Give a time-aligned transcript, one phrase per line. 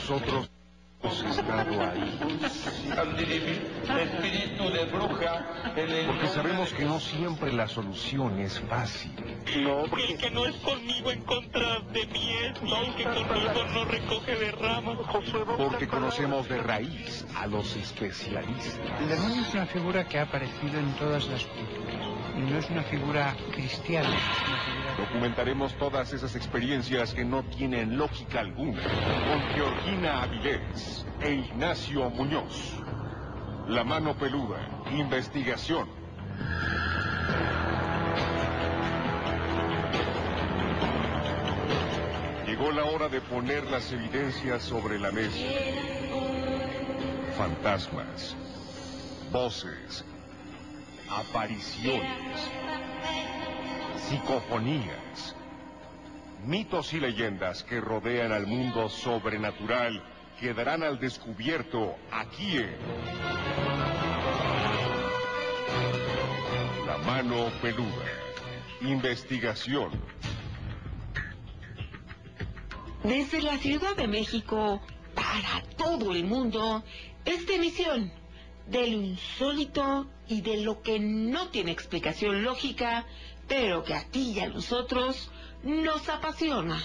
[0.00, 0.50] nosotros
[1.02, 2.18] hemos estado ahí.
[4.00, 5.46] Espíritu de bruja.
[6.06, 9.12] Porque sabemos que no siempre la solución es fácil.
[9.62, 10.12] No, porque...
[10.12, 13.84] El que no es conmigo en contra de mí es, y el que conmigo no
[13.84, 14.96] recoge de ramas.
[15.58, 18.80] Porque conocemos de raíz a los especialistas.
[19.00, 22.09] El demonio es una figura que ha aparecido en todas las culturas.
[22.36, 24.16] Y no es una figura cristiana.
[24.96, 28.82] Documentaremos todas esas experiencias que no tienen lógica alguna.
[28.82, 32.74] Con Georgina Avilés e Ignacio Muñoz.
[33.68, 34.58] La mano peluda.
[34.92, 35.88] Investigación.
[42.46, 45.38] Llegó la hora de poner las evidencias sobre la mesa.
[47.38, 48.36] Fantasmas,
[49.32, 50.04] voces,
[51.10, 52.50] apariciones,
[53.96, 55.34] psicofonías,
[56.44, 60.02] mitos y leyendas que rodean al mundo sobrenatural
[60.38, 62.76] quedarán al descubierto aquí en
[66.86, 68.06] La mano peluda.
[68.80, 69.90] Investigación.
[73.04, 74.80] Desde la Ciudad de México,
[75.14, 76.82] para todo el mundo,
[77.24, 78.10] esta emisión
[78.70, 83.04] de lo insólito y de lo que no tiene explicación lógica,
[83.48, 85.30] pero que a ti y a nosotros
[85.64, 86.80] nos apasiona.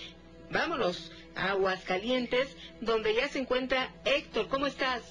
[0.51, 4.47] vámonos a Aguascalientes, donde ya se encuentra Héctor.
[4.49, 5.03] ¿Cómo estás?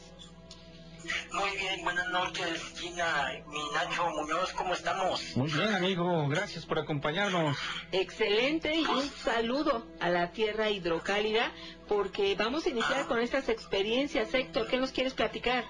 [1.32, 5.37] Muy bien, buenas noches, Gina, mi Nacho Muñoz, ¿cómo estamos?
[5.37, 7.56] Muy bien, amigo, gracias por acompañarnos.
[7.93, 11.53] Excelente y un saludo a la tierra hidrocálida,
[11.87, 14.34] porque vamos a iniciar con estas experiencias.
[14.34, 15.65] Héctor, ¿qué nos quieres platicar?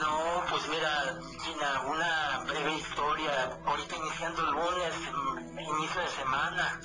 [0.00, 3.58] No, pues mira, Gina, una breve historia.
[3.64, 4.94] Ahorita iniciando el lunes,
[5.58, 6.80] inicio de semana.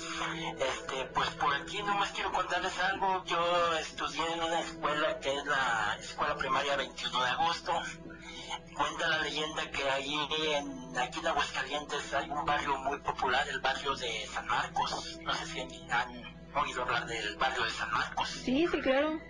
[0.58, 3.24] Este, pues por aquí nomás quiero contarles algo.
[3.24, 7.72] Yo estudié en una escuela que es la Escuela Primaria 21 de Agosto.
[8.74, 10.18] Cuenta la leyenda que ahí
[10.54, 15.18] en, aquí en Aguascalientes hay un barrio muy popular, el barrio de San Marcos.
[15.22, 16.24] No sé si han
[16.56, 18.28] oído hablar del barrio de San Marcos.
[18.28, 19.20] Sí, sí, claro.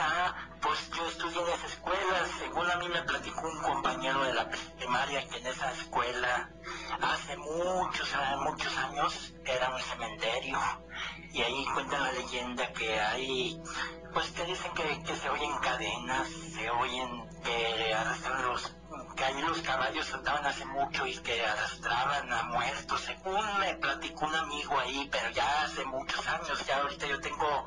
[0.00, 0.34] Ah,
[0.64, 4.48] pues yo estudié en esa escuela, según a mí me platicó un compañero de la
[4.78, 6.50] primaria que en esa escuela
[7.02, 8.08] hace muchos,
[8.40, 10.58] muchos años era un cementerio.
[11.32, 13.60] Y ahí cuenta la leyenda que hay,
[14.14, 18.74] pues que dicen que se oyen cadenas, se oyen que arrastran los
[19.14, 24.26] que ahí los caballos andaban hace mucho y que arrastraban a muertos, según me platicó
[24.26, 27.66] un amigo ahí, pero ya hace muchos años, ya ahorita yo tengo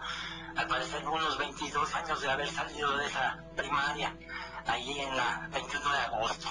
[0.56, 4.13] al parecer unos 22 años de haber salido de esa primaria,
[4.66, 6.48] ahí en la 21 de agosto.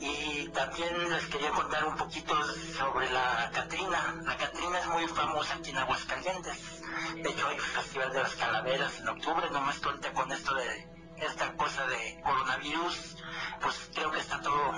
[0.00, 2.34] Y también les quería contar un poquito
[2.78, 4.14] sobre la Catrina.
[4.22, 6.80] La Catrina es muy famosa aquí en Aguascalientes.
[7.14, 11.52] De hecho, hay Festival de las Calaveras en octubre, nomás ahorita con esto de esta
[11.56, 13.16] cosa de coronavirus,
[13.60, 14.72] pues creo que está todo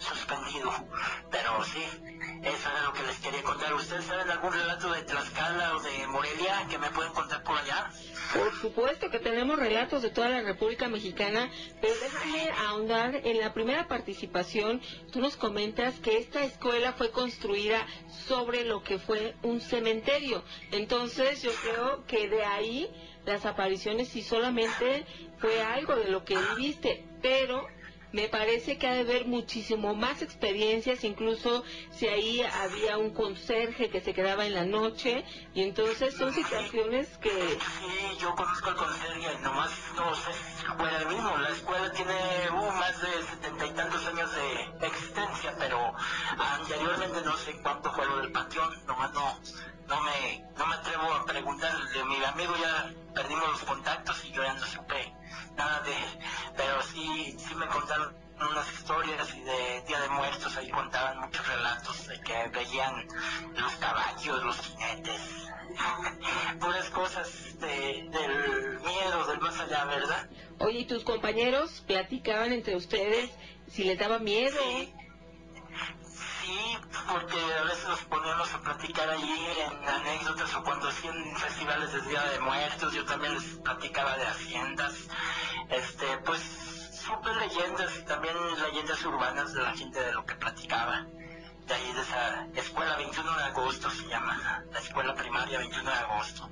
[0.00, 0.70] suspendido.
[1.30, 1.84] Pero sí,
[2.42, 3.72] eso era lo que les quería contar.
[3.74, 7.90] ¿Ustedes saben algún relato de Tlaxcala o de Morelia que me pueden contar por allá?
[8.32, 11.50] Por supuesto que tenemos relatos de toda la República Mexicana,
[11.80, 14.80] pero déjame ahondar en la primera participación.
[15.12, 17.86] Tú nos comentas que esta escuela fue construida
[18.26, 20.42] sobre lo que fue un cementerio.
[20.70, 22.90] Entonces yo creo que de ahí
[23.26, 25.04] las apariciones sí solamente
[25.40, 27.66] fue algo de lo que viviste, pero
[28.12, 33.88] me parece que ha de haber muchísimo más experiencias, incluso si ahí había un conserje
[33.90, 35.24] que se quedaba en la noche,
[35.54, 37.30] y entonces son situaciones que...
[37.30, 40.66] Sí, yo conozco al conserje, nomás no sé si
[41.00, 41.36] el mismo.
[41.38, 42.14] La escuela tiene
[42.52, 45.92] uh, más de setenta y tantos años de existencia, pero
[46.38, 49.40] anteriormente no sé cuánto fue lo del panteón, nomás no,
[49.88, 52.04] no, me, no me atrevo a preguntarle.
[52.04, 55.14] Mi amigo ya perdimos los contactos y yo ya no supe
[55.56, 55.92] nada de
[56.56, 57.99] pero sí, sí me contaron
[58.42, 63.06] unas historias y de Día de Muertos, ahí contaban muchos relatos de que veían
[63.56, 65.20] los caballos, los jinetes,
[66.60, 70.28] puras cosas de, del miedo, del más allá, ¿verdad?
[70.58, 73.30] Oye, ¿y tus compañeros platicaban entre ustedes
[73.68, 74.58] si les daba miedo?
[74.62, 74.94] Sí.
[76.42, 76.76] Sí,
[77.12, 82.00] porque a veces nos poníamos a platicar allí en anécdotas o cuando hacían festivales de
[82.02, 84.94] Día de Muertos, yo también les platicaba de haciendas,
[85.68, 86.69] este, pues
[87.10, 91.06] súper leyendas y también leyendas urbanas de la gente de lo que platicaba.
[91.66, 95.96] De ahí de esa escuela 21 de agosto se llama, la escuela primaria 21 de
[95.96, 96.50] agosto.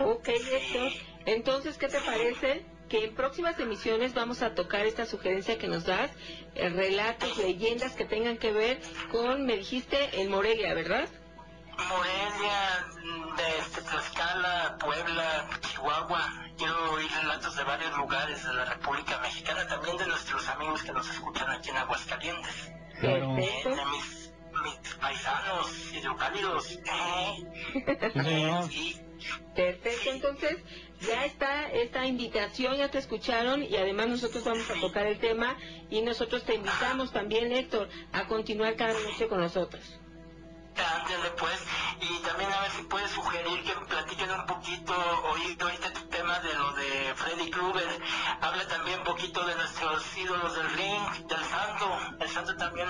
[0.00, 0.78] Ok, esto.
[1.26, 2.66] Entonces, ¿qué te parece?
[2.90, 6.10] que en próximas emisiones vamos a tocar esta sugerencia que nos das,
[6.56, 8.82] eh, relatos, leyendas que tengan que ver
[9.12, 11.08] con, me dijiste, en Morelia, ¿verdad?
[11.88, 12.86] Morelia,
[13.36, 16.49] de este, Tlaxcala, Puebla, Chihuahua.
[16.60, 20.92] Quiero oír relatos de varios lugares de la República Mexicana, también de nuestros amigos que
[20.92, 22.70] nos escuchan aquí en Aguascalientes.
[23.00, 23.70] Perfecto.
[23.70, 26.78] Eh, de mis, mis paisanos hidrocálidos.
[28.68, 29.00] Sí.
[29.54, 30.58] Perfecto, entonces
[31.00, 35.56] ya está esta invitación, ya te escucharon y además nosotros vamos a tocar el tema
[35.88, 39.99] y nosotros te invitamos también, Héctor, a continuar cada noche con nosotros.
[40.82, 41.60] Ándale pues,
[42.00, 44.94] y también a ver si puedes sugerir que platiquen un poquito,
[45.32, 48.00] oír este tema de lo de Freddy Krueger,
[48.40, 52.88] habla también un poquito de nuestros ídolos del ring, del santo, el santo también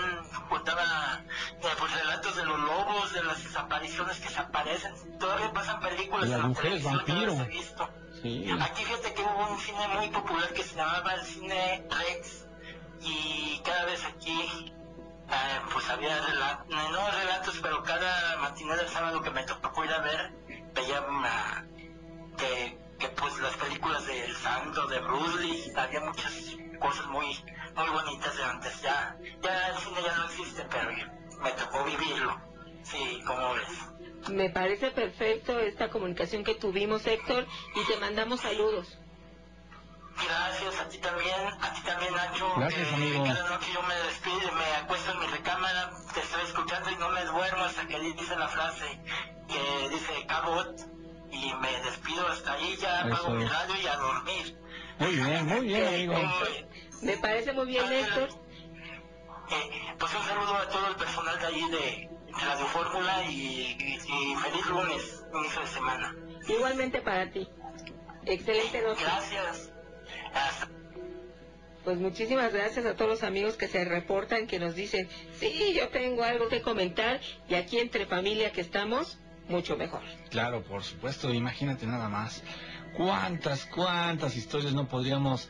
[0.49, 5.81] contaba eh, pues relatos de los lobos, de las apariciones que se aparecen, todavía pasan
[5.81, 7.33] películas De las mujeres vampiro.
[7.33, 7.91] he visto.
[8.23, 8.47] Sí.
[8.61, 12.47] Aquí fíjate que hubo un cine muy popular que se llamaba el cine Rex
[13.01, 14.73] y cada vez aquí
[15.73, 20.01] pues había relatos, no relatos, pero cada matinée del sábado que me tocó ir a
[20.01, 20.33] ver,
[20.75, 21.67] veía una,
[22.37, 27.27] que, que pues las películas de El Santo, de Bruce Lee, había muchas cosas muy,
[27.75, 28.83] muy bonitas de antes.
[28.83, 32.37] Ya, ya el cine ya no existe, pero me tocó vivirlo.
[32.83, 34.29] Sí, como ves.
[34.31, 38.99] Me parece perfecto esta comunicación que tuvimos, Héctor, y te mandamos saludos.
[40.17, 42.55] Gracias, a ti también, a ti también, Nacho.
[42.57, 43.25] Gracias, Eh, amigo.
[43.25, 47.09] Cada noche yo me despido, me acuesto en mi recámara, te estoy escuchando y no
[47.11, 49.01] me duermo hasta que dice la frase
[49.49, 50.77] que dice cabot
[51.33, 54.59] y me despido hasta ahí, ya Eso apago mi radio y a dormir.
[54.99, 56.15] Muy bien, muy bien, amigo.
[56.15, 56.67] Eh,
[57.03, 58.29] Me parece muy bien, Héctor.
[59.51, 64.33] eh, pues un saludo a todo el personal de allí de Radio Fórmula y, y-
[64.33, 66.15] y feliz lunes, inicio de semana.
[66.47, 67.49] Igualmente para ti.
[68.27, 69.03] Excelente noche.
[69.03, 69.70] Gracias.
[71.85, 75.89] Pues muchísimas gracias a todos los amigos que se reportan, que nos dicen, sí, yo
[75.89, 80.03] tengo algo que comentar y aquí entre familia que estamos, mucho mejor.
[80.29, 82.43] Claro, por supuesto, imagínate nada más.
[82.97, 85.49] ¿Cuántas, cuántas historias no podríamos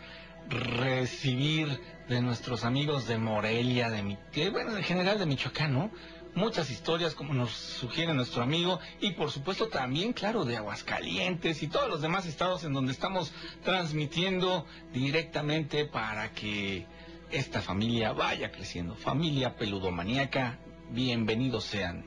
[0.49, 5.91] recibir de nuestros amigos de Morelia, de mi, que, bueno, en general de Michoacán, ¿no?
[6.35, 11.67] Muchas historias como nos sugiere nuestro amigo y por supuesto también, claro, de Aguascalientes y
[11.67, 13.33] todos los demás estados en donde estamos
[13.65, 16.87] transmitiendo directamente para que
[17.33, 18.95] esta familia vaya creciendo.
[18.95, 20.61] Familia peludomaníaca,
[20.91, 22.05] bienvenidos sean.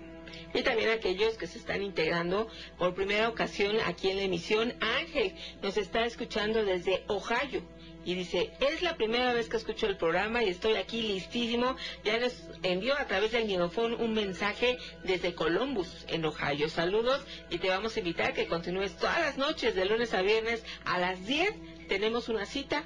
[0.53, 4.73] Y también aquellos que se están integrando por primera ocasión aquí en la emisión.
[4.79, 7.63] Ángel nos está escuchando desde Ohio
[8.05, 11.75] y dice, es la primera vez que escucho el programa y estoy aquí listísimo.
[12.03, 12.33] Ya nos
[12.63, 16.69] envió a través del guionofón un mensaje desde Columbus, en Ohio.
[16.69, 20.21] Saludos y te vamos a invitar a que continúes todas las noches, de lunes a
[20.21, 21.53] viernes a las 10.
[21.87, 22.83] Tenemos una cita,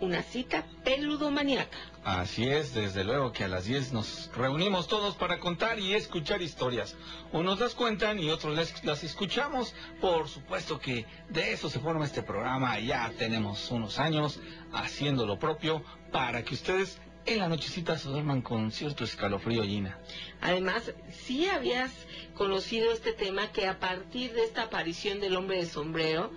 [0.00, 1.78] una cita peludomaniaca.
[2.04, 6.40] Así es, desde luego que a las 10 nos reunimos todos para contar y escuchar
[6.40, 6.96] historias.
[7.32, 9.74] Unos las cuentan y otros las, las escuchamos.
[10.00, 12.78] Por supuesto que de eso se forma este programa.
[12.78, 14.40] Ya tenemos unos años
[14.72, 19.98] haciendo lo propio para que ustedes en la nochecita se duerman con cierto escalofrío, Gina.
[20.40, 21.90] Además, sí habías
[22.34, 26.30] conocido este tema que a partir de esta aparición del hombre de sombrero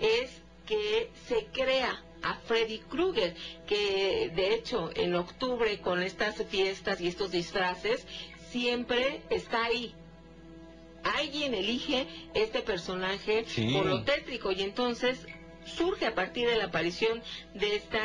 [0.00, 3.34] es que se crea a Freddy Krueger,
[3.66, 8.06] que de hecho en octubre con estas fiestas y estos disfraces
[8.50, 9.94] siempre está ahí.
[11.18, 13.72] Alguien elige este personaje Sí.
[13.72, 15.26] por lo tétrico y entonces
[15.64, 17.22] surge a partir de la aparición
[17.54, 18.00] de esta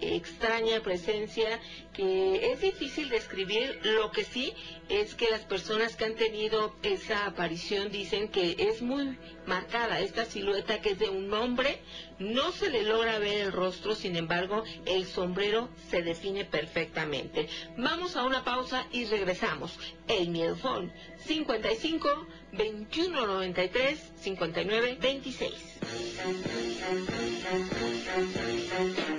[0.00, 1.60] extraña presencia
[1.92, 3.80] que es difícil describir.
[3.82, 4.54] Lo que sí
[4.88, 10.24] es que las personas que han tenido esa aparición dicen que es muy marcada esta
[10.24, 11.80] silueta que es de un hombre.
[12.18, 17.48] No se le logra ver el rostro, sin embargo, el sombrero se define perfectamente.
[17.78, 19.78] Vamos a una pausa y regresamos.
[20.06, 20.92] El Miedofón
[21.24, 25.80] 55 21 93 59 26.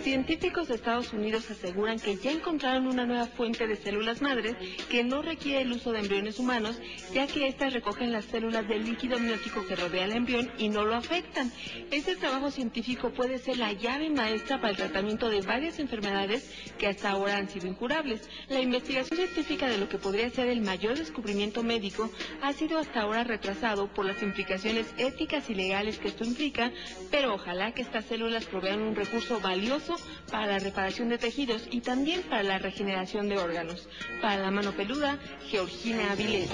[0.04, 4.56] Científicos de Estados Unidos aseguran que ya encontraron una nueva fuente de células madres
[4.90, 6.80] que no requiere el uso de embriones humanos,
[7.14, 10.86] ya que éstas recogen las células del líquido amniótico que rodea al embrión y no
[10.86, 11.52] lo afectan.
[11.92, 16.88] Este trabajo científico puede ser la llave maestra para el tratamiento de varias enfermedades que
[16.88, 18.30] hasta ahora han sido incurables.
[18.48, 22.10] La investigación científica de lo que podría ser el mayor descubrimiento médico
[22.42, 26.72] ha sido hasta ahora retrasado por las implicaciones éticas y legales que esto implica,
[27.10, 29.96] pero ojalá que estas células provean un recurso valioso
[30.32, 33.88] para la reparación de tejidos y también para la regeneración de órganos.
[34.22, 36.50] Para la mano peluda, Georgina Avilés.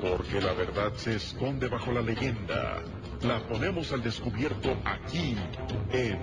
[0.00, 2.82] Porque la verdad se esconde bajo la leyenda.
[3.22, 5.36] La ponemos al descubierto aquí
[5.92, 6.18] en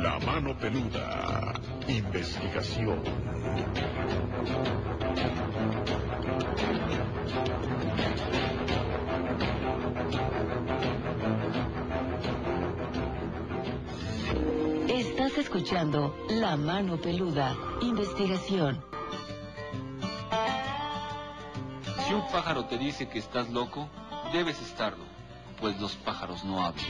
[0.00, 1.54] La Mano Peluda.
[1.88, 3.02] Investigación.
[14.98, 18.84] Estás escuchando La Mano Peluda, investigación.
[22.04, 23.88] Si un pájaro te dice que estás loco,
[24.32, 25.04] debes estarlo,
[25.60, 26.84] pues los pájaros no hablan.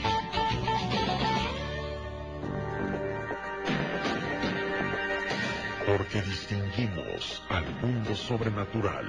[5.85, 9.05] Porque distinguimos al mundo sobrenatural.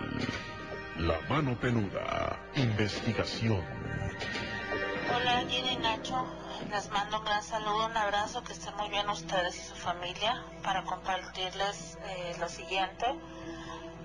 [0.99, 2.39] La Mano Peluda.
[2.55, 3.80] Investigación.
[5.15, 6.27] Hola, Gina y Nacho.
[6.71, 10.43] Les mando un gran saludo, un abrazo, que estén muy bien ustedes y su familia
[10.63, 13.07] para compartirles eh, lo siguiente.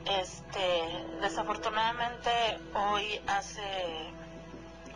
[0.06, 2.30] Este, desafortunadamente
[2.74, 3.62] hoy hace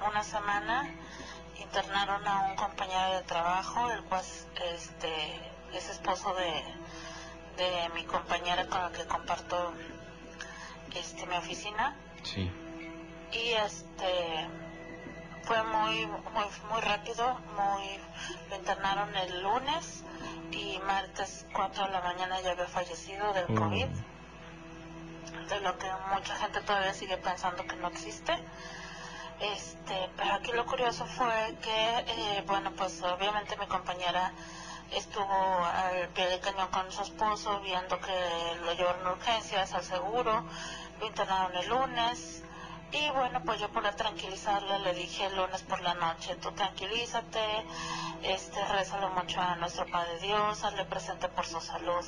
[0.08, 0.90] una semana
[1.60, 4.24] internaron a un compañero de trabajo, el cual
[4.76, 5.40] este,
[5.74, 6.64] es esposo de,
[7.64, 9.74] de mi compañera con la que comparto
[10.96, 12.52] este, mi oficina Sí.
[13.32, 14.48] y este
[15.50, 17.26] fue muy muy muy rápido
[17.58, 18.00] muy
[18.52, 20.04] lo internaron el lunes
[20.52, 23.88] y martes 4 de la mañana ya había fallecido del covid
[25.50, 28.34] de lo que mucha gente todavía sigue pensando que no existe.
[29.40, 34.32] Este pero aquí lo curioso fue que eh, bueno pues obviamente mi compañera
[34.92, 39.84] estuvo al pie del cañón con su esposo viendo que lo llevaron a urgencias al
[39.84, 40.44] seguro
[41.00, 42.44] lo internaron el lunes
[42.92, 47.66] y bueno, pues yo para tranquilizarle le dije el lunes por la noche, tú tranquilízate,
[48.24, 52.04] este, rézalo mucho a nuestro Padre Dios, hazle presente por su salud.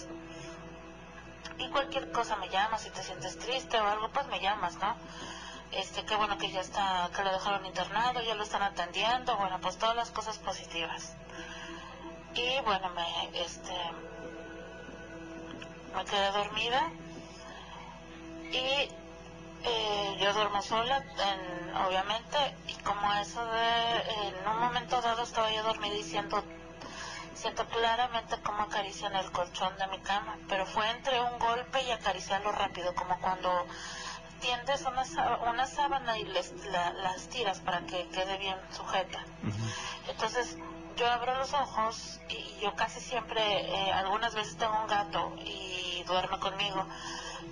[1.60, 4.96] Y cualquier cosa me llamas, si te sientes triste o algo, pues me llamas, ¿no?
[5.72, 9.60] Este, qué bueno que ya está, que lo dejaron internado, ya lo están atendiendo, bueno,
[9.62, 11.16] pues todas las cosas positivas.
[12.34, 13.74] Y bueno, me, este,
[15.96, 16.92] me quedé dormida
[18.52, 18.90] y
[19.64, 22.38] eh, yo duermo sola, en- obviamente,
[22.68, 26.44] y como eso de, en un momento dado estaba yo dormida y siento,
[27.36, 31.92] siento claramente como acarician el colchón de mi cama, pero fue entre un golpe y
[31.92, 33.66] acariciarlo rápido, como cuando
[34.40, 35.04] tiendes una,
[35.50, 39.20] una sábana y les, la- las tiras para que quede bien sujeta.
[40.08, 40.58] Entonces
[40.98, 46.04] yo abro los ojos y yo casi siempre, eh, algunas veces tengo un gato y
[46.06, 46.86] duerme conmigo,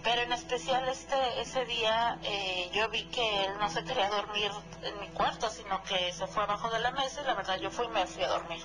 [0.04, 4.52] pero en especial este ese día eh, yo vi que él no se quería dormir
[4.84, 7.72] en mi cuarto, sino que se fue abajo de la mesa y la verdad yo
[7.72, 8.62] fui y me fui a dormir.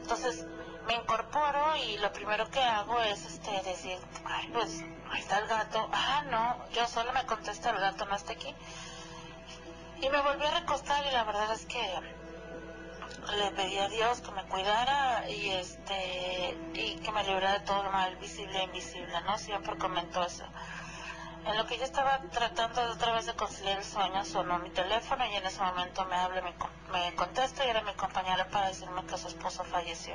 [0.00, 0.44] Entonces
[0.86, 5.46] me incorporo y lo primero que hago es este decir, ay pues ahí está el
[5.46, 8.54] gato, ah no, yo solo me contesta el gato no está aquí.
[10.00, 11.80] Y me volví a recostar y la verdad es que
[13.36, 17.82] le pedí a Dios que me cuidara y este y que me librara de todo
[17.82, 19.38] lo mal visible e invisible, ¿no?
[19.38, 20.44] Siempre comentó eso.
[21.46, 24.70] En lo que yo estaba tratando de otra vez de conciliar el sueño, sonó mi
[24.70, 26.54] teléfono y en ese momento me habla, me,
[26.92, 30.14] me contesta y era mi compañera para decirme que su esposo falleció.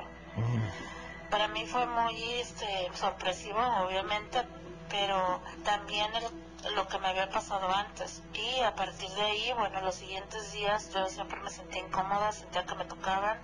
[1.30, 4.42] Para mí fue muy este, sorpresivo, obviamente,
[4.90, 8.22] pero también el, lo que me había pasado antes.
[8.34, 12.66] Y a partir de ahí, bueno, los siguientes días yo siempre me sentía incómoda, sentía
[12.66, 13.40] que me tocaban.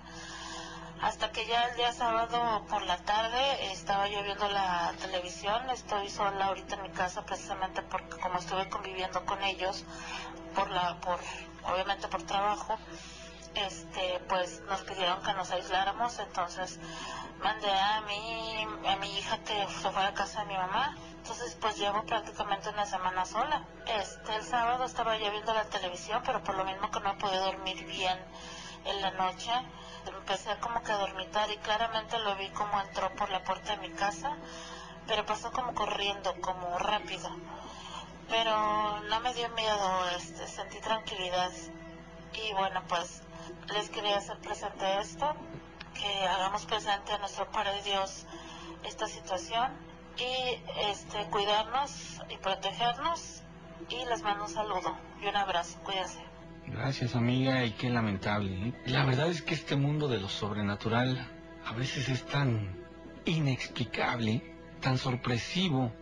[1.02, 6.08] Hasta que ya el día sábado por la tarde estaba yo viendo la televisión, estoy
[6.08, 9.84] sola ahorita en mi casa precisamente porque como estuve conviviendo con ellos,
[10.54, 11.20] por la, por,
[11.64, 12.78] obviamente por trabajo,
[13.54, 16.78] este, pues nos pidieron que nos aisláramos, entonces
[17.42, 21.56] mandé a mi, a mi hija que se fue a casa de mi mamá, entonces
[21.60, 23.64] pues llevo prácticamente una semana sola.
[23.86, 27.36] Este, el sábado estaba yo viendo la televisión, pero por lo mismo que no pude
[27.38, 28.18] dormir bien
[28.84, 29.50] en la noche,
[30.06, 33.88] empecé como que a dormitar y claramente lo vi como entró por la puerta de
[33.88, 34.36] mi casa,
[35.06, 37.30] pero pasó como corriendo, como rápido.
[38.28, 41.50] Pero no me dio miedo, este, sentí tranquilidad.
[42.32, 43.22] Y bueno, pues
[43.72, 45.34] les quería hacer presente esto,
[45.94, 48.26] que hagamos presente a nuestro Padre Dios
[48.84, 49.72] esta situación
[50.16, 53.42] y este cuidarnos y protegernos
[53.88, 56.20] y les mando un saludo y un abrazo, cuídense.
[56.66, 58.68] Gracias amiga y qué lamentable.
[58.68, 58.74] ¿eh?
[58.86, 61.30] La verdad es que este mundo de lo sobrenatural
[61.64, 62.84] a veces es tan
[63.24, 64.42] inexplicable,
[64.80, 65.92] tan sorpresivo,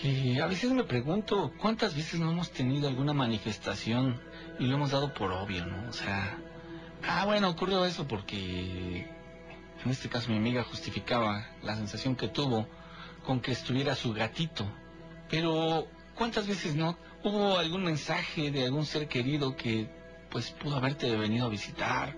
[0.00, 4.20] que a veces me pregunto cuántas veces no hemos tenido alguna manifestación
[4.58, 5.88] y lo hemos dado por obvio, ¿no?
[5.88, 6.38] O sea,
[7.06, 9.06] ah bueno, ocurrió eso porque
[9.84, 12.66] en este caso mi amiga justificaba la sensación que tuvo
[13.24, 14.66] con que estuviera su gatito.
[15.28, 19.90] Pero ¿cuántas veces no hubo algún mensaje de algún ser querido que
[20.30, 22.14] pues pudo haberte venido a visitar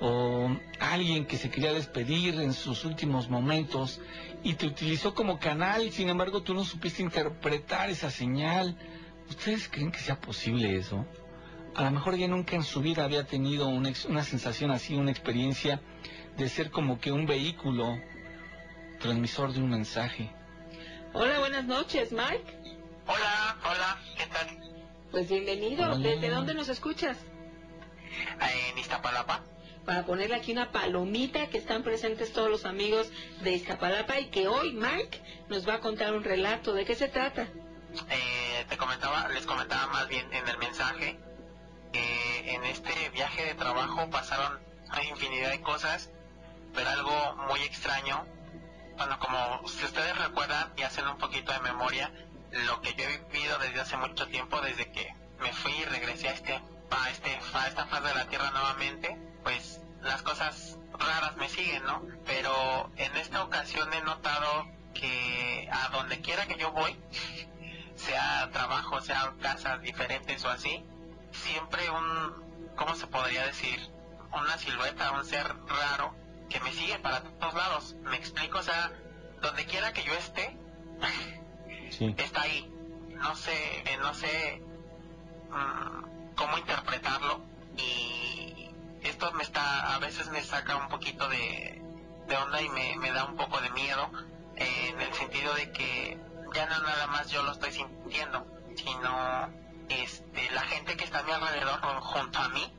[0.00, 4.00] o alguien que se quería despedir en sus últimos momentos
[4.42, 8.76] y te utilizó como canal, sin embargo tú no supiste interpretar esa señal.
[9.28, 11.04] ¿Ustedes creen que sea posible eso?
[11.76, 15.10] A lo mejor ella nunca en su vida había tenido una, una sensación así, una
[15.10, 15.82] experiencia
[16.38, 18.00] de ser como que un vehículo
[18.98, 20.32] transmisor de un mensaje.
[21.12, 22.78] Hola, buenas noches, Mike.
[23.06, 24.58] Hola, hola, ¿qué tal?
[25.10, 25.84] Pues bienvenido.
[25.84, 25.98] Hola.
[25.98, 27.18] ¿Desde dónde nos escuchas?
[28.40, 29.42] En Iztapalapa.
[29.84, 33.10] Para ponerle aquí una palomita que están presentes todos los amigos
[33.42, 36.72] de Iztapalapa y que hoy Mike nos va a contar un relato.
[36.72, 37.42] ¿De qué se trata?
[37.42, 41.18] Eh, te comentaba, les comentaba más bien en el mensaje
[41.92, 44.66] que en este viaje de trabajo pasaron
[45.04, 46.10] infinidad de cosas,
[46.74, 48.26] pero algo muy extraño.
[48.96, 52.10] Bueno, como si ustedes recuerdan y hacen un poquito de memoria,
[52.50, 56.28] lo que yo he vivido desde hace mucho tiempo, desde que me fui y regresé
[56.28, 56.54] a este,
[56.90, 61.84] a este, a esta faz de la tierra nuevamente, pues las cosas raras me siguen,
[61.84, 62.02] ¿no?
[62.24, 66.98] Pero en esta ocasión he notado que a donde quiera que yo voy,
[67.96, 70.86] sea trabajo, sea casas diferentes o así,
[71.32, 73.78] siempre un, ¿cómo se podría decir?
[74.32, 76.14] Una silueta, un ser raro
[76.48, 77.96] que me sigue para todos lados.
[78.02, 78.92] Me explico, o sea,
[79.40, 80.56] donde quiera que yo esté,
[81.90, 82.14] Sí.
[82.18, 82.70] está ahí.
[83.10, 84.62] No sé, eh, no sé
[85.50, 87.40] mm, cómo interpretarlo
[87.78, 88.70] y
[89.02, 91.80] esto me está, a veces me saca un poquito de,
[92.26, 94.10] de onda y me, me da un poco de miedo
[94.56, 96.18] eh, en el sentido de que
[96.54, 99.50] ya no nada más yo lo estoy sintiendo, sino
[99.88, 102.72] este, la gente que está a mi alrededor o junto a mí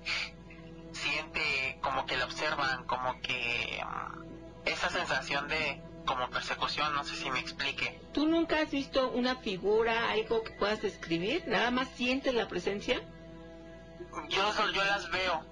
[0.91, 7.15] siente como que la observan, como que mm, esa sensación de como persecución, no sé
[7.15, 7.99] si me explique.
[8.13, 11.43] ¿Tú nunca has visto una figura, algo que puedas describir?
[11.47, 13.01] ¿Nada más sientes la presencia?
[14.29, 14.41] Yo,
[14.85, 15.43] las veo,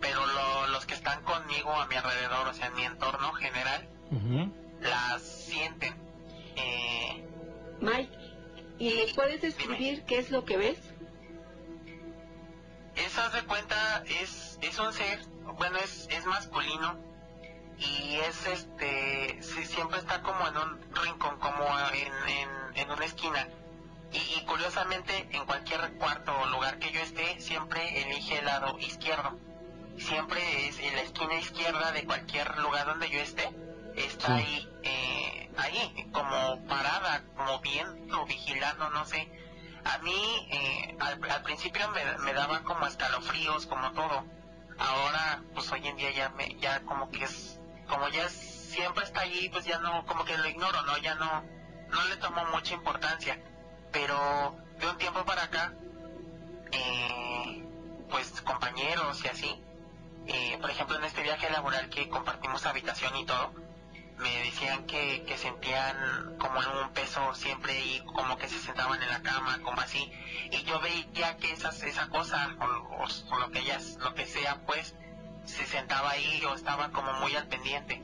[0.00, 3.88] pero lo- los que están conmigo a mi alrededor, o sea, en mi entorno general,
[4.80, 5.94] las sienten.
[6.56, 7.24] Eh,
[7.80, 8.10] Mike,
[8.78, 10.78] ¿y le puedes describir qué es lo que ves?
[12.98, 15.20] eso haz de cuenta es, es un ser,
[15.56, 16.98] bueno, es, es masculino
[17.78, 23.04] y es este, sí, siempre está como en un rincón, como en, en, en una
[23.04, 23.48] esquina.
[24.12, 28.78] Y, y curiosamente, en cualquier cuarto o lugar que yo esté, siempre elige el lado
[28.80, 29.38] izquierdo.
[29.98, 33.48] Siempre es en la esquina izquierda de cualquier lugar donde yo esté,
[34.04, 39.28] está ahí, eh, ahí, como parada, como viendo, vigilando, no sé.
[39.84, 44.24] A mí, eh, al, al principio me, me daba como escalofríos, como todo.
[44.78, 47.58] Ahora, pues hoy en día ya me, ya como que es,
[47.88, 48.32] como ya es-
[48.72, 50.96] siempre está allí, pues ya no, como que lo ignoro, ¿no?
[50.98, 51.42] Ya no,
[51.88, 53.40] no le tomo mucha importancia.
[53.92, 55.72] Pero de un tiempo para acá,
[56.72, 57.64] eh,
[58.10, 59.64] pues compañeros y así,
[60.26, 63.52] eh, por ejemplo en este viaje laboral que compartimos habitación y todo,
[64.18, 69.08] me decían que, que sentían como un peso siempre ahí, como que se sentaban en
[69.08, 70.10] la cama, como así,
[70.50, 74.26] y yo veía que esas, esa cosa, o, o- o lo que ellas, lo que
[74.26, 74.94] sea, pues,
[75.44, 78.02] se sentaba ahí o estaba como muy al pendiente.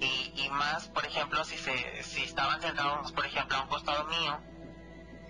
[0.00, 4.04] Y, y más, por ejemplo, si se, si estaban sentados, por ejemplo, a un costado
[4.06, 4.40] mío,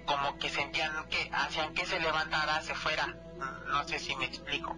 [0.06, 3.06] como que sentían que hacían que se levantara, se fuera.
[3.66, 4.76] No sé si me explico.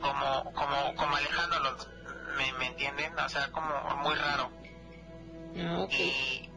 [0.00, 1.88] Como, como, como alejándolos,
[2.36, 3.18] ¿me, me entienden?
[3.18, 4.50] O sea, como muy raro.
[5.56, 5.86] Ah.
[5.90, 6.48] Y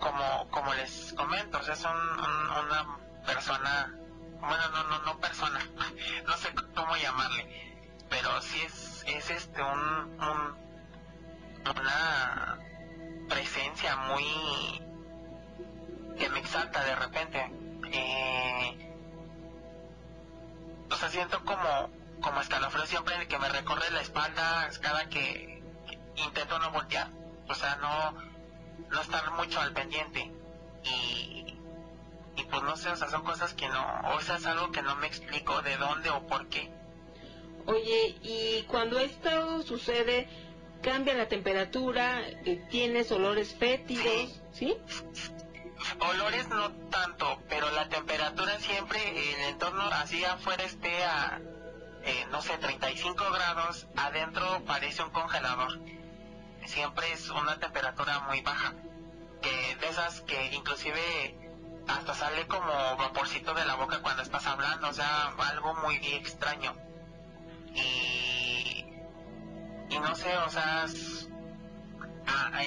[0.00, 3.94] como, como les comento, o son un- una persona,
[4.40, 5.60] bueno, no, no, no persona,
[6.26, 7.46] no sé cómo llamarle,
[8.08, 10.56] pero sí es, es este, un, un,
[11.76, 12.58] una
[13.28, 14.24] presencia muy,
[16.18, 17.50] que me exalta de repente.
[17.92, 18.86] Eh,
[20.90, 25.62] o sea, siento como, como escalofrío siempre que me recorre la espalda cada que
[26.16, 27.08] intento no voltear.
[27.50, 28.12] O sea, no,
[28.90, 30.30] no estar mucho al pendiente.
[30.84, 31.54] Y,
[32.36, 34.82] y pues no sé, o sea, son cosas que no, o sea, es algo que
[34.82, 36.70] no me explico de dónde o por qué.
[37.66, 40.28] Oye, y cuando esto sucede,
[40.80, 44.76] cambia la temperatura, eh, tienes olores fétidos, ¿sí?
[45.98, 49.00] Olores no tanto, pero la temperatura siempre,
[49.34, 51.40] el entorno así afuera esté a,
[52.04, 55.80] eh, no sé, 35 grados, adentro parece un congelador.
[56.66, 58.74] Siempre es una temperatura muy baja,
[59.42, 61.36] que de esas que inclusive
[61.88, 66.74] hasta sale como vaporcito de la boca cuando estás hablando, o sea, algo muy extraño.
[67.74, 68.84] Y,
[69.88, 70.86] y no sé, o sea,
[72.26, 72.62] ah,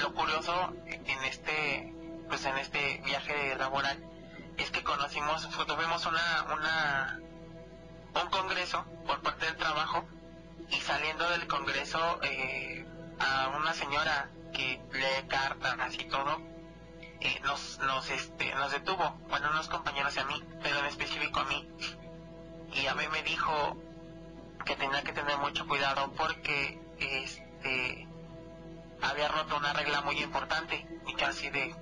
[0.00, 1.94] lo curioso en este
[2.28, 4.02] pues en este viaje laboral
[4.56, 7.20] es que conocimos tuvimos una una
[8.22, 10.04] un congreso por parte del trabajo
[10.70, 12.86] y saliendo del congreso eh,
[13.18, 16.40] a una señora que lee cartas y todo
[17.20, 21.40] eh, nos nos este nos detuvo bueno unos compañeros y a mí pero en específico
[21.40, 21.68] a mí
[22.74, 23.76] y a mí me dijo
[24.64, 28.08] que tenía que tener mucho cuidado porque este
[29.00, 31.74] había roto una regla muy importante y casi de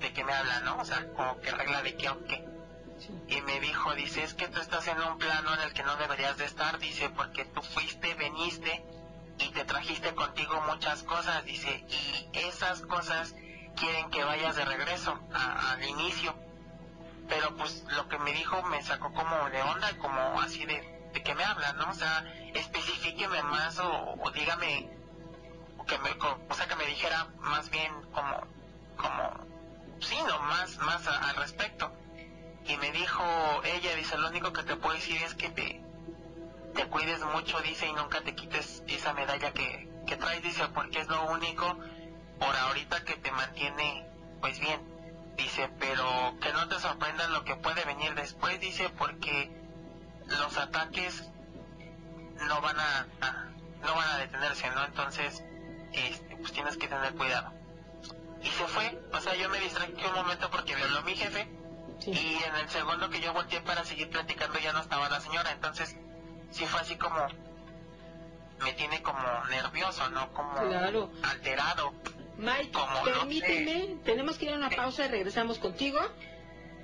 [0.00, 0.78] de qué me habla, ¿no?
[0.78, 2.44] O sea, como que regla de qué o qué.
[3.28, 5.96] Y me dijo, dice, es que tú estás en un plano en el que no
[5.96, 8.84] deberías de estar, dice, porque tú fuiste, veniste
[9.38, 13.34] y te trajiste contigo muchas cosas, dice, y esas cosas
[13.76, 16.34] quieren que vayas de regreso a- al inicio.
[17.28, 20.80] Pero pues lo que me dijo me sacó como de onda, como así de,
[21.12, 21.90] de qué me habla, ¿no?
[21.90, 22.24] O sea,
[22.54, 24.88] especifíqueme más o, o dígame,
[25.78, 26.10] o que me,
[26.48, 28.40] o sea, que me dijera más bien como,
[28.96, 31.92] como, sí, no, más, más al respecto.
[32.66, 33.22] Y me dijo,
[33.64, 35.82] ella dice, lo único que te puedo decir es que te,
[36.78, 41.00] te cuides mucho, dice, y nunca te quites esa medalla que, que traes, dice, porque
[41.00, 41.76] es lo único
[42.38, 44.06] por ahorita que te mantiene,
[44.40, 44.80] pues bien.
[45.36, 49.50] Dice, pero que no te sorprenda lo que puede venir después, dice, porque
[50.26, 51.28] los ataques
[52.46, 53.06] no van a,
[53.82, 54.84] no van a detenerse, ¿no?
[54.84, 55.42] Entonces,
[55.92, 57.52] este, pues tienes que tener cuidado.
[58.40, 61.48] Y se fue, o sea, yo me distraje un momento porque me habló mi jefe
[62.06, 65.50] y en el segundo que yo volteé para seguir platicando ya no estaba la señora,
[65.50, 65.96] entonces
[66.50, 67.16] sí fue así como,
[68.64, 69.18] me tiene como
[69.50, 70.32] nervioso, ¿no?
[70.32, 71.10] Como Claro.
[71.22, 71.92] alterado.
[72.38, 75.98] Mike, Como no permíteme, tenemos que ir a una pausa y regresamos contigo.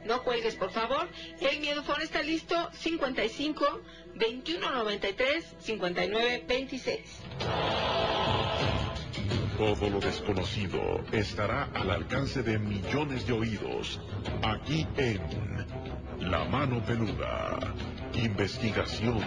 [0.04, 1.08] No cuelgues, por favor.
[1.40, 3.64] El Miedofón está listo, 55
[4.16, 7.20] 21 93 59 26.
[9.56, 10.80] Todo lo desconocido
[11.12, 14.00] estará al alcance de millones de oídos.
[14.42, 15.20] Aquí en
[16.18, 17.60] La Mano Peluda.
[18.16, 19.18] Investigación.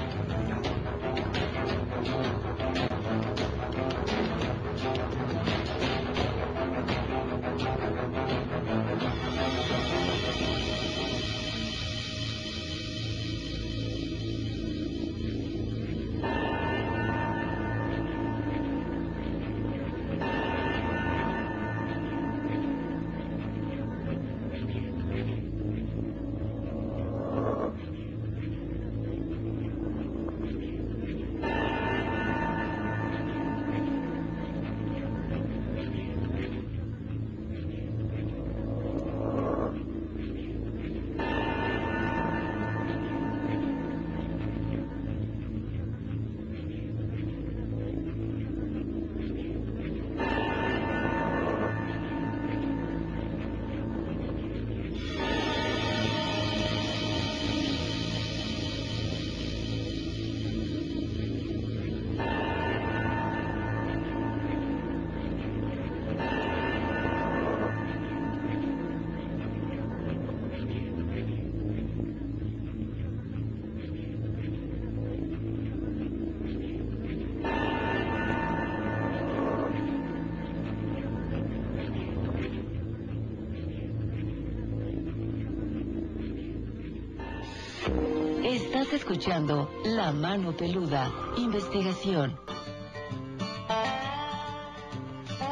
[88.87, 92.39] Estás escuchando La Mano Peluda, investigación.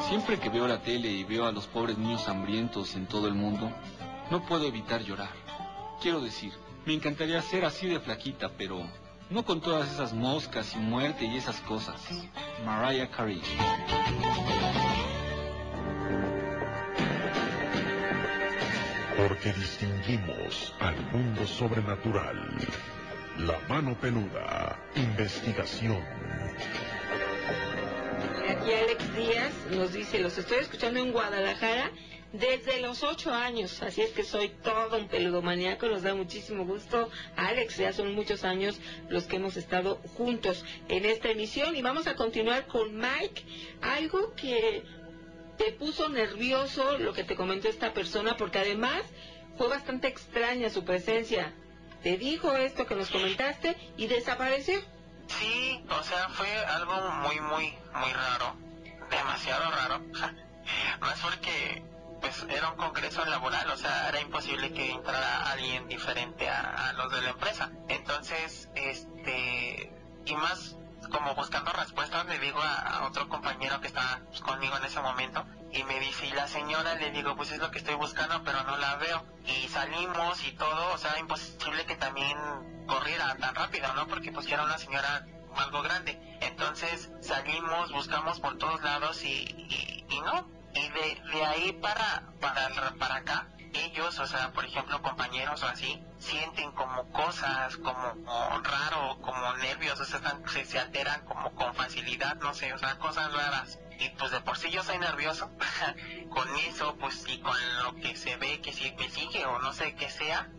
[0.08, 3.34] Siempre que veo la tele y veo a los pobres niños hambrientos en todo el
[3.34, 3.69] mundo,
[4.32, 5.34] no puedo evitar llorar.
[6.02, 6.54] Quiero decir,
[6.86, 8.82] me encantaría ser así de flaquita, pero
[9.30, 12.02] no con todas esas moscas y muerte y esas cosas.
[12.65, 13.41] Mariah Carey.
[19.17, 22.95] Porque distinguimos al mundo sobrenatural.
[23.39, 24.80] La mano peluda.
[24.95, 26.02] Investigación.
[28.48, 31.91] Aquí Alex Díaz nos dice, los estoy escuchando en Guadalajara
[32.32, 37.10] desde los ocho años, así es que soy todo un peludomaníaco, nos da muchísimo gusto.
[37.36, 42.08] Alex, ya son muchos años los que hemos estado juntos en esta emisión y vamos
[42.08, 43.43] a continuar con Mike,
[43.82, 44.84] algo que
[45.58, 49.02] te puso nervioso lo que te comentó esta persona, porque además
[49.58, 51.54] fue bastante extraña su presencia.
[52.06, 54.80] Te dijo esto que nos comentaste y desapareció.
[55.26, 58.56] Sí, o sea, fue algo muy, muy, muy raro.
[59.10, 60.02] Demasiado raro.
[61.00, 61.84] Más porque,
[62.22, 66.94] pues, era un congreso laboral, o sea, era imposible que entrara alguien diferente a, a
[66.94, 67.72] los de la empresa.
[67.89, 69.91] Entonces, este,
[70.26, 70.78] y más
[71.10, 75.46] como buscando respuestas, le digo a, otro compañero que estaba pues, conmigo en ese momento
[75.72, 78.63] y me dice, y la señora le digo, pues es lo que estoy buscando, pero
[78.63, 79.26] no la veo.
[79.46, 82.38] Y salimos y todo, o sea, imposible que también
[82.88, 84.08] corriera tan rápido, ¿no?
[84.08, 86.20] Porque pues era una señora algo grande.
[86.41, 90.50] Entonces salimos, buscamos por todos lados y, y, y no.
[90.74, 95.68] Y de, de ahí para, para, para acá, ellos, o sea, por ejemplo, compañeros o
[95.68, 100.22] así, sienten como cosas, como, como raro, como nervios, o sea,
[100.66, 103.80] se alteran como con facilidad, no sé, o sea, cosas raras.
[104.00, 105.50] Y pues de por sí yo soy nervioso,
[106.30, 109.74] con eso, pues, y con lo que se ve que si me sigue o no
[109.74, 110.50] sé qué sea,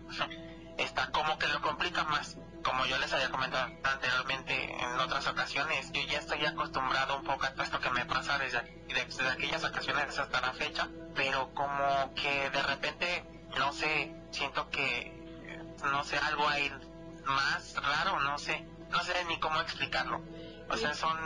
[0.78, 2.36] está como que lo complica más.
[2.62, 7.44] Como yo les había comentado anteriormente en otras ocasiones, yo ya estoy acostumbrado un poco
[7.44, 12.50] a esto que me pasa desde, desde aquellas ocasiones hasta la fecha, pero como que
[12.50, 13.24] de repente,
[13.56, 14.84] no sé, siento que,
[15.46, 16.70] eh, no sé, algo hay
[17.24, 20.22] más raro, no sé, no sé ni cómo explicarlo.
[20.68, 21.16] O sea, son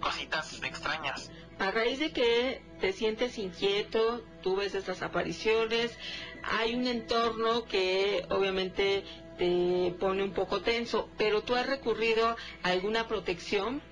[0.00, 1.30] cositas extrañas.
[1.58, 5.96] A raíz de que te sientes inquieto, tú ves estas apariciones,
[6.42, 9.04] hay un entorno que obviamente
[9.38, 13.82] te pone un poco tenso, pero tú has recurrido a alguna protección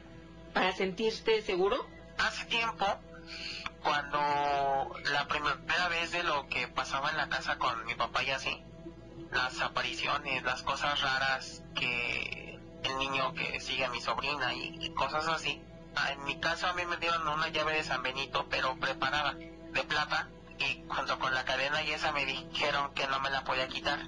[0.53, 1.87] para sentirte seguro.
[2.19, 2.87] Hace tiempo,
[3.83, 4.19] cuando
[5.11, 8.63] la primera vez de lo que pasaba en la casa con mi papá y así,
[9.33, 15.27] las apariciones, las cosas raras que el niño que sigue a mi sobrina y, cosas
[15.29, 15.63] así.
[15.97, 19.35] Ah, En mi caso a mí me dieron una llave de San Benito, pero preparada,
[19.35, 20.29] de plata,
[20.61, 23.99] y junto con la cadena y esa me dijeron que no me la podía quitar,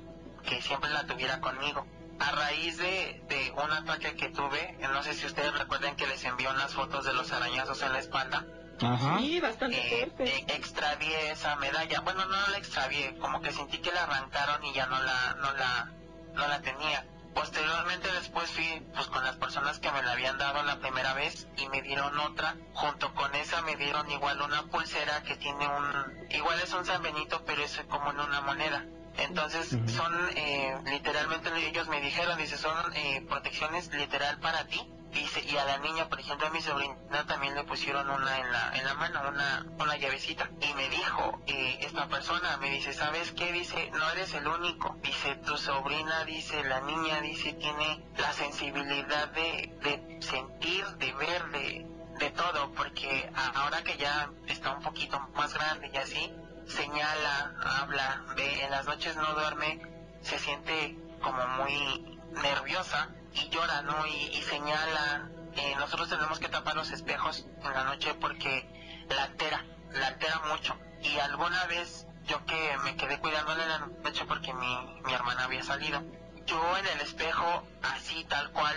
[0.45, 1.87] que siempre la tuviera conmigo.
[2.21, 6.23] A raíz de, de un ataque que tuve, no sé si ustedes recuerden que les
[6.25, 8.45] envié unas fotos de los arañazos en la espalda,
[8.81, 9.19] Ajá.
[9.19, 10.25] Sí, bastante eh, fuerte.
[10.39, 12.01] eh, extravié esa medalla.
[12.01, 15.53] Bueno, no la extravié, como que sentí que la arrancaron y ya no la, no
[15.53, 15.91] la,
[16.35, 17.07] no la tenía.
[17.35, 21.49] Posteriormente después fui pues con las personas que me la habían dado la primera vez
[21.57, 22.57] y me dieron otra.
[22.75, 27.03] Junto con esa me dieron igual una pulsera que tiene un, igual es un San
[27.03, 28.85] Benito pero es como en una moneda.
[29.19, 34.81] Entonces son, eh, literalmente ellos me dijeron, dice, son eh, protecciones literal para ti.
[35.13, 36.97] Dice, y a la niña, por ejemplo, a mi sobrina
[37.27, 40.49] también le pusieron una en la, en la mano, una, una llavecita.
[40.61, 43.53] Y me dijo, eh, esta persona, me dice, ¿sabes qué?
[43.53, 44.97] Dice, no eres el único.
[45.03, 51.45] Dice, tu sobrina, dice, la niña, dice, tiene la sensibilidad de, de sentir, de ver,
[51.51, 51.87] de,
[52.19, 56.33] de todo, porque ahora que ya está un poquito más grande y así,
[56.67, 59.83] señala, habla, ve, en las noches no duerme,
[60.23, 64.07] se siente como muy nerviosa y llora, ¿no?
[64.07, 69.65] Y, señala, eh, nosotros tenemos que tapar los espejos en la noche porque la altera,
[69.93, 70.77] la altera mucho.
[71.03, 75.45] Y alguna vez yo que me quedé cuidándola en la noche porque mi, mi hermana
[75.45, 76.03] había salido,
[76.47, 78.77] yo en el espejo, así tal cual,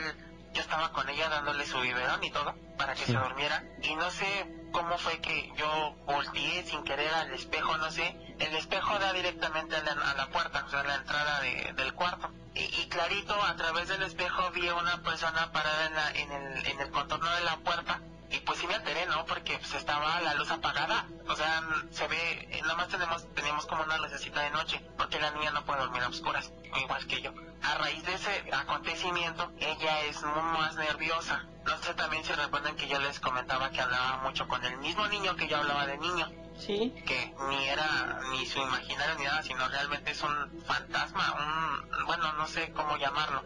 [0.56, 3.12] yo estaba con ella dándole su biberón y todo para que Sí.
[3.12, 7.92] se durmiera y no sé cómo fue que yo volteé sin querer al espejo, no
[7.92, 11.40] sé, el espejo da directamente a la, a la puerta, o sea, a la entrada
[11.42, 12.30] de- del cuarto.
[12.56, 16.32] Y, y clarito a través del espejo vi a una persona parada en, la- en,
[16.32, 19.26] el, en el contorno de la puerta y pues sí me alteré, ¿no?
[19.26, 21.06] Porque pues estaba la luz apagada.
[21.28, 25.20] O sea, se ve, eh, nada más tenemos, teníamos como una lucecita de noche, porque
[25.20, 27.32] la niña no puede dormir a oscuras, igual que yo.
[27.64, 31.46] A raíz de ese acontecimiento, ella es muy más nerviosa.
[31.66, 35.08] No sé también si recuerdan que yo les comentaba que hablaba mucho con el mismo
[35.08, 36.94] niño que yo hablaba de niño Sí.
[37.06, 42.34] que ni era ni su imaginario ni nada, sino realmente es un fantasma, un, bueno,
[42.34, 43.44] no sé cómo llamarlo.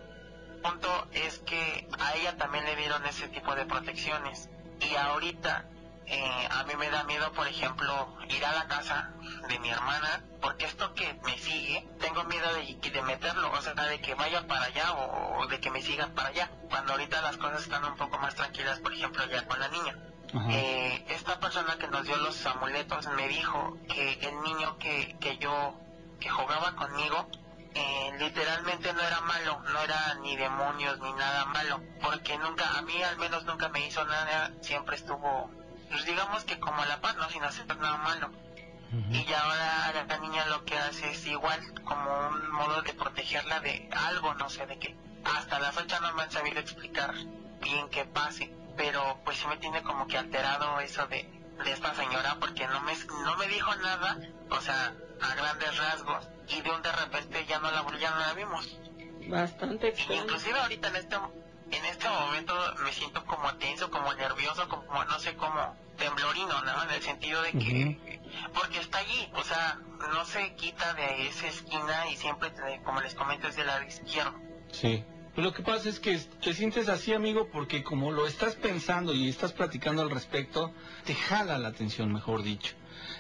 [0.64, 4.50] punto es que a ella también le dieron ese tipo de protecciones.
[4.82, 5.66] Y ahorita
[6.10, 9.12] eh, a mí me da miedo, por ejemplo, ir a la casa
[9.48, 13.74] de mi hermana, porque esto que me sigue, tengo miedo de, de meterlo, o sea,
[13.74, 17.22] de que vaya para allá o, o de que me sigan para allá, cuando ahorita
[17.22, 19.98] las cosas están un poco más tranquilas, por ejemplo, ya con la niña.
[20.52, 25.38] Eh, esta persona que nos dio los amuletos me dijo que el niño que, que
[25.40, 25.74] yo,
[26.20, 27.28] que jugaba conmigo,
[27.74, 32.82] eh, literalmente no era malo, no era ni demonios ni nada malo, porque nunca, a
[32.84, 35.50] mí al menos nunca me hizo nada, siempre estuvo,
[35.90, 37.30] pues digamos que como a la paz, ¿no?
[37.30, 38.32] Sin hacer nada malo.
[39.12, 43.60] Y ya ahora la niña lo que hace es igual, como un modo de protegerla
[43.60, 44.96] de algo, no sé de qué.
[45.24, 47.14] Hasta la fecha no me han sabido explicar
[47.62, 51.30] bien qué pase, pero pues sí me tiene como que alterado eso de,
[51.64, 54.18] de esta señora porque no me, no me dijo nada,
[54.50, 58.20] o sea, a grandes rasgos, y de un de repente ya no la, ya no
[58.20, 58.78] la vimos.
[59.28, 60.24] Bastante extraño.
[60.24, 61.16] Inclusive ahorita en este,
[61.72, 62.54] en este momento
[62.84, 66.84] me siento como tenso, como nervioso, como no sé, como temblorino, ¿no?
[66.84, 68.20] En el sentido de que,
[68.54, 69.80] porque está allí, o sea,
[70.14, 73.84] no se quita de esa esquina y siempre, te- como les comento, es del lado
[73.84, 74.34] izquierdo.
[74.72, 75.04] Sí.
[75.36, 79.14] Pues lo que pasa es que te sientes así, amigo, porque como lo estás pensando
[79.14, 80.74] y estás platicando al respecto,
[81.06, 82.76] te jala la atención, mejor dicho.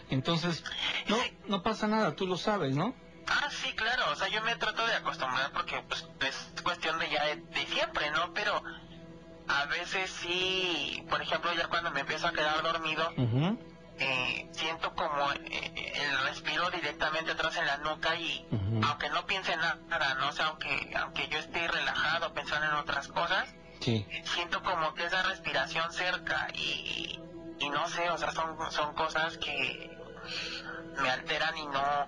[0.09, 0.63] Entonces,
[1.07, 2.93] no, no pasa nada, tú lo sabes, ¿no?
[3.29, 7.09] Ah, sí, claro, o sea, yo me trato de acostumbrar porque pues es cuestión de
[7.09, 8.33] ya de, de siempre, ¿no?
[8.33, 8.61] Pero
[9.47, 13.11] a veces sí, por ejemplo, ya cuando me empiezo a quedar dormido,
[13.99, 18.47] eh, siento como eh, el respiro directamente atrás en la nuca y
[18.83, 20.29] aunque no piense en nada, ¿no?
[20.29, 23.47] O sea, aunque, aunque yo esté relajado pensando en otras cosas,
[23.81, 24.05] Sí.
[24.35, 27.17] siento como que esa respiración cerca y,
[27.59, 29.97] y no sé, o sea, son, son cosas que
[31.01, 32.07] me alteran y no,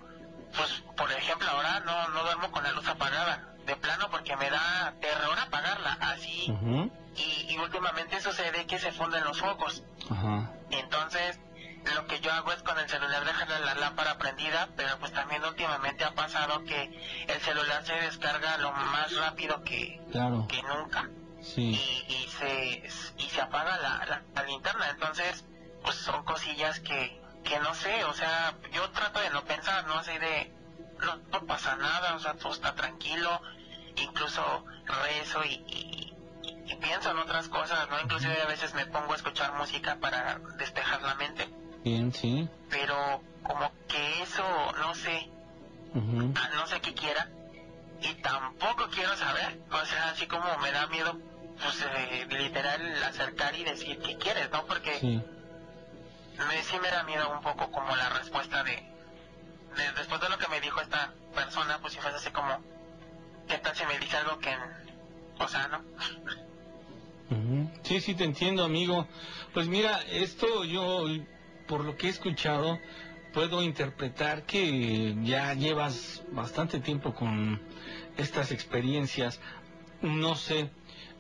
[0.55, 4.49] pues por ejemplo ahora no, no duermo con la luz apagada, de plano porque me
[4.49, 6.51] da terror apagarla, así,
[7.15, 9.83] y, y últimamente sucede que se funden los focos,
[10.69, 11.39] entonces
[11.95, 15.43] lo que yo hago es con el celular dejarle la lámpara prendida, pero pues también
[15.43, 20.45] últimamente ha pasado que el celular se descarga lo más rápido que, Claro.
[20.47, 21.09] que nunca.
[21.41, 21.71] Sí.
[21.71, 22.83] y, y se
[23.17, 24.89] y se apaga la, la, la linterna.
[24.91, 25.43] Entonces
[25.83, 27.19] pues son cosillas que
[27.51, 30.53] que no sé o sea yo trato de no pensar no así de
[30.99, 33.41] no, no pasa nada o sea todo está tranquilo
[33.97, 36.15] incluso rezo y, y,
[36.65, 40.39] y pienso en otras cosas no inclusive a veces me pongo a escuchar música para
[40.57, 41.49] despejar la mente
[41.83, 42.47] Bien, sí.
[42.69, 44.43] pero como que eso
[44.79, 45.29] no sé
[45.93, 47.27] no sé qué quiera
[48.01, 51.19] y tampoco quiero saber, o sea, así como me da miedo,
[51.61, 54.65] pues eh, literal acercar y decir qué quieres, ¿no?
[54.65, 55.21] Porque Sí.
[56.47, 60.37] Me, sí me da miedo un poco como la respuesta de, de- después de lo
[60.37, 62.59] que me dijo esta persona, pues si fuese así como,
[63.47, 64.55] ¿qué tal si me dice algo que,
[65.39, 65.81] o sea, no?
[67.83, 69.07] Sí, sí, te entiendo, amigo.
[69.53, 71.05] Pues mira, esto yo,
[71.67, 72.77] por lo que he escuchado,
[73.33, 77.61] puedo interpretar que ya llevas bastante tiempo con
[78.17, 79.39] estas experiencias.
[80.01, 80.69] No sé,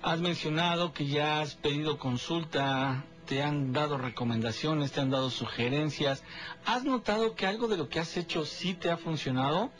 [0.01, 6.21] has mencionado que ya has pedido consulta, te han dado recomendaciones, te han dado sugerencias.
[6.65, 9.71] ¿Has notado que algo de lo que has hecho sí te ha funcionado?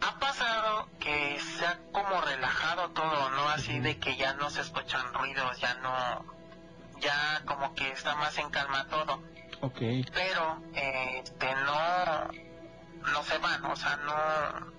[0.00, 3.48] Ha pasado que se ha como relajado todo, ¿no?
[3.48, 6.24] Así de que ya no se escuchan ruidos, ya no,
[7.00, 9.20] ya como que está más en calma todo.
[9.62, 9.80] Ok.
[10.12, 12.28] pero eh, este no
[13.12, 14.72] no se van o sea no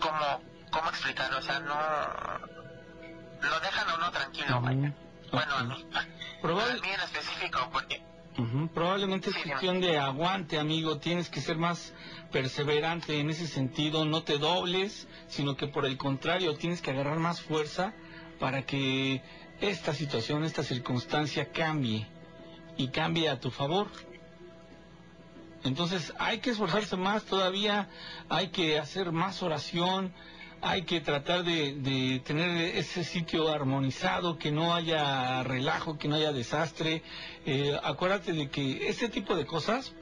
[0.00, 2.57] cómo cómo explicarlo o sea no
[3.42, 4.92] lo dejan a uno tranquilo vaya.
[5.32, 5.68] Bueno a Ok.
[5.68, 5.86] mí
[6.42, 8.02] Probable- a mí en específico porque
[8.38, 10.98] Ujú, Probablemente es Sí, cuestión de aguante, amigo.
[10.98, 11.92] Tienes que ser más
[12.30, 14.04] perseverante en ese sentido.
[14.04, 17.94] No te dobles, sino que por el contrario, tienes que agarrar más fuerza
[18.38, 19.22] para que
[19.60, 22.06] esta situación, esta circunstancia cambie
[22.76, 23.88] y cambie a tu favor.
[25.64, 27.88] Entonces hay que esforzarse más todavía,
[28.28, 30.12] hay que hacer más oración,
[30.60, 36.16] hay que tratar de, de tener ese sitio armonizado, que no haya relajo, que no
[36.16, 37.02] haya desastre.
[37.46, 39.92] Eh, acuérdate de que este tipo de cosas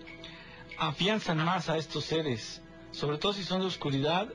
[0.79, 4.29] afianzan más a estos seres, sobre todo si son de oscuridad.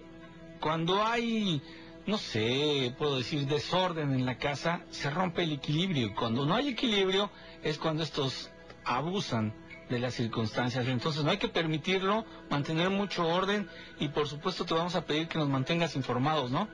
[0.59, 1.61] Cuando hay,
[2.05, 6.13] no sé, puedo decir, desorden en la casa, se rompe el equilibrio.
[6.15, 7.31] Cuando no hay equilibrio
[7.63, 8.51] es cuando estos
[8.85, 9.53] abusan
[9.91, 10.87] de las circunstancias.
[10.87, 13.69] Entonces no hay que permitirlo, mantener mucho orden
[13.99, 16.67] y por supuesto te vamos a pedir que nos mantengas informados, ¿no?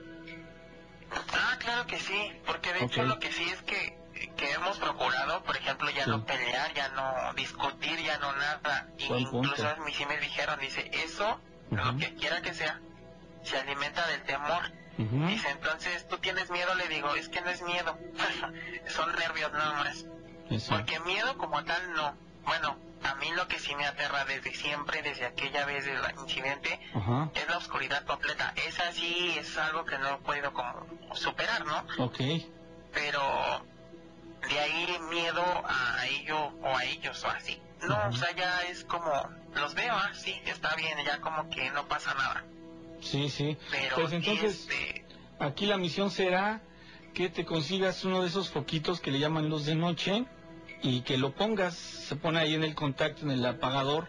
[1.10, 3.98] ah claro que sí porque de hecho lo que sí es que
[4.36, 6.10] que hemos procurado por ejemplo ya Sí.
[6.10, 10.60] no pelear ya no discutir ya no nada y incluso a mí sí me dijeron
[10.60, 11.40] dice eso
[11.72, 12.82] lo que quiera que sea
[13.44, 14.64] se alimenta del temor.
[14.98, 16.74] Dice, entonces, ¿tú tienes miedo?
[16.76, 17.98] Le digo, es que no es miedo,
[18.88, 20.06] son nervios nada más.
[20.50, 20.76] Eso.
[20.76, 22.16] Porque miedo como tal no.
[22.44, 26.80] Bueno, a mí lo que sí me aterra desde siempre, desde aquella vez del incidente,
[27.34, 28.54] es la oscuridad completa.
[28.68, 31.86] Esa sí es algo que no he podido como superar, ¿no?
[32.04, 32.20] Ok.
[32.94, 33.22] Pero
[34.50, 37.62] de ahí miedo a ello o a ellos o así.
[37.84, 39.12] No, o sea, ya es como,
[39.54, 42.44] los veo, ah, sí, está bien, ya como que no pasa nada.
[43.02, 43.58] Sí, sí.
[43.70, 45.06] Pero Pues entonces, este,
[45.40, 46.62] aquí la misión será
[47.14, 50.26] que te consigas uno de esos foquitos que le llaman luz de noche
[50.82, 54.08] y que lo pongas, se pone ahí en el contacto, en el apagador,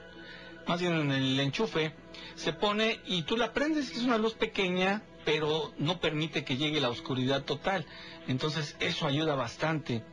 [0.67, 1.95] más bien en el enchufe,
[2.35, 6.81] se pone y tú la prendes, es una luz pequeña, pero no permite que llegue
[6.81, 7.87] la oscuridad total.
[8.29, 10.05] Entonces eso ayuda bastante.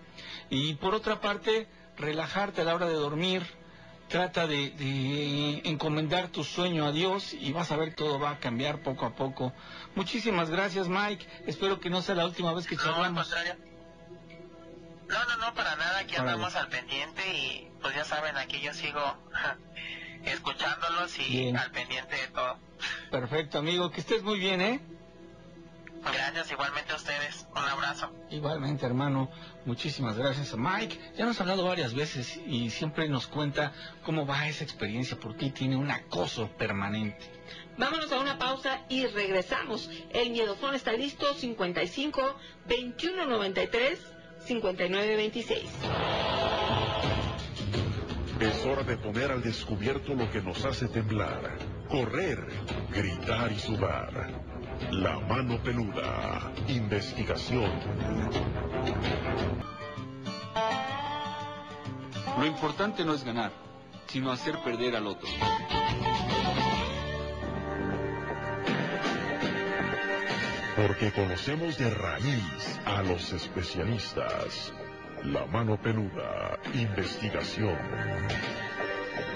[0.50, 3.46] Y por otra parte, relajarte a la hora de dormir,
[4.08, 8.40] trata de, de encomendar tu sueño a Dios y vas a ver todo va a
[8.40, 9.54] cambiar poco a poco.
[9.96, 13.28] Muchísimas gracias Mike, espero que no sea la última vez que no, charlamos.
[13.28, 13.75] contrario.
[15.08, 16.32] No, no, no, para nada, aquí Órale.
[16.32, 19.02] andamos al pendiente y pues ya saben, aquí yo sigo
[20.26, 21.58] escuchándolos y Bien.
[21.58, 22.58] al pendiente de todo.
[23.12, 24.80] Perfecto amigo, que estés muy bien, ¿eh?
[26.04, 28.12] Gracias igualmente a ustedes, un abrazo.
[28.30, 29.30] Igualmente, hermano,
[29.66, 31.14] muchísimas gracias a Mike.
[31.18, 35.50] Ya nos ha hablado varias veces y siempre nos cuenta cómo va esa experiencia, porque
[35.50, 37.32] tiene un acoso permanente.
[37.78, 39.90] Vámonos a una pausa y regresamos.
[40.12, 42.36] El miedofón está listo, 55
[42.68, 44.00] 21 93
[44.46, 45.64] 59 26.
[48.40, 51.58] Es hora de poner al descubierto lo que nos hace temblar,
[51.90, 52.46] correr,
[52.92, 54.30] gritar y sudar.
[54.92, 56.52] La mano peluda.
[56.68, 57.72] Investigación.
[62.38, 63.52] Lo importante no es ganar,
[64.08, 65.30] sino hacer perder al otro.
[70.76, 74.74] Porque conocemos de raíz a los especialistas.
[75.24, 76.60] La mano peluda.
[76.74, 77.78] Investigación.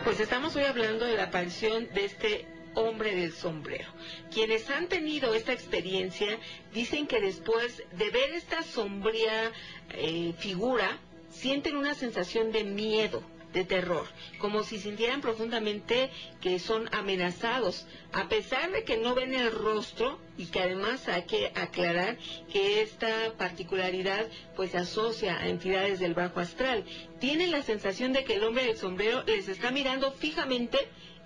[0.04, 3.88] Pues estamos hoy hablando de la aparición de este hombre del sombrero.
[4.34, 6.38] Quienes han tenido esta experiencia
[6.74, 9.52] dicen que después de ver esta sombría
[9.92, 13.24] eh, figura, sienten una sensación de miedo,
[13.54, 14.06] de terror,
[14.40, 16.10] como si sintieran profundamente
[16.42, 21.24] que son amenazados, a pesar de que no ven el rostro y que además hay
[21.24, 22.18] que aclarar
[22.52, 26.86] que esta particularidad pues se asocia a entidades del bajo astral.
[27.20, 30.78] Tienen la sensación de que el hombre del sombrero les está mirando fijamente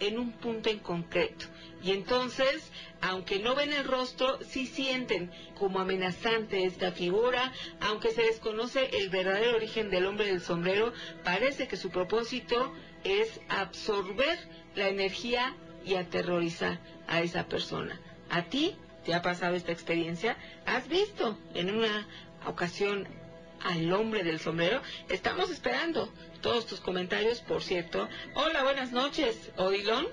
[0.08, 1.46] en un punto en concreto.
[1.82, 7.52] Y entonces, aunque no ven el rostro, sí sienten como amenazante esta figura,
[7.82, 10.94] aunque se desconoce el verdadero origen del hombre del sombrero,
[11.24, 12.74] parece que su propósito
[13.04, 14.38] es absorber
[14.76, 18.00] la energía y aterrorizar a esa persona.
[18.30, 20.38] ¿A ti te ha pasado esta experiencia?
[20.66, 22.08] ¿Has visto en una
[22.46, 23.08] ocasión
[23.64, 24.82] al hombre del sombrero?
[25.10, 28.10] Estamos esperando todos tus comentarios, por cierto.
[28.36, 30.08] Hola, buenas noches, Odilón.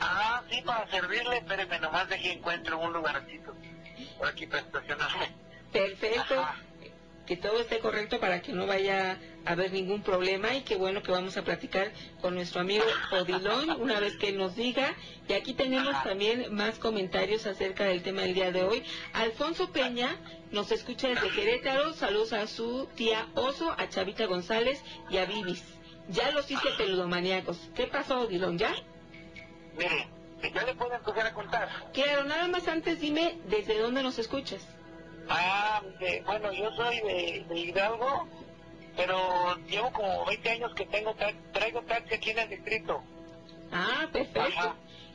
[0.00, 3.54] Ah, sí, para servirle, espéreme, nomás de que encuentro un lugarcito
[4.16, 5.32] por aquí para estacionarme.
[5.72, 6.40] Perfecto.
[6.40, 6.67] Ajá.
[7.28, 11.02] Que todo esté correcto para que no vaya a haber ningún problema y qué bueno
[11.02, 14.94] que vamos a platicar con nuestro amigo Odilón una vez que él nos diga.
[15.28, 18.82] Y aquí tenemos también más comentarios acerca del tema del día de hoy.
[19.12, 20.16] Alfonso Peña
[20.52, 21.92] nos escucha desde Querétaro.
[21.92, 25.62] Saludos a su tía Oso, a Chavita González y a Vivis.
[26.08, 27.58] Ya los hice peludomaníacos.
[27.76, 28.56] ¿Qué pasó, Odilón?
[28.56, 28.74] ¿Ya?
[29.76, 30.08] Mire,
[30.54, 31.68] ya le puedo empezar a contar.
[31.92, 34.66] Claro, nada más antes dime desde dónde nos escuchas.
[35.28, 38.26] Ah, de- bueno, yo soy de, de Hidalgo,
[38.96, 43.02] pero llevo como 20 años que tengo ta- traigo taxi aquí en el distrito.
[43.72, 44.40] Ah, perfecto.
[44.58, 44.74] Ajá.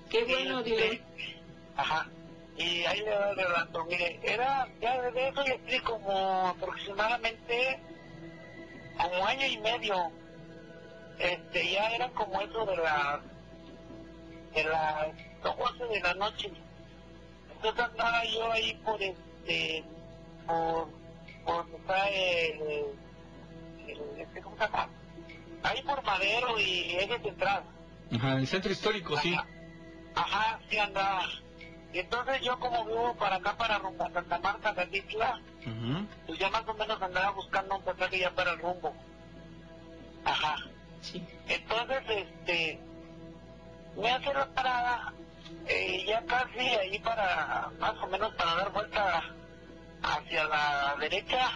[0.09, 0.79] Qué bueno, Odilón.
[0.89, 1.01] sí.
[1.75, 2.07] Ajá.
[2.55, 3.85] Y ahí le doy el relato.
[3.85, 7.79] Mire, era, ya de eso ya estoy como aproximadamente
[8.97, 10.11] como año y medio.
[11.17, 13.21] Este, ya era como eso de la
[14.53, 15.07] de las
[15.41, 16.51] 12 de la noche.
[17.55, 19.83] Entonces andaba yo ahí por este,
[20.45, 20.89] por,
[21.45, 22.61] por donde está el,
[23.87, 24.89] el, este, ¿cómo se llama?
[25.63, 27.63] Ahí por Madero y eje central.
[28.15, 29.35] Ajá, el centro histórico, sí.
[30.15, 30.59] Ajá.
[30.69, 31.23] Sí andaba.
[31.93, 36.07] Y entonces yo como vivo para acá, para rumbo a Santa Marta, Catitla, Ujú.
[36.25, 38.93] pues ya más o menos andaba buscando un pasaje ya para el rumbo.
[40.25, 40.55] Ajá.
[41.01, 41.23] Sí.
[41.47, 42.79] Entonces, este,
[43.95, 45.13] me hace la parada,
[45.67, 49.23] eh, ya casi ahí para, más o menos para dar vuelta
[50.03, 51.51] hacia la derecha,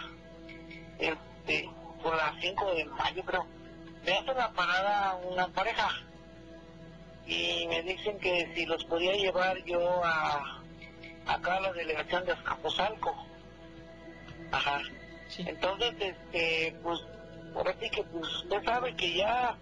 [0.98, 1.68] este,
[2.02, 3.46] por las 5 de mayo creo.
[4.04, 5.88] Me hace la parada una pareja
[7.26, 10.62] y me dicen que si los podía llevar yo a,
[11.26, 13.14] acá a la delegación de Azcapotzalco.
[14.50, 14.80] Ajá.
[15.36, 17.00] Entonces, este, pues,
[17.54, 19.56] ahora sí que, pues, usted sabe que ya,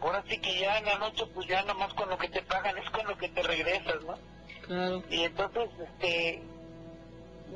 [0.00, 2.76] ahora sí que ya en la noche, pues ya nomás con lo que te pagan
[2.78, 4.18] es con lo que te regresas, ¿no?
[4.66, 5.04] Claro.
[5.08, 6.42] Y entonces, este,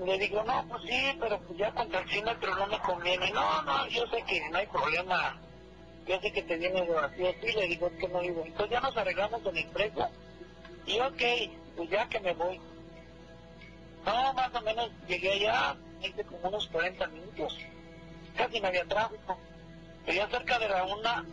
[0.05, 3.30] le digo, no, pues sí, pero pues ya con taxímetro no me conviene.
[3.32, 5.38] No, no, yo sé que no hay problema.
[6.07, 7.32] Yo sé que te viene de vacío.
[7.41, 8.43] Sí, le digo, es que no digo.
[8.45, 10.11] Entonces ya nos arreglamos en la empresa.
[10.86, 11.22] Y ok,
[11.76, 12.61] pues ya que me voy.
[14.05, 17.59] No, más o menos llegué allá, hice como unos 40 minutos.
[18.36, 19.38] Casi no había tráfico.
[20.07, 21.24] Pero ya cerca de la una,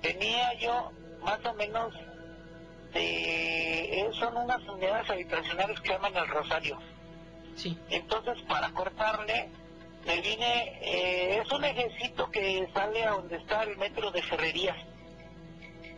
[0.00, 0.90] tenía yo
[1.22, 1.92] más o menos
[2.94, 4.00] de...
[4.00, 6.78] eh, son unas unidades habitacionales que llaman el Rosario.
[7.56, 7.78] Sí.
[7.90, 9.50] Entonces, para cortarle,
[10.06, 14.76] me vine, eh, es un ejército que sale a donde está el metro de Ferrerías.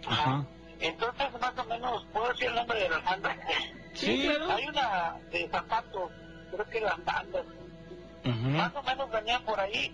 [0.07, 0.45] Ajá.
[0.81, 3.37] Entonces, más o menos, ¿puedo decir el nombre de la banda?
[3.95, 6.11] Sí, Hay una de zapatos,
[6.51, 7.45] creo que las bandas.
[8.25, 9.93] Más o menos venía por ahí.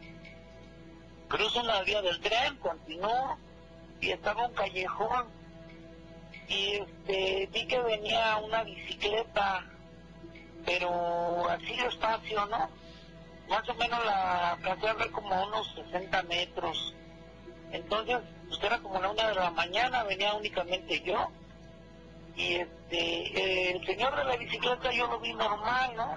[1.26, 3.36] Cruzo una vía del tren, continuó,
[4.00, 5.26] y estaba un callejón.
[6.48, 9.64] Y este, vi que venía una bicicleta,
[10.68, 12.68] pero así despacio, ¿no?
[13.48, 16.94] Más o menos la alcancé a ver como unos 60 metros.
[17.72, 21.30] Entonces, pues era como la una de la mañana, venía únicamente yo.
[22.36, 26.16] Y este, el señor de la bicicleta yo lo vi normal, ¿no?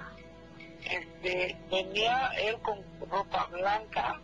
[0.84, 4.20] Este, venía él con ropa blanca,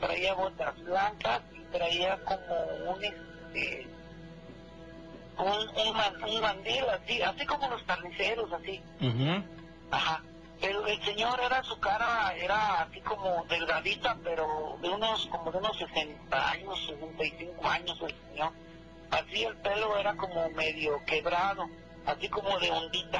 [0.00, 3.86] traía botas blancas y traía como un, este,
[5.38, 8.82] un, un, un mandil así, así como los carniceros, así.
[9.90, 10.22] Ajá.
[10.60, 15.58] Pero el señor era su cara, era así como delgadita, pero de unos, como de
[15.58, 18.52] unos 60 años, 65 años el señor.
[19.10, 21.64] Así el pelo era como medio quebrado,
[22.06, 23.18] así como de ondita.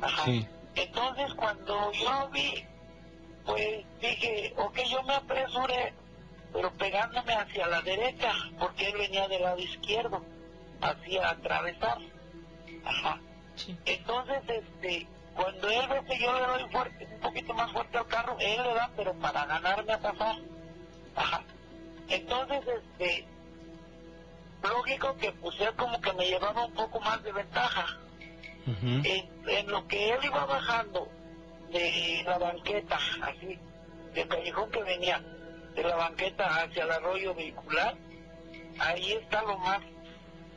[0.00, 0.24] Ajá.
[0.24, 0.48] Sí.
[0.76, 2.64] Entonces cuando yo vi,
[3.44, 5.92] pues dije, ok, yo me apresuré,
[6.52, 10.24] pero pegándome hacia la derecha, porque él venía del lado izquierdo,
[10.80, 11.98] hacia atravesar.
[12.84, 13.20] Ajá.
[13.84, 15.06] Entonces, este,
[15.38, 18.60] cuando él ve que yo le doy fuerte, un poquito más fuerte al carro, él
[18.60, 20.36] le da, pero para ganarme a pasar.
[21.14, 21.44] Ajá.
[22.08, 23.24] Entonces, este,
[24.62, 27.86] lógico que pues él como que me llevaba un poco más de ventaja.
[28.66, 28.86] Ujú.
[29.04, 31.08] En, en lo que él iba bajando
[31.70, 33.58] de la banqueta, así,
[34.14, 35.22] del callejón que venía
[35.74, 37.96] de la banqueta hacia el arroyo vehicular,
[38.80, 39.80] ahí está lo más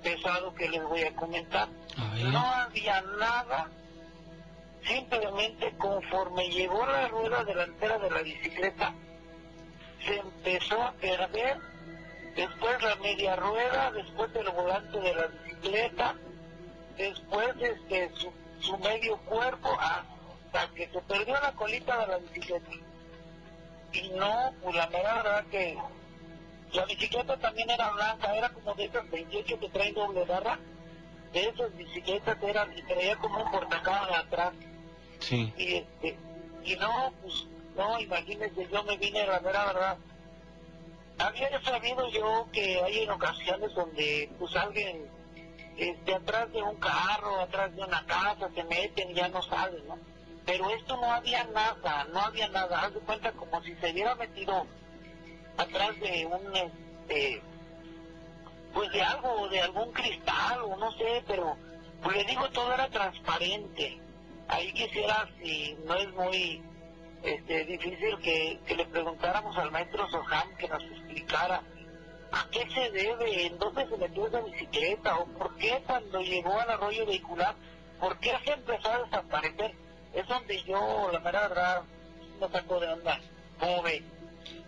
[0.02, 1.70] pesado que les voy a comentar.
[1.98, 2.16] A.
[2.32, 3.70] No había nada,
[4.88, 8.94] simplemente conforme llegó la rueda delantera de la bicicleta,
[10.06, 11.58] se empezó a perder,
[12.36, 16.16] después la media rueda, después el volante de la bicicleta,
[16.98, 18.12] después este,
[18.60, 22.72] su, medio cuerpo, hasta que se perdió la colita de la bicicleta.
[23.94, 25.78] Y no, pues la mera verdad que
[26.74, 30.58] la bicicleta también era blanca, era como de esas 28 que traen doble barra,
[31.34, 34.54] de esas bicicletas eran, y traía como un portacaja atrás.
[35.22, 35.54] Sí.
[35.58, 36.18] Y este,
[36.64, 37.46] y no, pues,
[37.76, 39.98] no, imagínense, yo me vine, la mera verdad.
[41.18, 45.10] Había sabido yo que hay en ocasiones donde, pues, alguien,
[45.78, 49.88] este, atrás de un carro, atrás de una casa, se meten y ya no salen,
[49.88, 49.98] ¿no?
[50.46, 52.82] Pero esto no había nada, no había nada.
[52.82, 54.66] Haz de cuenta como si se hubiera metido
[55.58, 57.42] atrás de un, este,
[58.74, 61.56] pues de algo, de algún cristal o no sé, pero
[62.02, 64.00] pues le digo todo era transparente.
[64.52, 66.62] Ahí quisiera, si no es muy
[67.24, 71.64] este, difícil, que, que le preguntáramos al maestro Soham que nos explicara
[72.34, 76.60] a qué se debe, en dónde se metió esa bicicleta o por qué cuando llegó
[76.60, 77.56] al arroyo vehicular,
[78.00, 79.74] por qué se empezó a desaparecer.
[80.14, 81.84] Es donde yo, la mera verdad,
[82.42, 83.22] me saco de onda.
[83.58, 84.04] ¿Cómo ve?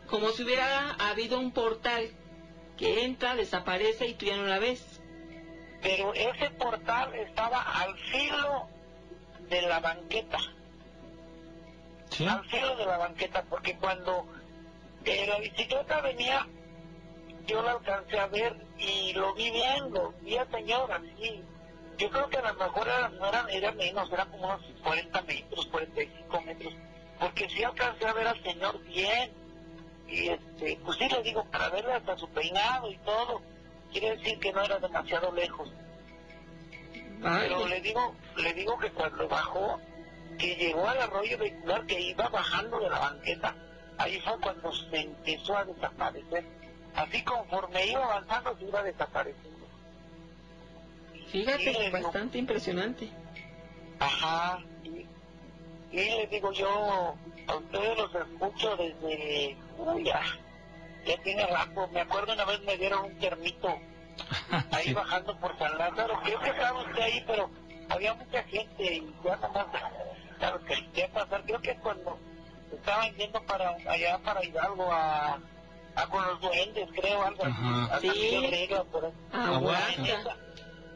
[0.07, 2.09] Como si hubiera habido un portal
[2.77, 5.01] que entra, desaparece y tú ya no la ves.
[5.81, 8.69] pero ese portal estaba al filo
[9.53, 10.37] de la banqueta,
[12.09, 12.25] Sí.
[12.27, 14.25] al filo de la banqueta, porque cuando
[15.05, 16.47] eh, la bicicleta venía,
[17.45, 21.43] yo la alcancé a ver y lo vi bien, lo vi a señora, sí.
[21.97, 25.21] Yo creo que a lo mejor era, no eran, era menos, eran como unos 40
[25.23, 26.73] metros, 45 metros,
[27.19, 29.31] porque sí alcancé a ver al señor bien.
[30.07, 33.41] Y este, pues sí le digo, para verle hasta su peinado y todo,
[33.91, 35.69] quiere decir que no era demasiado lejos.
[37.23, 39.79] Pero le digo, le digo que cuando bajó,
[40.37, 43.55] que llegó al arroyo vehicular que iba bajando de la banqueta,
[43.97, 46.43] ahí fue cuando se empezó a desaparecer.
[46.95, 49.67] Así conforme iba avanzando se iba desapareciendo.
[51.31, 51.91] Fíjate, digo.
[51.91, 53.09] bastante impresionante.
[53.99, 55.07] Ajá, y,
[55.91, 57.15] y les digo yo,
[57.47, 60.21] a ustedes los escucho desde, uy, ya,
[61.05, 63.79] ya tiene rato, me acuerdo una vez me dieron un termito
[64.71, 64.93] ahí Sí.
[64.93, 67.49] bajando por San Lázaro, creo que estaba usted ahí, pero
[67.89, 69.65] había mucha gente y ya nomás,
[70.39, 72.17] claro que qué pasar, creo que cuando
[72.71, 75.39] estaban yendo para allá para Hidalgo a,
[75.95, 77.43] a con los duendes, creo, algo
[77.91, 78.47] así, Sí.
[78.47, 79.11] De por.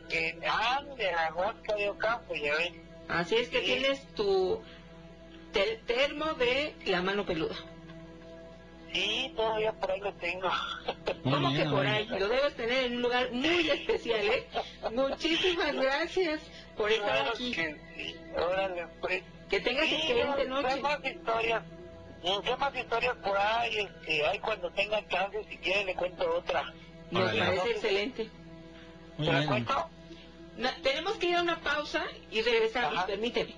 [0.09, 2.87] Que ande, Aguasca de Ocampo, ya ven.
[3.09, 3.65] Así es que Sí.
[3.65, 4.61] tienes tu
[5.51, 7.55] te- termo de la mano peluda.
[8.93, 10.49] Sí, todavía por ahí lo tengo.
[11.23, 12.05] Muy ¿Cómo bien, que por ahí?
[12.07, 14.47] Lo debes tener en un lugar muy especial, ¿eh?
[14.93, 16.41] Muchísimas gracias
[16.77, 17.51] por estar Claro aquí.
[17.51, 18.15] que sí.
[18.35, 19.23] Órale, pues.
[19.49, 20.75] Que tengas Sí, excelente no, noche.
[20.75, 21.63] ¿Qué más historias?
[22.43, 23.77] ¿Qué más historias por ahí?
[23.77, 26.63] Este, hay cuando tengan chance, si quieren le cuento otra.
[27.11, 27.39] Nos Órale.
[27.39, 28.29] parece excelente.
[29.17, 29.89] Muy ¿Se la cuento?
[30.83, 33.05] Tenemos que ir a una pausa y regresamos, Ajá.
[33.07, 33.55] permíteme.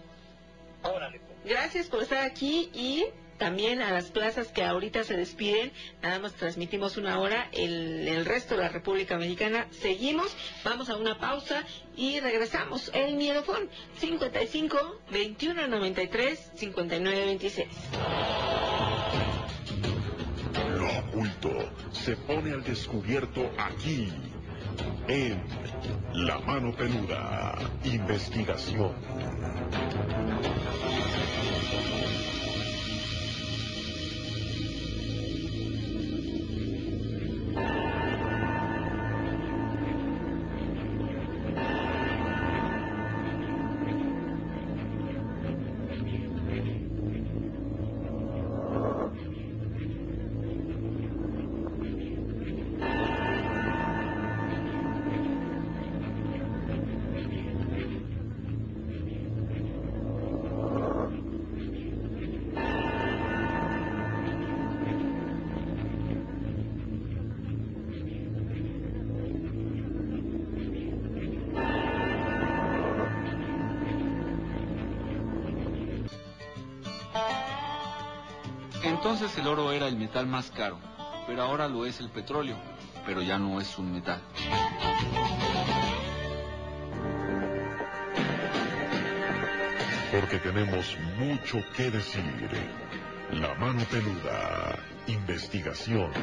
[0.83, 1.43] Órale, pues.
[1.45, 3.05] Gracias por estar aquí y
[3.39, 5.71] también a las plazas que ahorita se despiden.
[6.03, 7.49] Nada más transmitimos una hora.
[7.51, 10.35] El, el resto de la República Mexicana seguimos.
[10.63, 11.63] Vamos a una pausa
[11.95, 12.91] y regresamos.
[12.93, 17.67] El Miedofón 55 21 93 59 26.
[20.77, 21.49] Lo oculto
[21.91, 24.11] se pone al descubierto aquí,
[25.07, 25.43] en
[26.13, 28.93] La Mano Peluda, investigación.
[79.19, 80.79] Entonces el oro era el metal más caro,
[81.27, 82.55] pero ahora lo es el petróleo,
[83.05, 84.21] pero ya no es un metal.
[90.09, 92.23] Porque tenemos mucho que decir.
[93.33, 96.13] La Mano Peluda, investigación.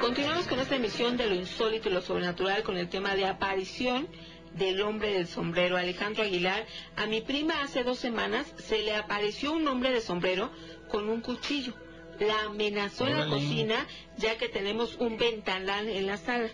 [0.00, 4.08] Continuamos con esta emisión de lo insólito y lo sobrenatural con el tema de aparición
[4.54, 5.76] del hombre del sombrero.
[5.76, 10.50] Alejandro Aguilar, a mi prima hace dos semanas se le apareció un hombre de sombrero
[10.92, 11.72] con un cuchillo.
[12.20, 13.86] La amenazó en la cocina
[14.18, 16.50] ya que tenemos un ventanal en la sala.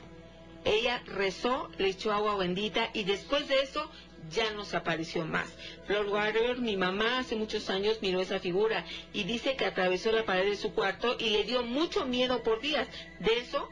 [0.65, 3.91] Ella rezó, le echó agua bendita y después de eso
[4.31, 5.49] ya no se apareció más.
[5.87, 10.25] Flor Warrior, mi mamá hace muchos años miró esa figura y dice que atravesó la
[10.25, 12.89] pared de su cuarto y le dio mucho miedo por días.
[13.19, 13.69] De eso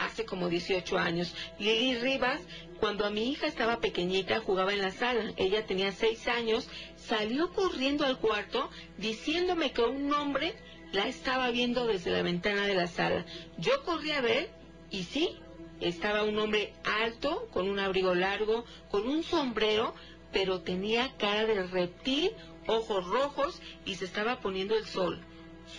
[0.00, 1.34] hace como 18 años.
[1.58, 2.40] Lili Rivas,
[2.80, 5.32] cuando a mi hija estaba pequeñita, jugaba en la sala.
[5.36, 10.54] Ella tenía 6 años, salió corriendo al cuarto diciéndome que un hombre
[10.92, 13.24] la estaba viendo desde la ventana de la sala.
[13.58, 14.50] Yo corrí a ver
[14.90, 15.36] y sí,
[15.80, 19.94] estaba un hombre alto, con un abrigo largo, con un sombrero,
[20.32, 22.32] pero tenía cara de reptil,
[22.66, 25.24] ojos rojos y se estaba poniendo el sol.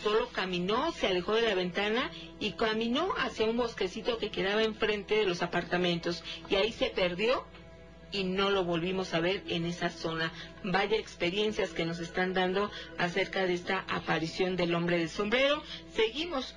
[0.04, 5.16] Solo caminó, se alejó de la ventana y caminó hacia un bosquecito que quedaba enfrente
[5.16, 7.46] de los apartamentos y ahí se perdió
[8.12, 10.32] y no lo volvimos a ver en esa zona.
[10.64, 15.64] Vaya experiencias que nos están dando acerca de esta aparición del hombre del sombrero.
[15.94, 16.56] Seguimos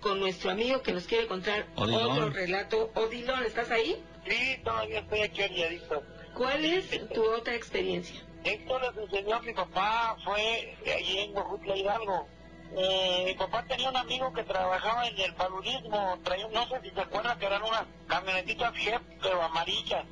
[0.00, 2.10] con nuestro amigo que nos quiere contar Odilon.
[2.10, 2.90] otro relato.
[2.94, 4.02] Odilon, ¿estás ahí?
[4.26, 6.02] Sí, todavía estoy aquí aliadito.
[6.34, 8.20] ¿Cuál es tu otra experiencia?
[8.44, 12.28] Esto les enseñó a mi papá, fue allí en Huejutla Hidalgo.
[12.76, 16.90] Eh, mi papá tenía un amigo que trabajaba en el paludismo, traía, no sé si
[16.90, 20.04] se acuerdan que eran unas camionetitas Jeep, pero amarillas.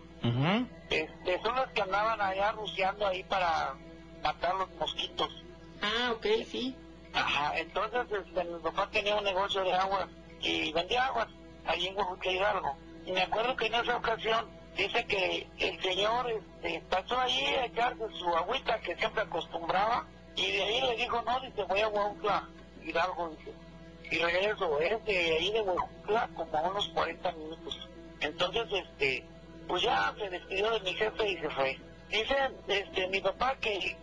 [0.91, 3.75] Este, son las que andaban allá ruciando ahí para
[4.23, 5.45] matar los mosquitos.
[5.83, 6.77] Ah, ok, sí.
[7.13, 10.09] Ajá, entonces este, mi papá tenía un negocio de aguas
[10.41, 11.29] y vendía aguas
[11.67, 12.77] allí en Huejutla Hidalgo.
[13.07, 14.47] Y me acuerdo que en esa ocasión
[14.77, 20.07] dice que el señor este, pasó ahí a echarse su agüita que siempre acostumbraba
[20.39, 22.49] y de ahí le dijo, no, dice, voy a Huejutla
[22.85, 23.53] Hidalgo, dice.
[24.11, 27.89] Y regreso, es de ahí de Huejutla como unos 40 minutos.
[28.21, 29.27] Entonces, este,
[29.67, 31.79] pues ya se despidió de mi jefe y se fue.
[32.09, 32.37] Dice
[32.69, 33.97] este, mi papá que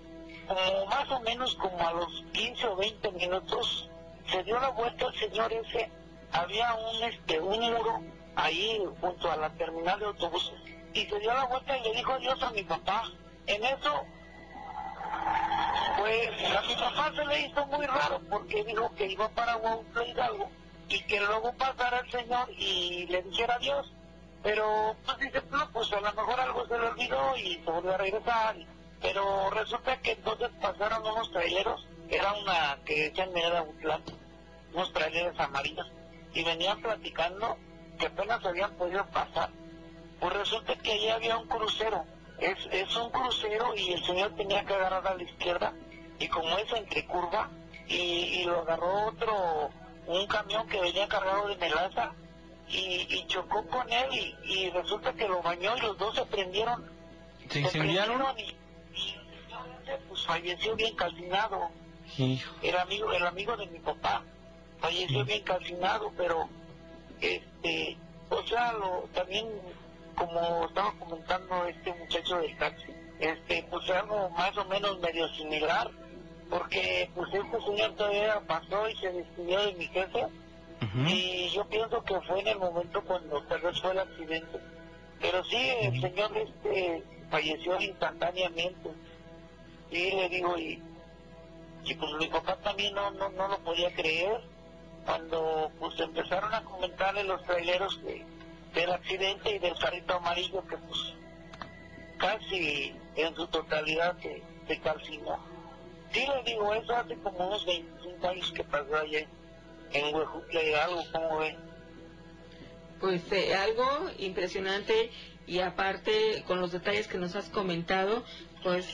[0.48, 3.90] como más o menos como a los 15 o 20 minutos
[4.30, 5.90] se dio la vuelta el señor ese
[6.32, 8.04] había un este un muro
[8.36, 10.54] ahí junto a la terminal de autobuses
[10.94, 13.12] y se dio la vuelta y le dijo adiós a mi papá
[13.48, 14.06] en eso,
[15.98, 20.06] pues a mi papá se le hizo muy raro porque dijo que iba para Huautla
[20.06, 20.50] Hidalgo
[20.90, 23.92] y que luego pasara el señor y le dijera adiós.
[24.44, 27.94] Pero pues dice, no, pues a lo mejor algo se le olvidó y se volvió
[27.94, 28.56] a regresar.
[29.02, 34.04] Pero resulta que entonces pasaron unos traileros, era una que decían era Utlán,
[34.74, 35.92] unos traileros amarillos,
[36.34, 37.58] y venían platicando
[38.00, 39.50] que apenas habían podido pasar.
[40.20, 42.06] Pues resulta que allí había un crucero,
[42.40, 45.74] es, es un crucero y el señor tenía que agarrar a la izquierda,
[46.20, 47.50] y como es entre curva,
[47.88, 49.70] y, y lo agarró otro,
[50.08, 52.14] un camión que venía cargado de melaza,
[52.70, 56.26] y, y chocó con él, y, y resulta que lo bañó y los dos se
[56.26, 56.84] prendieron.
[57.50, 58.22] ¿Se incendiaron?
[58.36, 58.56] prendieron Y,
[60.10, 61.70] pues falleció bien calcinado
[62.18, 62.56] Hijo.
[62.62, 64.24] el amigo el amigo de mi papá
[64.80, 66.50] falleció bien calcinado pero
[67.22, 67.98] este
[68.30, 69.48] o sea lo también
[70.16, 75.90] como estaba comentando este muchacho del taxi este pues algo más o menos medio similar
[76.50, 80.28] porque pues este señor todavía pasó y se despidió de mi jefe
[81.08, 84.60] y yo pienso que fue en el momento cuando tal vez fue el accidente
[85.20, 88.90] pero sí el señor este falleció instantáneamente
[89.92, 90.82] y le digo y
[91.86, 94.42] y pues mi papá también no, no, no lo podía creer
[95.06, 98.26] cuando pues empezaron a comentarle los traileros que,
[98.76, 101.00] del accidente y del carrito amarillo que pues
[102.18, 105.38] casi en su totalidad se, se calcinó.
[106.12, 109.20] Sí les digo, eso hace como unos 25 años que pasó allá
[109.94, 111.56] en- Huejutla, algo como ven.
[113.00, 115.12] Pues eh, algo impresionante
[115.48, 118.24] y aparte con los detalles que nos has comentado,
[118.64, 118.86] pues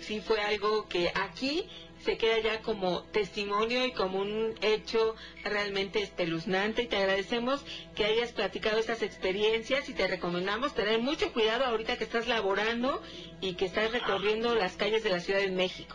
[0.00, 1.68] sí fue algo que aquí
[2.08, 7.62] se queda ya como testimonio y como un hecho realmente espeluznante y te agradecemos
[7.94, 13.02] que hayas platicado estas experiencias y te recomendamos tener mucho cuidado ahorita que estás laborando
[13.42, 15.94] y que estás recorriendo las calles de la Ciudad de México.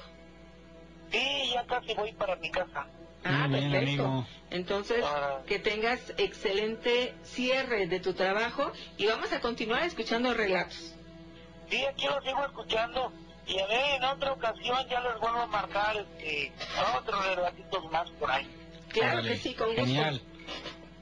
[1.12, 2.86] Sí, ya casi voy para mi casa.
[3.24, 4.04] Ah, Muy bien, perfecto.
[4.06, 4.28] amigo.
[4.52, 5.42] Entonces, Ah.
[5.48, 10.94] que tengas excelente cierre de tu trabajo y vamos a continuar escuchando relatos.
[11.72, 13.12] Sí, aquí lo sigo escuchando.
[13.46, 16.52] Y a ver, en otra ocasión ya les vuelvo a marcar este,
[16.98, 18.50] otros relatitos más por ahí.
[18.90, 19.86] Claro Órale, que sí, con gusto.
[19.86, 20.22] Genial.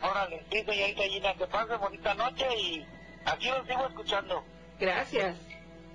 [0.02, 2.86] Órale, sí, señorita Gina, que pase bonita noche y
[3.26, 4.44] aquí lo sigo escuchando.
[4.80, 5.38] Gracias.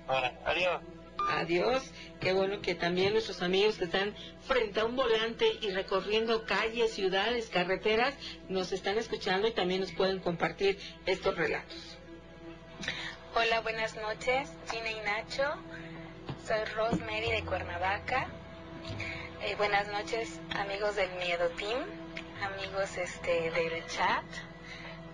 [0.07, 0.81] Ahora, adiós.
[1.29, 1.91] Adiós.
[2.21, 6.93] Qué bueno que también nuestros amigos que están frente a un volante y recorriendo calles,
[6.93, 8.13] ciudades, carreteras,
[8.47, 11.97] nos están escuchando y también nos pueden compartir estos relatos.
[13.35, 15.43] Hola, buenas noches, Gina y Nacho.
[16.47, 18.25] Soy Rosemary de Cuernavaca.
[19.41, 21.83] Eh, buenas noches, amigos del Miedo Team,
[22.41, 24.23] amigos este del chat,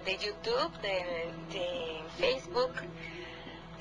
[0.05, 2.73] de YouTube, de, Facebook.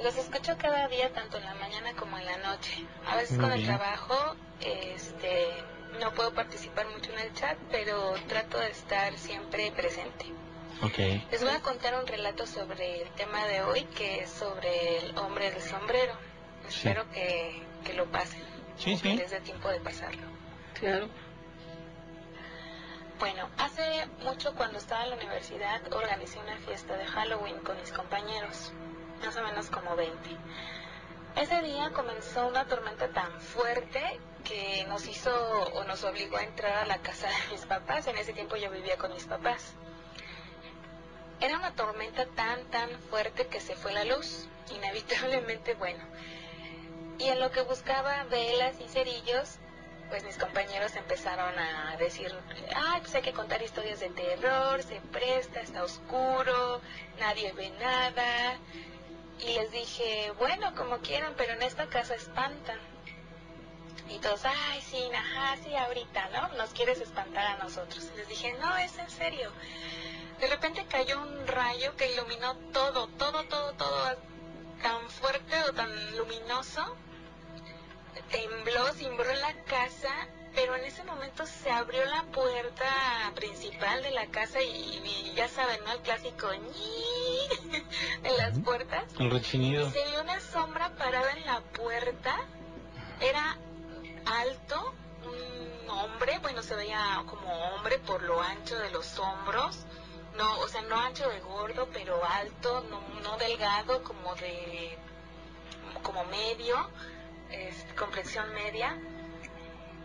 [0.02, 2.86] Los escucho cada día, tanto en la mañana como en la noche.
[3.06, 4.14] A veces Muy con el trabajo,
[4.60, 5.48] este,
[6.00, 10.24] no puedo participar mucho en el chat, pero trato de estar siempre presente.
[10.80, 10.96] Ok.
[11.30, 15.18] Les voy a contar un relato sobre el tema de hoy, que es sobre el
[15.18, 16.31] hombre del sombrero.
[16.72, 16.88] Sí.
[16.88, 18.42] Espero que, que lo pasen.
[18.78, 19.16] Sí, o que sí.
[19.16, 20.22] les dé tiempo de pasarlo.
[20.80, 21.08] Claro.
[23.18, 27.92] Bueno, hace mucho cuando estaba en la universidad organicé una fiesta de Halloween con mis
[27.92, 28.72] compañeros,
[29.24, 30.16] más o menos como 20.
[31.36, 35.30] Ese día comenzó una tormenta tan fuerte que nos hizo
[35.74, 38.06] o nos obligó a entrar a la casa de mis papás.
[38.06, 39.74] En ese tiempo yo vivía con mis papás.
[41.40, 46.02] Era una tormenta tan, tan fuerte que se fue la luz, inevitablemente, bueno.
[47.18, 49.58] Y en lo que buscaba velas y cerillos,
[50.08, 52.34] pues mis compañeros empezaron a decir,
[52.74, 56.80] ay, pues hay que contar historias de terror, se presta, está oscuro,
[57.18, 58.58] nadie ve nada.
[59.40, 62.78] Y les dije, bueno, como quieran, pero en esta casa espantan.
[64.08, 66.48] Y todos, ay, sí, ajá, sí, ahorita, ¿no?
[66.58, 68.10] Nos quieres espantar a nosotros.
[68.16, 69.50] Les dije, no, es en serio.
[70.40, 74.16] De repente cayó un rayo que iluminó todo, todo, todo, todo,
[74.82, 76.96] tan fuerte o tan luminoso.
[78.30, 80.10] Tembló, cimbró la casa,
[80.54, 82.84] pero en ese momento se abrió la puerta
[83.34, 84.66] principal de la casa y,
[85.04, 85.92] y ya saben, ¿no?
[85.92, 87.82] El clásico ñi
[88.22, 89.04] de las puertas.
[89.18, 89.90] El Y rechinido.
[89.90, 92.36] se vio una sombra parada en la puerta.
[93.20, 93.56] Era
[94.26, 99.78] alto, un hombre, bueno, se veía como hombre por lo ancho de los hombros.
[100.36, 104.96] No, o sea, no ancho de gordo, pero alto, no, no delgado, como de,
[106.02, 106.88] como medio,
[107.50, 108.98] es, complexión media,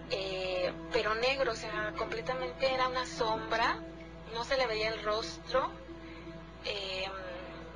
[0.09, 3.79] eh, pero negro, o sea, completamente era una sombra,
[4.33, 5.71] no se le veía el rostro,
[6.65, 7.09] eh,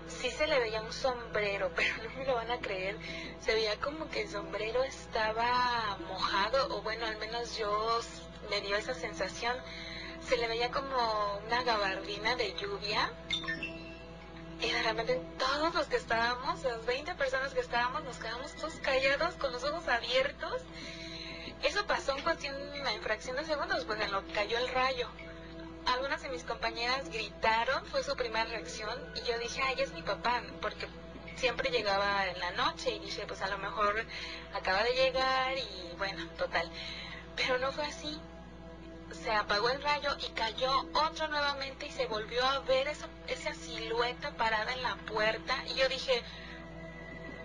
[0.07, 2.97] sí se le veía un sombrero, pero no me lo van a creer.
[3.39, 7.99] Se veía como que el sombrero estaba mojado, o bueno, al menos yo
[8.49, 9.55] me dio esa sensación.
[10.27, 13.11] Se le veía como una gabardina de lluvia.
[14.59, 18.75] Y de repente todos los que estábamos, las 20 personas que estábamos, nos quedamos todos
[18.75, 20.61] callados, con los ojos abiertos.
[21.63, 25.09] Eso pasó en cuestión, en fracción de segundos, pues en lo que cayó el rayo
[25.85, 30.01] algunas de mis compañeras gritaron, fue su primera reacción, y yo dije, ay, es mi
[30.01, 30.87] papá, porque
[31.35, 34.05] siempre llegaba en la noche, y dije, pues a lo mejor
[34.53, 36.69] acaba de llegar, y bueno, total.
[37.35, 38.19] Pero no fue así.
[39.23, 44.31] Se apagó el rayo y cayó otro nuevamente y se volvió a ver esa, silueta
[44.31, 46.23] parada en la puerta, y yo dije,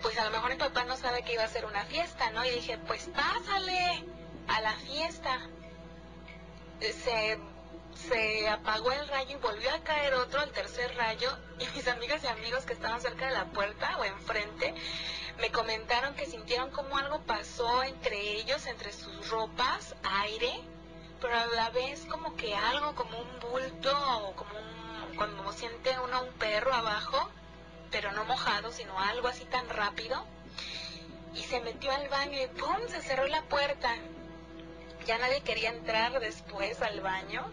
[0.02, 2.44] pues a lo mejor mi papá no sabe que iba a ser una fiesta, ¿no?
[2.44, 4.04] Y dije, pues pásale
[4.48, 5.40] a la fiesta.
[6.80, 7.38] Se
[8.10, 12.22] se apagó el rayo y volvió a caer otro, el tercer rayo, y mis amigas
[12.24, 14.74] y amigos que estaban cerca de la puerta o enfrente
[15.38, 20.60] me comentaron que sintieron como algo pasó entre ellos, entre sus ropas, aire,
[21.20, 23.92] pero a la vez como que algo, como un bulto
[24.22, 27.30] o como un, cuando siente uno un perro abajo,
[27.90, 30.24] pero no mojado, sino algo así tan rápido,
[31.34, 32.88] y se metió al baño y ¡pum!
[32.88, 33.94] se cerró la puerta.
[35.06, 37.46] Ya nadie quería entrar después al baño,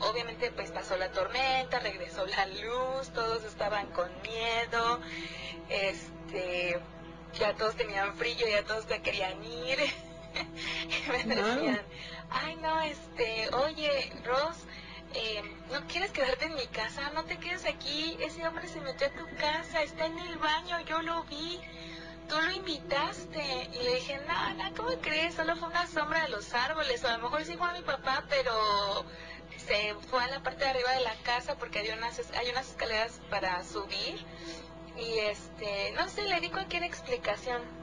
[0.00, 5.00] obviamente pues pasó la tormenta, regresó la luz, todos estaban con miedo,
[5.68, 6.80] este,
[7.38, 9.78] ya todos tenían frío, ya todos se querían ir.
[11.26, 11.82] me decían,
[12.34, 14.64] ay no, este, oye, Ross,
[15.14, 17.10] eh, ¿no quieres quedarte en mi casa?
[17.10, 20.80] No te quedes aquí, ese hombre se metió a tu casa, está en el baño,
[20.80, 21.60] yo lo vi.
[22.28, 25.34] Tú lo invitaste y le dije, no, no, ¿cómo crees?
[25.34, 28.24] Solo fue una sombra de los árboles, o a lo mejor sí fue mi papá,
[28.28, 29.04] pero
[29.58, 32.70] se fue a la parte de arriba de la casa porque había unas, hay unas
[32.70, 34.24] escaleras para subir
[34.96, 37.81] y este, no sé, le di cualquier explicación.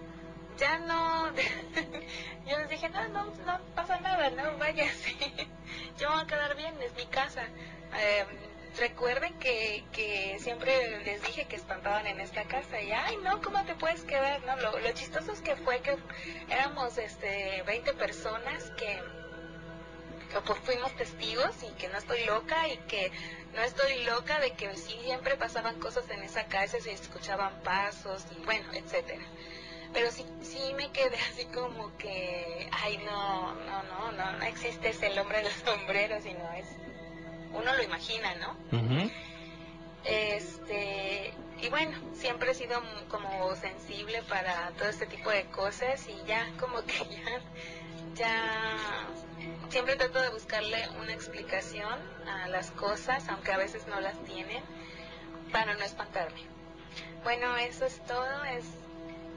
[0.59, 1.33] Ya no,
[2.45, 5.15] yo les dije, no, no, pasa nada, no, váyase,
[5.97, 7.47] yo voy a quedar bien, es mi casa.
[7.97, 8.25] Eh,
[8.77, 13.63] recuerden que, que siempre les dije que espantaban en esta casa y, ay, no, ¿cómo
[13.63, 14.43] te puedes quedar?
[14.43, 15.95] No, lo, lo chistoso es que fue que
[16.49, 19.01] éramos este 20 personas que
[20.29, 23.11] que pues fuimos testigos y que no estoy loca y que
[23.55, 28.45] no estoy loca de que siempre pasaban cosas en esa casa, se escuchaban pasos y
[28.45, 29.23] bueno, etcétera.
[29.93, 34.89] Pero sí, sí me quedé así como que, ay no, no, no, no, no existe
[34.89, 36.67] ese el hombre de los sombreros, sino es,
[37.53, 38.55] uno lo imagina, ¿no?
[40.05, 46.15] Este, y bueno, siempre he sido como sensible para todo este tipo de cosas y
[46.25, 47.41] ya como que ya,
[48.15, 49.07] ya,
[49.69, 54.63] siempre trato de buscarle una explicación a las cosas, aunque a veces no las tienen,
[55.51, 56.43] para no espantarme.
[57.23, 58.65] Bueno, eso es todo, es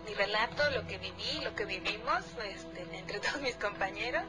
[0.07, 4.25] mi relato, lo que viví, lo que vivimos este, entre todos mis compañeros.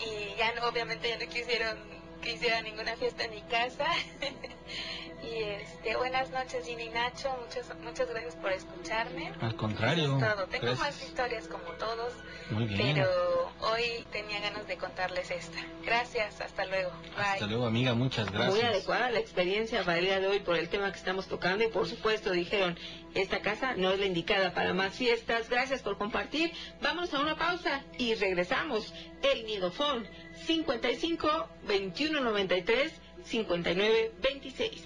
[0.00, 1.78] Y ya no, obviamente ya no quisieron
[2.22, 3.84] que hiciera ninguna fiesta en mi casa.
[5.22, 9.32] y este, buenas noches Gina y Nacho, muchas, muchas gracias por escucharme.
[9.40, 10.04] Al contrario.
[10.04, 10.46] Eso es todo.
[10.46, 10.78] Tengo gracias.
[10.78, 12.12] más historias como todos,
[12.50, 12.94] Muy bien.
[12.94, 15.58] pero hoy tenía ganas de contarles esta.
[15.84, 16.92] Gracias, hasta luego.
[17.16, 17.24] Bye.
[17.24, 17.94] Hasta luego, amiga.
[17.94, 18.54] Muchas gracias.
[18.54, 21.64] Muy adecuada la experiencia para el día de hoy por el tema que estamos tocando
[21.64, 22.78] y por supuesto dijeron,
[23.14, 25.50] esta casa no es la indicada para más fiestas.
[25.50, 26.52] Gracias por compartir.
[26.80, 28.94] Vamos a una pausa y regresamos.
[29.22, 30.06] El Nidofón
[30.46, 32.92] 55 21 93
[33.24, 34.84] 59 26.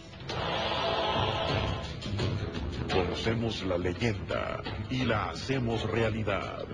[2.92, 6.64] Conocemos la leyenda y la hacemos realidad.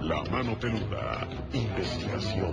[0.00, 2.52] La mano peluda, investigación.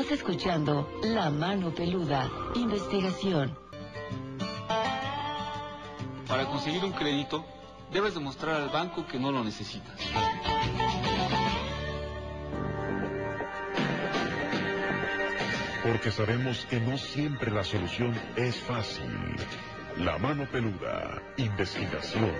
[0.00, 3.54] Estás escuchando La Mano Peluda, investigación.
[6.26, 7.44] Para conseguir un crédito,
[7.92, 10.00] debes demostrar al banco que no lo necesitas.
[15.82, 19.36] Porque sabemos que no siempre la solución es fácil.
[19.98, 22.32] La mano peluda, investigación.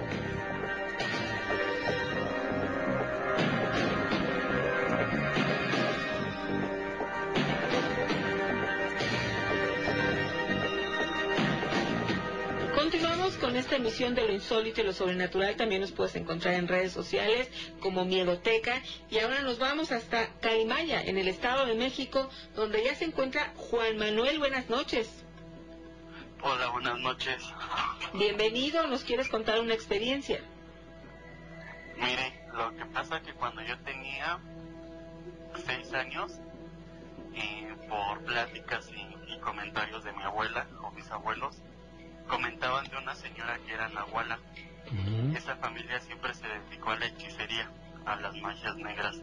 [13.70, 15.54] Esta emisión de lo insólito y lo sobrenatural.
[15.54, 17.48] También nos puedes encontrar en redes sociales
[17.78, 18.82] como Miedoteca.
[19.08, 23.52] Y ahora nos vamos hasta Calimaya, en el Estado de México, donde ya se encuentra
[23.56, 24.40] Juan Manuel.
[24.40, 25.24] Buenas noches.
[26.42, 27.40] Hola, buenas noches.
[28.14, 30.40] Bienvenido, ¿nos quieres contar una experiencia?
[31.96, 34.40] Mire, lo que pasa es que cuando yo tenía
[35.64, 36.32] seis años,
[37.36, 41.62] eh, por pláticas y, y comentarios de mi abuela o mis abuelos,
[42.30, 44.38] comentaban de una señora que era Nahuala.
[45.34, 47.70] Esa familia siempre se dedicó a la hechicería,
[48.06, 49.20] a las magias negras,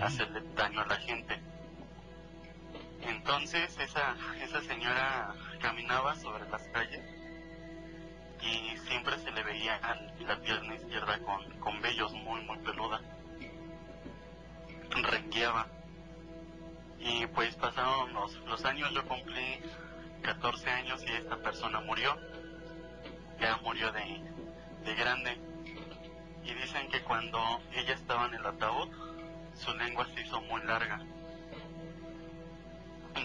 [0.00, 1.40] a hacerle daño a la gente.
[3.00, 7.04] Entonces esa, esa señora caminaba sobre las calles
[8.40, 9.80] y siempre se le veía
[10.20, 13.00] la pierna izquierda con, con vellos muy, muy peluda.
[14.90, 15.66] Rengueaba.
[16.98, 19.60] Y pues pasaron los, los años, yo cumplí
[20.22, 22.16] 14 años y esta persona murió.
[23.42, 24.22] Ya murió de,
[24.84, 25.36] de grande.
[26.44, 27.40] Y dicen que cuando
[27.72, 28.88] ella estaba en el ataúd,
[29.56, 31.00] su lengua se hizo muy larga.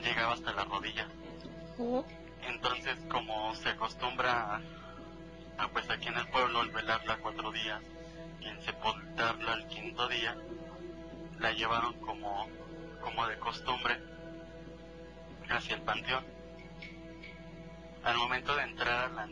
[0.04, 1.08] Llegaba hasta la rodilla.
[2.48, 4.62] Entonces, como se acostumbra a,
[5.60, 7.82] a, pues aquí en el pueblo, el velarla cuatro días
[8.42, 10.36] y en sepultarla al quinto día,
[11.38, 12.48] la llevaron como,
[13.02, 14.00] como de costumbre
[15.48, 16.26] hacia el panteón.
[18.04, 19.28] Al momento de entrar a la,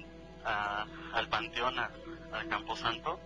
[0.45, 1.89] a, al panteón, a,
[2.33, 3.19] al camposanto,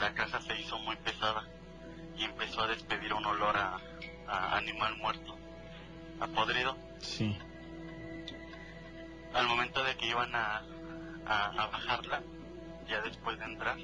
[0.00, 1.44] la casa se hizo muy pesada
[2.16, 3.78] y empezó a despedir un olor a,
[4.28, 5.36] a animal muerto,
[6.20, 6.76] a podrido.
[7.00, 7.36] Sí.
[9.34, 10.62] Al momento de que iban a,
[11.26, 12.22] a, a bajarla,
[12.88, 13.76] ya después de entrar,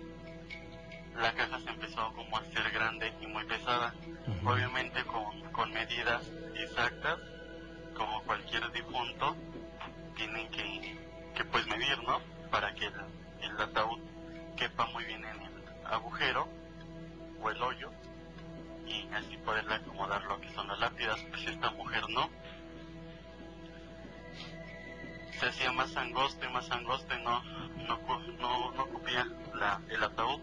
[1.17, 3.95] la caja se empezó como a hacer grande y muy pesada,
[4.45, 6.23] obviamente con, con medidas
[6.55, 7.19] exactas,
[7.97, 9.37] como cualquier difunto,
[10.17, 10.99] tienen que,
[11.35, 12.21] que pues medir, ¿no?
[12.51, 12.95] Para que el,
[13.43, 14.01] el ataúd
[14.57, 16.49] quepa muy bien en el agujero
[17.43, 17.91] o el hoyo
[18.87, 22.29] y así poderle acomodar lo que son las lápidas, pues esta mujer no.
[25.39, 27.43] Se hacía más angosto y más angosto y no,
[27.87, 27.99] no,
[28.39, 30.41] no, no cupía la, el ataúd.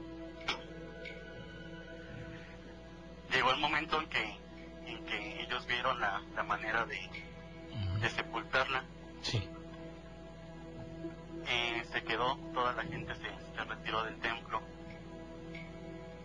[3.32, 4.24] Llegó el momento en que,
[4.86, 6.98] en que ellos vieron la, la manera de,
[8.00, 8.84] de sepultarla.
[9.22, 9.48] Sí.
[11.92, 14.62] Se quedó, toda la gente se, se retiró del templo.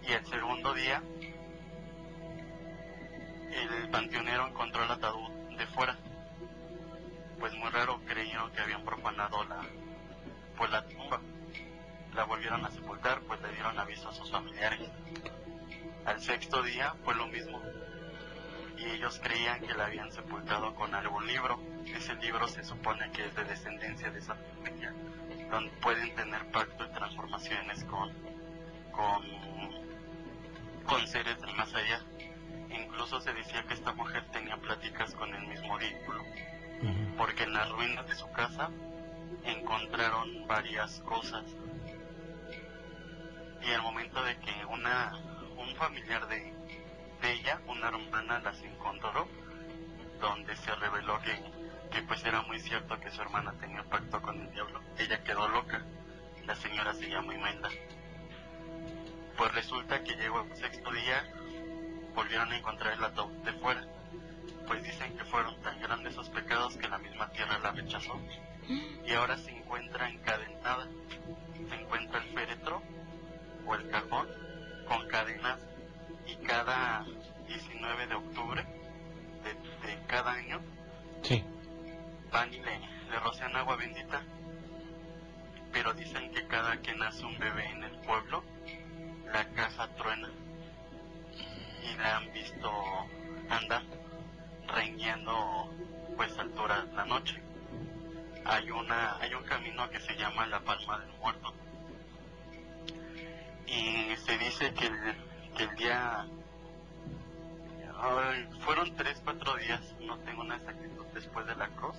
[0.06, 1.02] Y el segundo día,
[3.52, 5.96] el panteonero encontró el ataúd de fuera.
[7.38, 9.60] Pues muy raro, creyeron que habían profanado la,
[10.56, 11.20] pues la tumba.
[12.14, 14.80] La volvieron a sepultar, pues le dieron aviso a sus familiares.
[16.04, 17.60] Al sexto día fue lo mismo.
[18.78, 21.60] Y ellos creían que la habían sepultado con algún libro.
[21.86, 24.92] Ese libro se supone que es de descendencia de esa familia,
[25.52, 28.10] donde pueden tener pacto y transformaciones con,
[28.90, 29.22] con,
[30.86, 32.00] con seres del más allá.
[32.70, 36.24] Incluso se decía que esta mujer tenía pláticas con el mismo vínculo,
[37.18, 38.70] porque en las ruinas de su casa
[39.44, 41.44] encontraron varias cosas.
[43.60, 45.12] Y al momento de que una,
[45.58, 46.54] un familiar de,
[47.20, 49.28] de ella, una hermana, las encontró,
[50.18, 51.61] donde se reveló que,
[51.92, 54.80] que pues era muy cierto que su hermana tenía pacto con el diablo.
[54.98, 55.82] Ella quedó loca.
[56.46, 57.68] La señora se llama Imelda.
[59.36, 61.24] Pues resulta que llegó el sexto día,
[62.14, 63.84] volvieron a encontrar el ataúd de fuera.
[64.66, 68.18] Pues dicen que fueron tan grandes sus pecados que la misma tierra la rechazó.
[68.68, 70.88] Y ahora se encuentra encadenada.
[71.68, 72.82] Se encuentra el féretro
[73.66, 74.28] o el cajón
[74.88, 75.60] con cadenas
[76.26, 77.04] y cada
[77.46, 78.64] 19 de octubre
[79.44, 80.60] de, de cada año
[81.22, 81.44] Sí.
[82.32, 84.22] Van y le, le agua bendita.
[85.72, 88.42] Pero dicen que cada que nace un bebé en el pueblo,
[89.32, 90.28] la casa truena.
[91.82, 92.70] Y la han visto
[93.48, 93.82] andar,
[94.68, 95.70] rengueando
[96.16, 97.40] pues altura la noche.
[98.44, 101.52] Hay una, hay un camino que se llama la Palma del Muerto.
[103.66, 105.16] Y se dice que el,
[105.56, 106.26] que el día
[108.60, 111.96] fueron tres, cuatro días, no tengo una exactitud después de la cruz.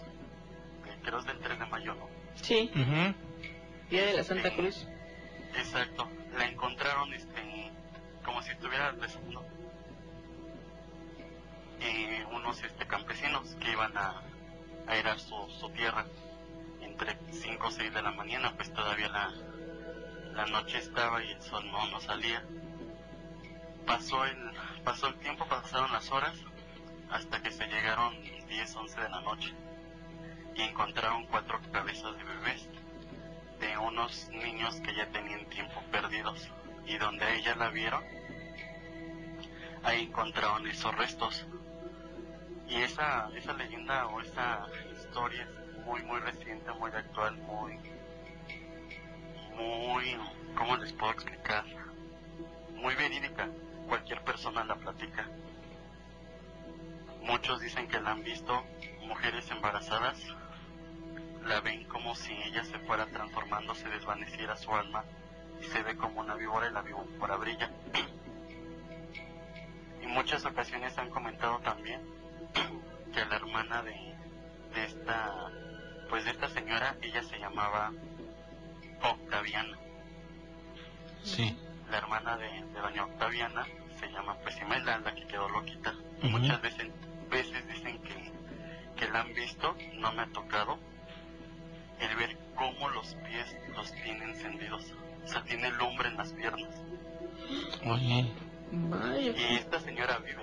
[1.04, 2.10] Eh, creo es del 3 de mayo, ¿no?
[2.36, 2.72] Sí,
[3.90, 4.88] Día de la Santa Cruz.
[5.56, 7.72] Exacto, la encontraron este,
[8.24, 9.46] como si estuviera rezando.
[11.80, 14.22] Y unos este, campesinos que iban a,
[14.88, 16.06] a arar su, su tierra
[16.82, 19.32] entre 5 o 6 de la mañana, pues todavía la,
[20.34, 22.44] la noche estaba y el sol no, no salía.
[23.86, 24.38] Pasó el,
[24.84, 26.36] pasó el tiempo, pasaron las horas,
[27.12, 28.16] hasta que se llegaron
[28.48, 29.54] 10, 11 de la noche
[30.56, 32.68] y encontraron cuatro cabezas de bebés
[33.60, 36.48] de unos niños que ya tenían tiempo perdidos
[36.86, 38.04] y donde ella la vieron,
[39.84, 41.46] ahí encontraron esos restos.
[42.68, 47.78] Y esa, esa leyenda o esa historia es muy, muy reciente, muy actual, muy,
[49.56, 50.18] muy,
[50.56, 51.66] ¿cómo les puedo explicar?
[52.76, 53.48] Muy verídica.
[53.88, 55.28] Cualquier persona la platica.
[57.22, 58.64] Muchos dicen que la han visto
[59.02, 60.18] mujeres embarazadas,
[61.46, 65.04] la ven como si ella se fuera transformando, se desvaneciera su alma
[65.62, 67.70] y se ve como una víbora y la víbora brilla.
[70.02, 72.02] Y muchas ocasiones han comentado también
[73.14, 74.16] que la hermana de,
[74.74, 75.50] de esta,
[76.10, 77.92] pues de esta señora, ella se llamaba
[79.02, 79.78] Octaviana.
[81.24, 81.58] Sí.
[81.90, 83.66] La hermana de, de doña Octaviana
[84.00, 85.94] se llama pues Imelda, la que quedó loquita.
[86.24, 86.88] Muchas veces,
[87.30, 88.32] veces dicen que,
[88.98, 90.80] que la han visto, no me ha tocado,
[92.04, 94.94] el ver cómo los pies los tiene encendidos.
[95.24, 96.82] O sea, tiene lumbre en las piernas.
[97.86, 98.32] Oye.
[98.72, 100.42] Y esta señora vive,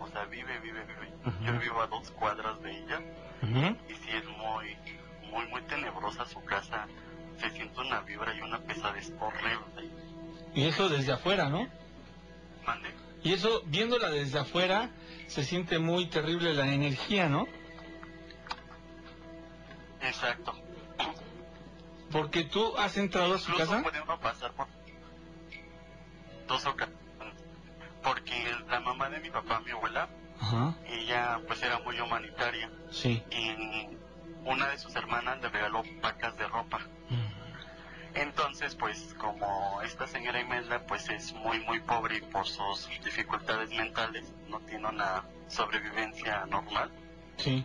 [0.00, 1.12] o sea, vive, vive, vive.
[1.44, 3.00] Yo vivo a dos cuadras de ella
[3.88, 4.76] y sí es muy,
[5.30, 6.86] muy, muy tenebrosa su casa.
[7.38, 9.90] Se siente una vibra y una pesadez horrible.
[10.54, 11.68] Y eso desde afuera, ¿no?
[12.66, 12.88] Mande.
[13.22, 14.90] Y eso, viéndola desde afuera,
[15.28, 17.46] se siente muy terrible la energía, ¿no?
[20.02, 20.54] Exacto.
[22.10, 23.82] Porque tú has entrado a su Incluso casa.
[23.82, 24.66] puede uno pasar por
[26.46, 26.96] dos ocasiones.
[28.02, 30.08] Porque la mamá de mi papá, mi abuela,
[30.40, 30.74] Ajá.
[30.86, 32.70] ella pues era muy humanitaria.
[32.90, 33.22] Sí.
[33.30, 33.88] Y
[34.48, 36.80] una de sus hermanas le regaló pacas de ropa.
[38.14, 43.68] Entonces, pues como esta señora Imelda pues es muy muy pobre y por sus dificultades
[43.70, 46.90] mentales no tiene una sobrevivencia normal,
[47.36, 47.64] Sí.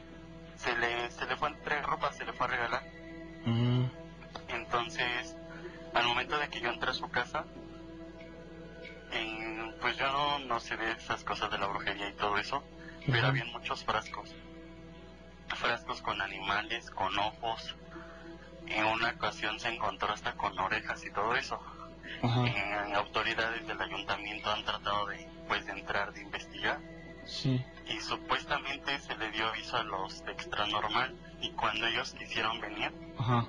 [0.63, 2.83] Se le, se le fue a entregar ropa, se le fue a regalar.
[3.45, 3.85] Mm.
[4.49, 5.35] Entonces,
[5.93, 7.45] al momento de que yo entré a su casa,
[9.11, 12.63] en- pues yo no, no sé de esas cosas de la brujería y todo eso,
[13.11, 14.33] pero habían muchos frascos.
[15.55, 17.75] Frascos con animales, con ojos.
[18.67, 21.61] En una ocasión se encontró hasta con orejas y todo eso.
[22.47, 26.79] Eh, autoridades del ayuntamiento han tratado de, pues, de entrar, de investigar.
[27.25, 27.63] Sí.
[27.87, 31.15] Y supuestamente se le dio aviso a los de extra normal.
[31.41, 33.45] Y cuando ellos quisieron venir, Ajá.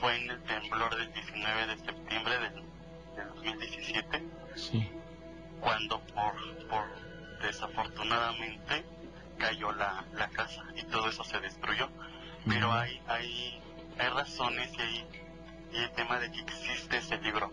[0.00, 2.54] fue en el temblor del 19 de septiembre del,
[3.16, 4.22] del 2017,
[4.54, 4.88] Sí.
[5.60, 6.34] cuando por,
[6.68, 6.86] por
[7.42, 8.84] desafortunadamente
[9.38, 11.88] cayó la, la casa y todo eso se destruyó.
[12.48, 13.60] Pero hay, hay,
[13.98, 15.06] hay razones y hay,
[15.72, 17.50] y el tema de que existe ese libro,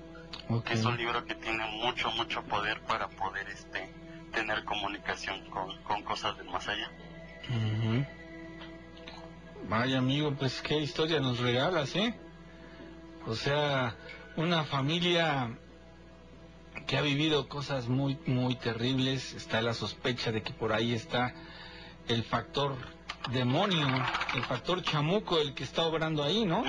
[0.65, 3.91] que es un libro que tiene mucho, mucho poder para poder este
[4.33, 6.89] tener comunicación con, con cosas del más allá.
[9.69, 12.13] Vaya amigo, pues qué historia nos regalas, ¿eh?
[13.25, 13.95] O sea,
[14.35, 15.57] una familia
[16.85, 19.33] que ha vivido cosas muy, muy terribles.
[19.33, 21.33] Está la sospecha de que por ahí está
[22.07, 22.75] el factor
[23.31, 23.87] demonio,
[24.35, 26.63] el factor chamuco, el que está obrando ahí, ¿no?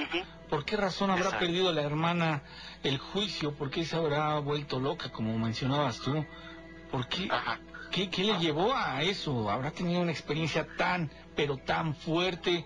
[0.48, 1.46] ¿Por qué razón habrá Exacto.
[1.46, 2.42] perdido la hermana
[2.84, 3.54] el juicio?
[3.54, 6.24] ¿Por qué se habrá vuelto loca, como mencionabas tú?
[6.94, 7.28] ¿Por qué?
[7.90, 9.50] ¿Qué, qué le llevó a eso?
[9.50, 12.64] ¿Habrá tenido una experiencia tan, pero tan fuerte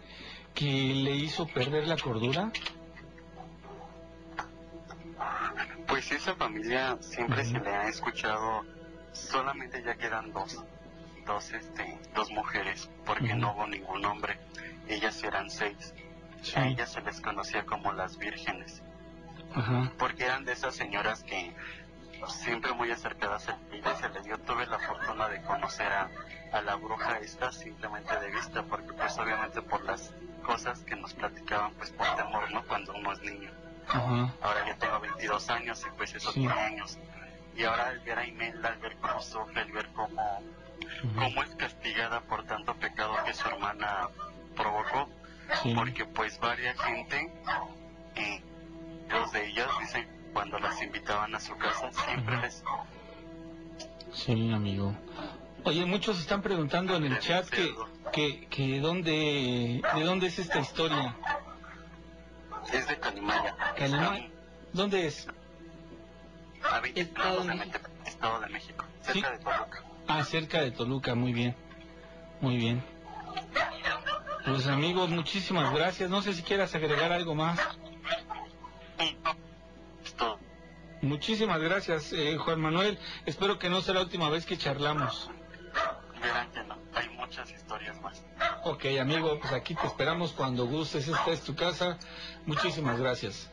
[0.55, 2.53] que le hizo perder la cordura?
[5.87, 8.67] Pues esa familia siempre se le ha escuchado,
[9.15, 10.63] solamente ya quedan dos,
[11.25, 14.39] dos, este, dos mujeres, porque no hubo ningún hombre.
[14.89, 15.95] Ellas eran seis.
[16.55, 18.83] A ellas se les conocía como las vírgenes,
[19.99, 21.57] porque eran de esas señoras que
[22.27, 24.09] siempre muy acercadas a la iglesia.
[24.09, 26.11] Les Yo tuve la fortuna de conocer a,
[26.53, 30.13] a la bruja esta simplemente de vista, porque pues obviamente por las
[30.45, 32.63] cosas que nos platicaban, pues por temor, ¿no?
[32.65, 33.51] Cuando uno es niño.
[33.89, 34.33] Ajá.
[34.43, 36.47] Ahora yo tengo 22 años y pues eso Sí.
[36.47, 36.99] años.
[37.57, 40.43] Y ahora al ver a Imelda, al ver cómo sufre, al ver cómo,
[41.15, 44.09] cómo es castigada por tanto pecado que su hermana
[44.55, 45.09] provocó,
[45.63, 45.75] Sí.
[45.75, 47.33] porque pues varia gente,
[48.17, 48.43] eh,
[49.09, 52.63] dos de ellas dicen cuando las invitaban a su casa siempre les
[54.13, 54.95] Sí, amigo.
[55.65, 57.75] Oye, muchos están preguntando en el chat que,
[58.13, 61.15] que, que dónde, de dónde es esta historia.
[62.73, 63.55] es de Canimaya.
[63.77, 64.31] Calimán.
[64.73, 65.27] ¿Dónde es?
[66.71, 69.83] A 20 kilómetros de Mete- Estado de México, cerca de Toluca.
[70.07, 71.55] Ah, cerca de Toluca, muy bien.
[72.41, 72.83] Muy bien.
[74.45, 76.09] Pues amigos, muchísimas gracias.
[76.09, 77.59] No sé si quieras agregar algo más.
[81.03, 82.99] Muchísimas gracias, eh, Juan Manuel.
[83.27, 85.31] Espero que no sea la última vez que charlamos.
[86.21, 88.25] Verán que no, hay muchas historias más.
[88.65, 91.07] Ok, amigo, pues aquí te esperamos cuando gustes.
[91.07, 91.99] Esta es tu casa.
[92.47, 93.51] Muchísimas gracias.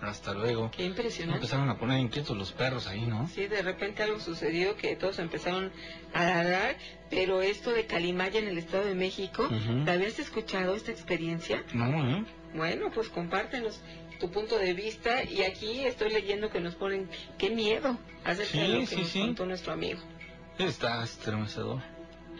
[0.00, 0.70] Hasta luego.
[0.72, 1.36] Qué impresionante.
[1.36, 3.28] Empezaron a poner inquietos los perros ahí, ¿no?
[3.28, 5.70] Sí, de repente algo sucedió que todos empezaron
[6.12, 6.76] a ladrar,
[7.08, 9.84] pero esto de Calimaya en el Estado de México, Ujú.
[9.86, 11.62] ¿la habías escuchado esta experiencia?
[11.72, 12.24] No, ¿eh?
[12.54, 13.80] Bueno, pues compártenos
[14.22, 18.68] tu punto de vista y aquí estoy leyendo que nos ponen qué miedo acerca de
[18.68, 19.20] lo que sí, nos sí.
[19.20, 20.00] contó nuestro amigo.
[20.58, 21.82] Está estremecedor.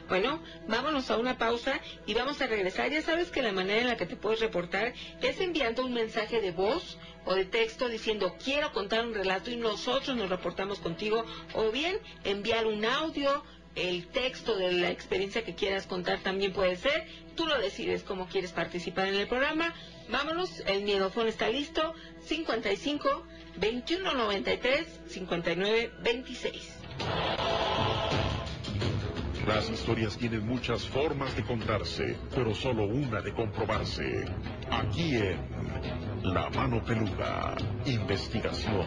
[0.08, 2.88] Bueno, vámonos a una pausa y vamos a regresar.
[2.92, 6.40] Ya sabes que la manera en la que te puedes reportar es enviando un mensaje
[6.40, 11.24] de voz o de texto diciendo quiero contar un relato y nosotros nos reportamos contigo
[11.52, 13.42] o bien enviar un audio,
[13.74, 17.08] el texto de la experiencia que quieras contar también puede ser.
[17.34, 19.74] Tú lo decides cómo quieres participar en el programa.
[20.08, 21.94] Vámonos, el miedofón está listo.
[22.24, 23.26] 55
[23.58, 26.78] 21 93 59 26.
[29.46, 34.24] Las historias tienen muchas formas de contarse, pero solo una de comprobarse.
[34.70, 35.36] Aquí en
[36.22, 38.86] La Mano Peluda, investigación.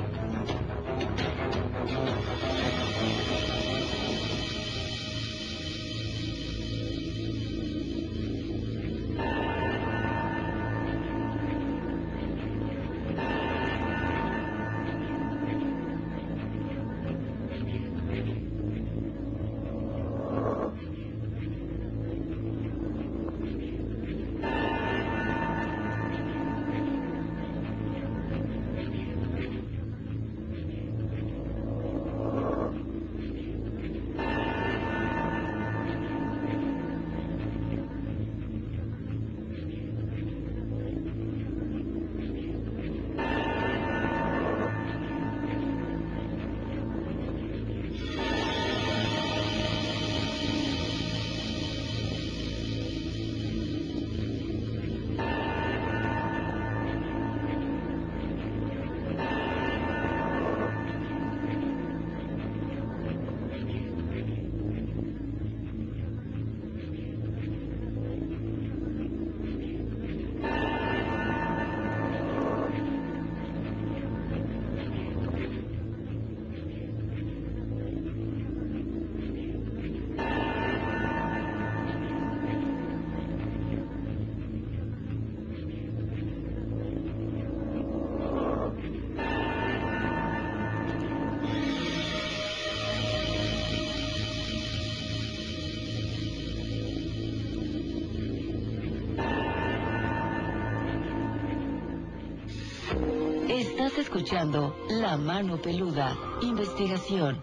[103.96, 107.42] Estás escuchando La Mano Peluda, investigación.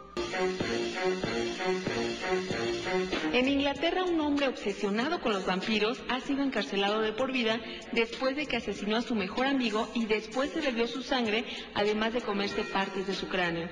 [3.32, 7.58] En Inglaterra, un hombre obsesionado con los vampiros ha sido encarcelado de por vida
[7.92, 12.12] después de que asesinó a su mejor amigo y después se bebió su sangre, además
[12.12, 13.70] de comerse partes de su cráneo.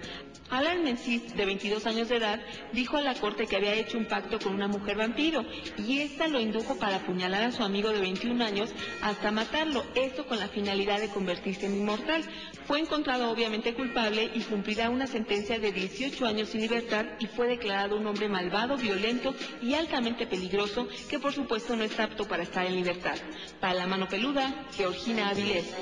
[0.51, 2.41] Alan Menzies, de 22 años de edad,
[2.73, 5.45] dijo a la corte que había hecho un pacto con una mujer vampiro
[5.79, 10.27] y esta lo indujo para apuñalar a su amigo de 21 años hasta matarlo, esto
[10.27, 12.25] con la finalidad de convertirse en inmortal.
[12.67, 17.47] Fue encontrado obviamente culpable y cumplirá una sentencia de 18 años sin libertad y fue
[17.47, 22.43] declarado un hombre malvado, violento y altamente peligroso que por supuesto no está apto para
[22.43, 23.17] estar en libertad.
[23.61, 25.75] Para la mano peluda, Georgina Avilés.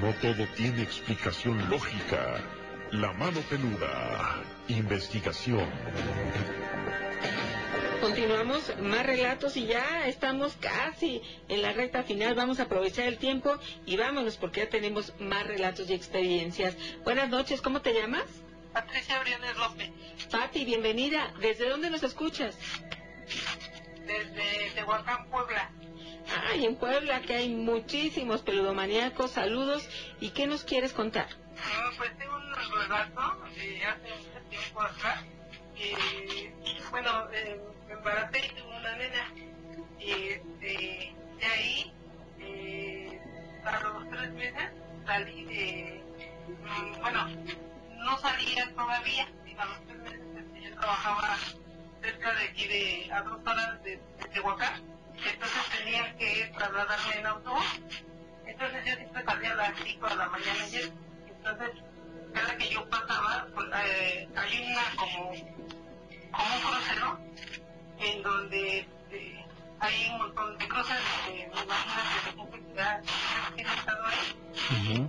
[0.00, 2.40] No todo tiene explicación lógica.
[2.92, 5.68] La Mano Peluda, investigación.
[8.00, 12.34] Continuamos, más relatos y ya estamos casi en la recta final.
[12.34, 16.76] Vamos a aprovechar el tiempo y vámonos porque ya tenemos más relatos y experiencias.
[17.04, 18.24] Buenas noches, ¿cómo te llamas?
[18.72, 19.90] Patricia Briones López,
[20.30, 21.34] Pati, bienvenida.
[21.40, 22.56] ¿Desde dónde nos escuchas?
[24.06, 25.70] desde Tehuacán, Puebla.
[26.30, 29.30] Ay, en Puebla que hay muchísimos peludomaníacos.
[29.32, 29.88] Saludos.
[30.20, 31.28] ¿Y qué nos quieres contar?
[31.58, 35.24] Ah, pues tengo un relato de hace mucho tiempo atrás.
[36.90, 39.32] Bueno, eh, me embaracé y tuve una nena.
[40.00, 41.92] Y este, de ahí,
[42.40, 43.20] eh,
[43.64, 44.70] a los tres meses,
[45.06, 46.02] salí de.
[46.48, 47.28] mm, bueno,
[47.98, 49.28] no salía todavía.
[49.58, 51.36] A los tres meses este, yo trabajaba
[52.00, 54.40] cerca de aquí, de, a dos horas de, de.
[55.24, 57.80] Entonces tenía que trasladarme en autobús.
[58.46, 60.90] Entonces yo siempre salía a las 5 de la mañana ayer.
[61.28, 61.70] Entonces,
[62.34, 65.30] cada que yo pasaba, pues, eh, hay una como,
[66.32, 67.18] como un crucero
[67.98, 69.44] en donde este,
[69.80, 74.36] hay un montón de cosas, este, me imagino que que da- que tiene estadores.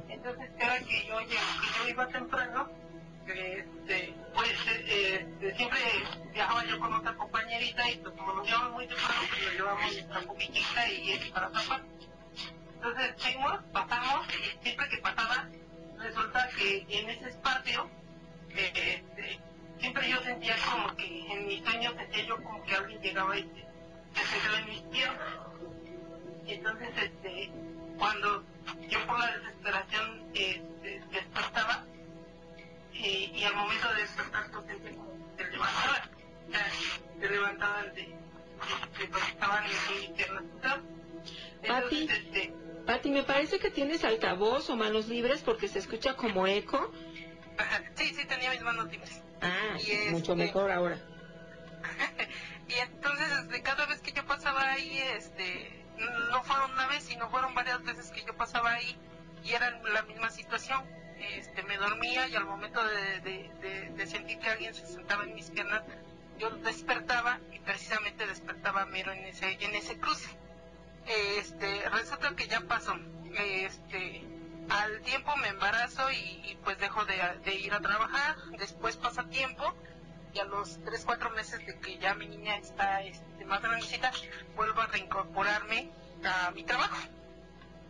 [0.10, 2.70] Entonces, cada que yo, que yo iba temprano,
[3.34, 5.80] este, pues eh, este, siempre
[6.34, 9.94] viajaba yo con otra compañerita y pues como nos llevamos muy temprano, pues nos llevamos
[9.94, 11.82] nuestra cubitita y es para tapar.
[12.76, 15.50] Entonces fuimos, pasamos y siempre que pasaba,
[15.98, 17.90] resulta que en ese espacio,
[18.52, 19.40] eh, este,
[19.80, 23.44] siempre yo sentía como que en mis sueños sentía yo como que alguien llegaba y
[23.44, 25.28] se, se sentaba en mis piernas.
[26.48, 27.52] Entonces, este,
[27.98, 28.44] cuando
[28.90, 31.86] yo por la desesperación este, despertaba,
[33.00, 34.66] y, y al momento de despertar pues
[35.38, 36.10] se levantaba,
[36.48, 36.72] o sea,
[37.20, 40.50] se levantaban de, de, de estaban en.
[41.68, 42.54] Pati, este,
[42.86, 46.92] Pati, me parece que tienes altavoz o manos libres porque se escucha como eco.
[47.58, 49.22] ajá, sí, sí tenía mis manos libres.
[49.42, 50.98] Ah, Y este- mucho mejor ahora.
[52.68, 55.86] y entonces este, cada vez que yo pasaba ahí este
[56.32, 58.98] no fueron una vez sino fueron varias veces que yo pasaba ahí
[59.44, 60.84] y era la misma situación
[61.22, 65.84] este me dormía y al momento de, sentir que alguien se sentaba en mis piernas
[66.40, 70.30] yo despertaba y precisamente despertaba mero en ese en ese cruce.
[71.06, 72.96] Este resulta que ya pasó.
[73.36, 74.26] Este
[74.70, 78.38] al tiempo me embarazo y, pues dejo de, de ir a trabajar.
[78.58, 79.74] Después pasa tiempo
[80.34, 84.12] y a los 3, 4 meses de que ya mi niña está este, más grandecita,
[84.56, 85.92] vuelvo a reincorporarme
[86.24, 86.98] a mi trabajo.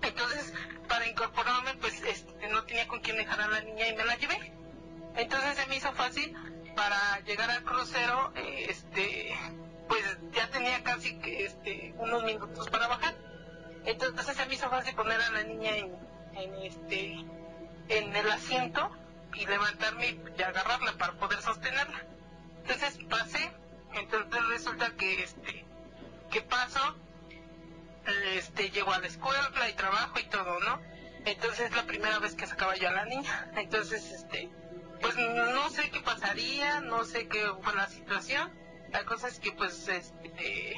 [0.02, 0.54] Entonces,
[0.88, 4.16] para incorporarme, pues este, no tenía con quién dejar a la niña y me la
[4.16, 4.54] llevé.
[5.16, 6.36] Entonces se me hizo fácil
[6.76, 9.36] para llegar al crucero, eh, este,
[9.88, 13.16] pues ya tenía casi que este, unos minutos para bajar.
[13.86, 15.96] Entonces se me hizo fácil poner a la niña en,
[16.36, 17.26] en este,
[17.90, 18.90] en el asiento
[19.34, 22.06] y levantarme y agarrarla para poder sostenerla.
[22.62, 23.52] Entonces pasé,
[23.94, 25.66] entonces resulta que este,
[26.32, 26.96] que paso,
[28.36, 30.82] este, llego a la escuela y trabajo y todo, ¿no?
[31.26, 33.52] Entonces es la primera vez que sacaba yo a la niña.
[33.56, 34.50] Entonces, este,
[35.02, 38.52] pues no sé qué pasaría, no sé qué fue la situación.
[38.92, 40.76] La cosa es que pues este,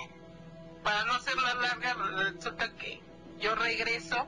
[0.83, 3.01] para no hacerla larga, resulta que
[3.39, 4.27] yo regreso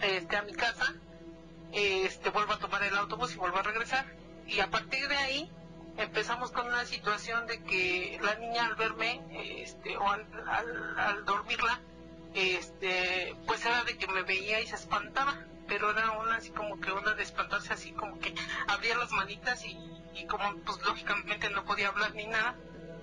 [0.00, 0.94] este, a mi casa,
[1.72, 4.06] este, vuelvo a tomar el autobús y vuelvo a regresar.
[4.46, 5.52] Y a partir de ahí
[5.96, 9.20] empezamos con una situación de que la niña al verme,
[9.62, 11.80] este, o al, dormirla,
[12.34, 15.38] este, pues era de que me veía y se espantaba,
[15.68, 18.34] pero era una así como que una de espantarse así como que
[18.66, 19.76] abría las manitas y,
[20.14, 22.54] y como pues lógicamente no podía hablar ni nada,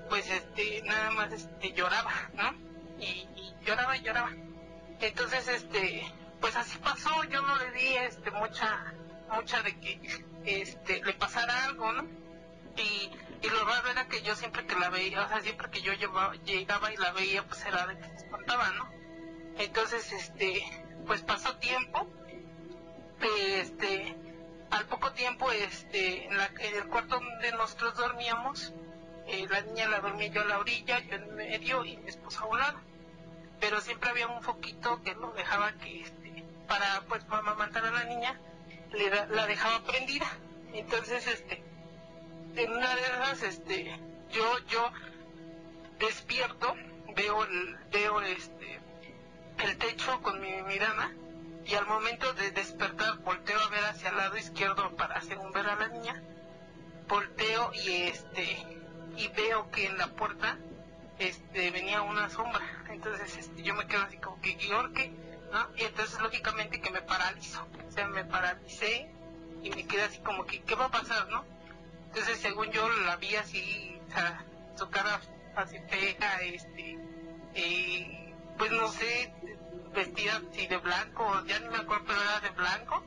[0.09, 2.51] pues este, nada más este, lloraba, ¿no?
[2.99, 4.31] Y, y lloraba y lloraba.
[4.99, 6.11] Entonces, este,
[6.41, 8.93] pues así pasó, yo no le di este mucha,
[9.33, 12.05] mucha de que este le pasara algo, ¿no?
[12.79, 13.11] Y,
[13.47, 16.35] lo raro era que yo siempre que la veía, o sea, siempre que yo llevaba,
[16.35, 18.89] llegaba y la veía, pues era de que se espantaba, ¿no?
[19.57, 20.61] Entonces, este,
[21.07, 22.07] pues pasó tiempo,
[23.21, 24.15] este,
[24.71, 28.73] al poco tiempo, este, en, la, en el cuarto donde nosotros dormíamos,
[29.27, 32.41] eh, la niña la dormía yo a la orilla, yo en medio y mi esposa
[32.41, 32.79] a un lado.
[33.59, 37.91] Pero siempre había un foquito que lo dejaba que, este, para, pues, para amamantar a
[37.91, 38.39] la niña,
[38.91, 40.27] le la dejaba prendida.
[40.73, 41.63] Entonces, este,
[42.55, 43.99] en una de esas, este,
[44.31, 44.91] yo, yo
[45.99, 46.75] despierto,
[47.15, 48.79] veo el, veo este,
[49.63, 51.11] el techo con mi mirada
[51.65, 55.51] y al momento de despertar volteo a ver hacia el lado izquierdo para hacer un
[55.51, 56.21] ver a la niña,
[57.07, 58.65] volteo y este,
[59.15, 60.57] y veo que en la puerta,
[61.19, 65.11] este, venía una sombra, entonces este, yo me quedo así como que, ¿y ahora qué?
[65.51, 65.67] ¿No?
[65.75, 69.11] Y entonces lógicamente que me paralizo, o sea, me paralicé
[69.61, 71.43] y me quedé así como que, ¿qué va a pasar, no?
[72.09, 74.43] Entonces, según yo la vi así, o sea,
[74.75, 75.21] su cara
[75.55, 76.97] así fea, este,
[77.53, 79.31] eh, pues no sé,
[79.93, 83.03] vestida así de blanco, ya ni me acuerdo, pero era de blanco,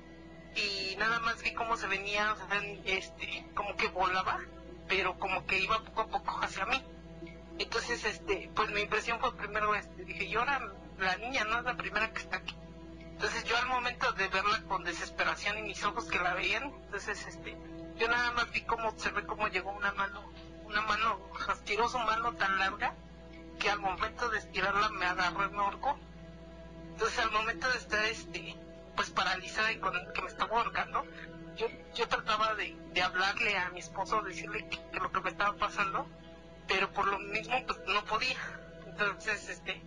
[0.54, 4.40] y nada más vi cómo se venía, o sea, este, como que volaba,
[4.86, 6.80] pero como que iba poco a poco hacia mí.
[7.58, 11.64] Entonces, este, pues mi impresión fue primero, este, dije, yo ahora la niña no es
[11.64, 12.54] la primera que está aquí.
[13.00, 17.26] Entonces yo al momento de verla con desesperación y mis ojos que la veían, entonces
[17.26, 17.56] este,
[18.02, 20.24] yo nada más vi cómo observé cómo llegó una mano,
[20.64, 21.20] una mano,
[21.88, 22.96] su mano tan larga
[23.60, 25.96] que al momento de estirarla me agarró y me ahorcó.
[26.90, 28.56] Entonces al momento de estar este,
[28.96, 31.06] pues paralizada y con que me estaba ahorcando,
[31.54, 35.30] yo, yo trataba de, de hablarle a mi esposo, decirle que, que lo que me
[35.30, 36.04] estaba pasando,
[36.66, 38.36] pero por lo mismo pues no podía.
[38.84, 39.80] Entonces este,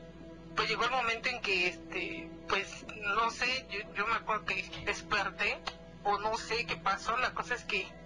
[0.55, 2.85] pues llegó el momento en que este pues
[3.17, 5.61] no sé yo, yo me acuerdo que desperté
[6.05, 8.04] o no sé qué pasó la cosa es que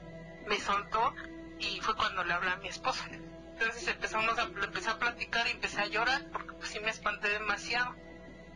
[0.49, 1.13] me soltó
[1.59, 5.51] y fue cuando le hablé a mi esposa entonces empezamos a empecé a platicar y
[5.51, 7.95] empecé a llorar porque pues sí me espanté demasiado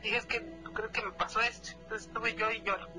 [0.02, 2.90] dije es que crees que me pasó esto entonces estuve yo y lloro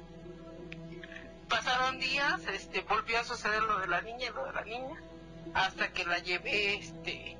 [1.48, 5.02] pasaron días este volvió a suceder lo de la niña y lo de la niña
[5.52, 7.36] hasta que la llevé, este,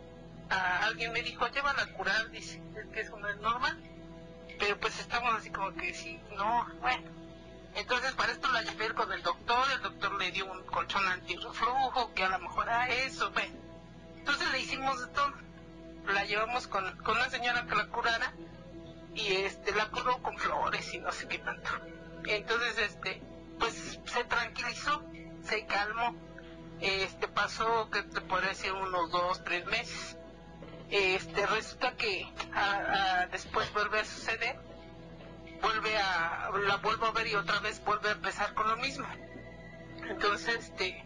[0.50, 3.76] a alguien me dijo, llévala a curar, dice, es que eso no es normal.
[4.58, 7.10] Pero pues estamos así como que sí, no, bueno.
[7.74, 12.14] Entonces para esto la llevé con el doctor, el doctor le dio un colchón antirreflujo,
[12.14, 13.54] que a lo mejor era eso, bueno.
[14.16, 15.32] Entonces le hicimos de todo.
[16.06, 18.32] La llevamos con, con una señora que la curara
[19.14, 21.70] y este la curó con flores y no sé qué tanto.
[22.26, 23.22] Entonces este
[23.58, 25.02] pues se tranquilizó,
[25.42, 26.14] se calmó.
[26.80, 30.16] Este pasó que te decir unos dos, tres meses.
[30.90, 34.58] Este resulta que a- después vuelve a suceder,
[35.64, 39.06] vuelve a la vuelvo a ver y otra vez vuelve a empezar con lo mismo.
[40.08, 41.04] Entonces este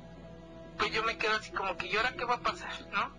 [0.76, 2.72] pues yo me quedo así como que ¿y ahora qué va a pasar?
[2.92, 3.18] ¿no?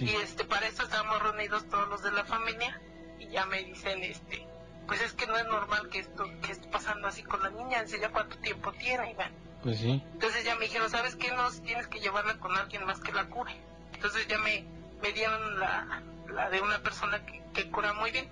[0.00, 2.80] Y este, para eso estábamos reunidos todos los de la familia
[3.18, 4.46] y ya me dicen, este,
[4.86, 7.82] pues es que no es normal que esto, que esté pasando así con la niña,
[7.82, 9.16] dice ya cuánto tiempo tiene.
[9.62, 10.02] Pues sí.
[10.12, 11.32] Entonces ya me dijeron, ¿sabes qué?
[11.32, 13.56] No, tienes que llevarla con alguien más que la cure.
[13.94, 14.64] Entonces ya me,
[15.02, 18.28] me dieron la, la de una persona que, que cura muy bien.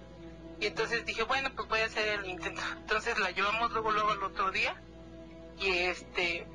[0.61, 2.63] Y entonces dije, bueno, pues voy a hacer el intento.
[2.79, 4.75] Entonces la llevamos luego, luego al otro día.
[5.59, 6.47] Y este,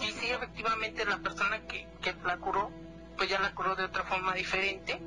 [0.00, 2.70] y sí, efectivamente la persona que, que la curó,
[3.16, 5.00] pues ya la curó de otra forma diferente.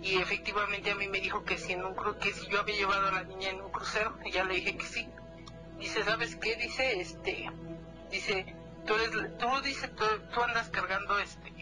[0.00, 2.76] Y efectivamente a mí me dijo que si, en un cru- que si yo había
[2.76, 5.08] llevado a la niña en un crucero, y ya le dije que sí.
[5.78, 6.56] Dice, ¿sabes qué?
[6.56, 7.50] Dice, este,
[8.10, 8.54] dice,
[8.86, 11.52] tú eres, tú, dice, tú, tú andas cargando este,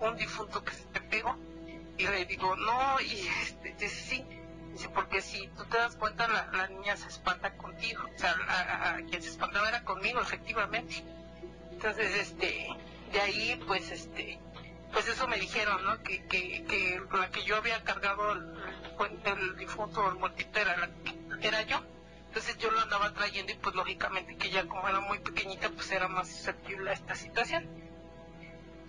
[0.00, 1.36] un difunto que se te pegó.
[1.96, 4.24] Y le digo, no, y este, dice, sí.
[4.74, 8.02] Dice, porque si tú te das cuenta, la, la niña se espanta contigo.
[8.14, 11.02] O sea, a, a- quien se espantaba era conmigo, efectivamente.
[11.72, 12.68] Entonces, este,
[13.12, 14.38] de ahí, pues, este,
[14.92, 16.02] pues eso me dijeron, ¿no?
[16.02, 20.90] Que, que, que la que yo había cargado el, el difunto, el muertito, era, la,
[21.40, 21.80] era yo.
[22.28, 25.88] Entonces yo lo andaba trayendo y pues lógicamente que ella como era muy pequeñita, pues
[25.92, 27.64] era más susceptible a esta situación.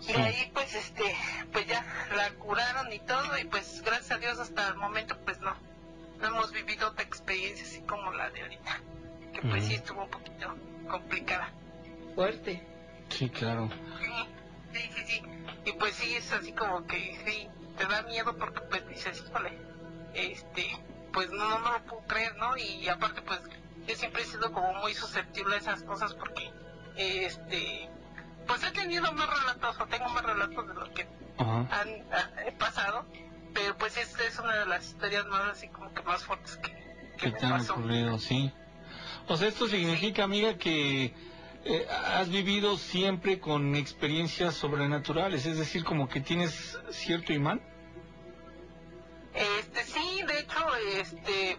[0.08, 1.16] Y ahí pues este,
[1.52, 1.86] pues ya
[2.16, 5.56] la curaron y todo y pues gracias a Dios hasta el momento pues no,
[6.26, 8.80] no hemos vivido otra experiencia así como la de ahorita,
[9.34, 10.56] que pues sí estuvo un poquito
[10.90, 11.52] complicada.
[12.16, 12.66] Fuerte.
[13.10, 13.70] Sí, claro.
[14.74, 15.22] Sí, sí, sí.
[15.66, 17.48] Y pues sí, es así como que sí,
[17.78, 19.58] te da miedo porque pues dices, híjole,
[20.14, 20.66] este,
[21.14, 22.58] pues no, no, no lo puedo creer, ¿no?
[22.58, 23.42] Y aparte pues
[23.88, 26.52] yo siempre he sido como muy susceptible a esas cosas porque,
[26.96, 27.90] este,
[28.48, 31.08] pues he tenido más relatos o tengo más relatos de lo que
[31.38, 33.06] han, pasado,
[33.56, 36.72] pero pues esta es una de las historias más así como que más fuertes que,
[37.18, 38.52] que te han ocurrido, sí.
[39.28, 41.16] O sea, esto significa, amiga, que
[41.64, 47.62] eh, has vivido siempre con experiencias sobrenaturales, es decir, como que tienes cierto imán.
[49.34, 51.58] Este, sí, de hecho, este,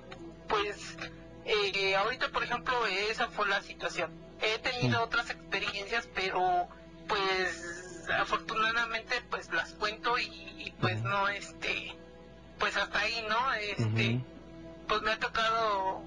[0.48, 0.96] pues,
[1.44, 4.12] eh, ahorita, por ejemplo, esa fue la situación.
[4.40, 6.68] He tenido otras experiencias, pero,
[7.08, 7.75] pues,
[8.10, 11.94] afortunadamente, pues, las cuento y, y, pues, no, este,
[12.58, 13.52] pues, hasta ahí, ¿no?
[13.54, 14.20] Este,
[14.88, 16.02] pues, me ha tocado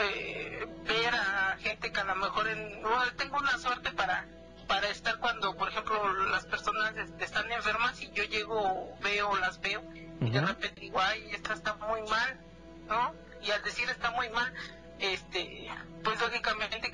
[0.00, 4.26] eh, ver a gente que a lo mejor, en, bueno, tengo una suerte para
[4.70, 9.82] para estar cuando, por ejemplo, las personas están enfermas y yo llego, veo, las veo,
[10.20, 12.38] y de repente digo, ay, esta está muy mal,
[12.86, 13.12] ¿no?
[13.42, 14.54] Y al decir está muy mal,
[15.00, 15.68] este,
[16.04, 16.92] pues lógicamente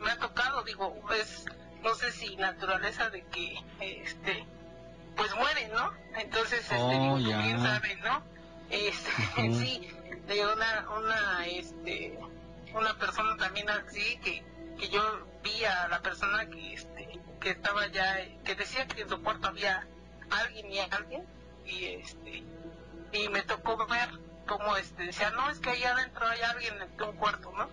[0.00, 1.44] me ha tocado, digo, pues,
[1.86, 4.44] no sé si naturaleza de que, este,
[5.16, 5.92] pues mueren, ¿no?
[6.18, 7.40] Entonces, este, Oh, ya.
[7.42, 8.22] quién sabe, ¿no?
[8.70, 9.12] Este,
[9.52, 9.88] sí,
[10.26, 12.18] de una, una, este,
[12.74, 14.42] una persona también así que,
[14.78, 19.08] que yo vi a la persona que, este, que estaba ya, que decía que en
[19.08, 19.86] su cuarto había
[20.30, 21.24] alguien y alguien,
[21.64, 22.42] y este,
[23.12, 24.08] y me tocó ver
[24.46, 27.68] cómo este, decía, no, es que ahí adentro hay alguien en un cuarto, ¿no?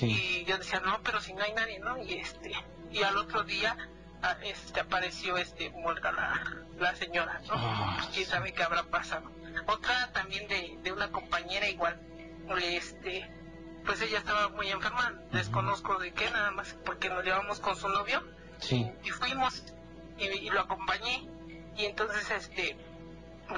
[0.00, 2.00] Y yo decía, no, pero si no hay nadie, ¿no?
[2.02, 2.52] Y este,
[2.92, 3.76] y al otro día,
[4.22, 6.42] ah, este, apareció este, muerta la,
[6.78, 7.54] la señora, ¿no?
[7.56, 9.30] Ah, Quién sabe qué habrá pasado.
[9.66, 11.98] Otra también de, de una compañera igual,
[12.60, 13.30] este,
[13.84, 17.88] pues ella estaba muy enferma, desconozco de qué, nada más porque nos llevamos con su
[17.88, 18.22] novio
[18.58, 18.90] Sí.
[19.02, 19.64] y fuimos
[20.18, 21.26] y, y lo acompañé
[21.76, 22.76] y entonces este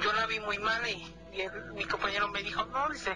[0.01, 3.15] yo la vi muy mal y, y el- mi compañero me dijo no dice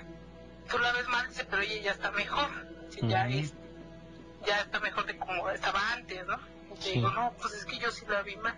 [0.69, 2.49] tú la ves mal dice pero ella ya está mejor
[2.89, 3.33] dice, ya Ujú.
[4.45, 6.37] Ya está mejor de como estaba antes no
[6.77, 6.91] y Sí.
[6.93, 8.55] digo no pues es que yo sí la vi mal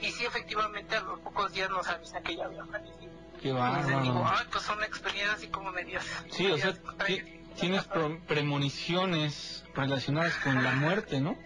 [0.00, 3.86] y sí efectivamente a los pocos días nos avisa que ella había fallecido Qué entonces
[4.02, 4.36] digo bárbaro.
[4.40, 9.64] ay pues son experiencias así como medias Sí, o sea, medias ti- tienes pro- premoniciones
[9.74, 11.36] relacionadas con la muerte, ¿no?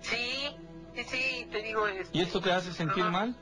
[0.00, 0.56] sí
[0.94, 3.36] sí sí te digo este, ¿Y esto te hace sentir mal?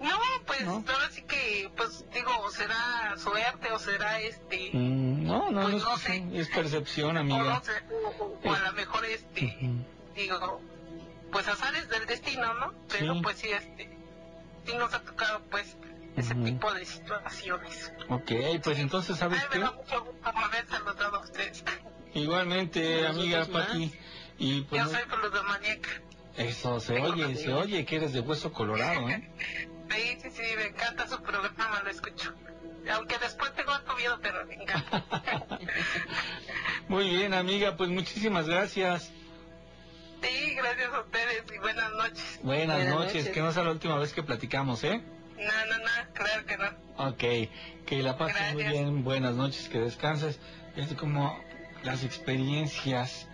[0.00, 0.10] No,
[0.46, 5.74] pues ahora sí que, pues digo, será suerte o será este, Mm, no, no, Pues
[5.82, 5.94] no, no
[6.34, 7.42] es, es percepción, amiga.
[7.54, 9.56] no sé, o, o a lo mejor este,
[10.14, 10.60] digo,
[11.30, 12.74] pues azares del destino, ¿no?
[12.88, 13.20] Pero Sí.
[13.22, 13.90] pues sí, este,
[14.66, 15.76] sí nos ha tocado pues
[16.16, 16.44] ese Ujú.
[16.44, 17.92] tipo de situaciones.
[18.08, 18.32] Ok,
[18.64, 19.60] pues entonces, ¿sabes Ay, me qué?
[19.60, 21.64] da mucho gusto haber saludado a ustedes.
[22.14, 23.44] Igualmente, amiga.
[23.46, 23.92] Pati.
[24.38, 25.88] Y pues, Yo soy fluidomaníaca.
[26.36, 29.30] eso, se oye, se oye que eres de hueso colorado, ¿eh?
[29.90, 32.34] Sí, sí, sí, me encanta su programa, lo escucho.
[32.92, 35.04] Aunque después tengo algo miedo, pero me encanta.
[36.88, 39.10] Muy bien, amiga, pues muchísimas gracias.
[40.22, 42.40] Sí, gracias a ustedes y buenas noches.
[42.42, 43.14] Buenas, Buenas noches.
[43.14, 43.28] noches.
[43.34, 45.00] que no sea la última vez que platicamos, ¿eh?
[45.36, 46.66] No, no, no, claro que no.
[46.96, 50.40] Ok, que la pases muy bien, buenas noches, que descanses.
[50.76, 51.38] Es como
[51.84, 53.28] las experiencias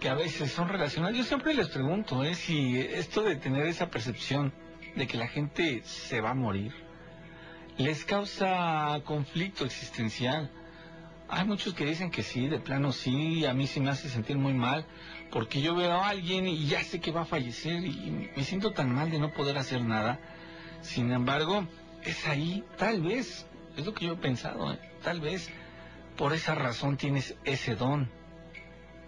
[0.00, 1.16] que a veces son relacionadas.
[1.16, 2.34] Yo siempre les pregunto, ¿eh?
[2.34, 4.52] Si esto de tener esa percepción
[4.96, 6.72] de que la gente se va a morir,
[7.76, 10.50] les causa conflicto existencial.
[11.28, 14.36] Hay muchos que dicen que sí, de plano sí, a mí sí me hace sentir
[14.36, 14.86] muy mal,
[15.30, 18.72] porque yo veo a alguien y ya sé que va a fallecer y me siento
[18.72, 20.20] tan mal de no poder hacer nada.
[20.82, 21.66] Sin embargo,
[22.04, 23.46] es ahí, tal vez,
[23.76, 24.78] es lo que yo he pensado, ¿eh?
[25.02, 25.50] tal vez
[26.16, 28.10] por esa razón tienes ese don,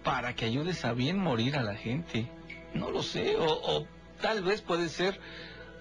[0.03, 2.29] para que ayudes a bien morir a la gente.
[2.73, 3.87] No lo sé, o, o
[4.21, 5.19] tal vez puede ser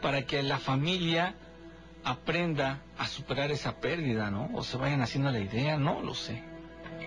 [0.00, 1.34] para que la familia
[2.04, 4.50] aprenda a superar esa pérdida, ¿no?
[4.54, 6.42] O se vayan haciendo la idea, no lo sé.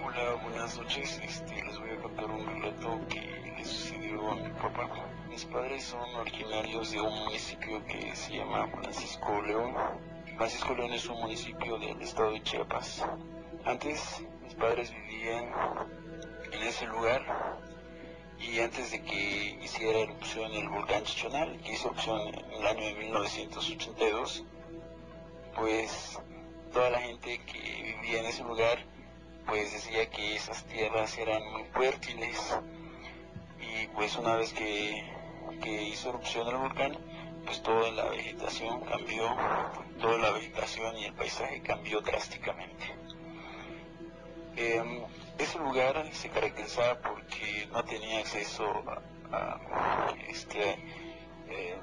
[0.04, 1.22] Hola, buenas noches.
[1.24, 4.90] Este, les voy a contar un relato que le sucedió a mi papá.
[5.30, 9.74] Mis padres son originarios de un municipio que se llama Francisco León.
[10.38, 13.06] Francisco León es un municipio del estado de Chiapas.
[13.66, 15.46] Antes mis padres vivían
[16.52, 17.24] en ese lugar
[18.40, 22.86] y antes de que hiciera erupción el volcán Chichonal, que hizo erupción en el año
[22.86, 24.44] de 1982,
[25.56, 26.20] pues
[26.72, 27.60] toda la gente que
[28.00, 28.80] vivía en ese lugar
[29.46, 32.58] pues decía que esas tierras eran muy fértiles
[33.60, 35.04] y pues una vez que,
[35.62, 36.98] que hizo erupción el volcán
[37.46, 39.36] pues toda la vegetación cambió,
[40.00, 42.94] toda la vegetación y el paisaje cambió drásticamente.
[44.56, 45.02] Em,
[45.40, 48.66] ese lugar se caracterizaba porque no tenía acceso
[49.32, 50.78] a, este,
[51.48, 51.76] eh,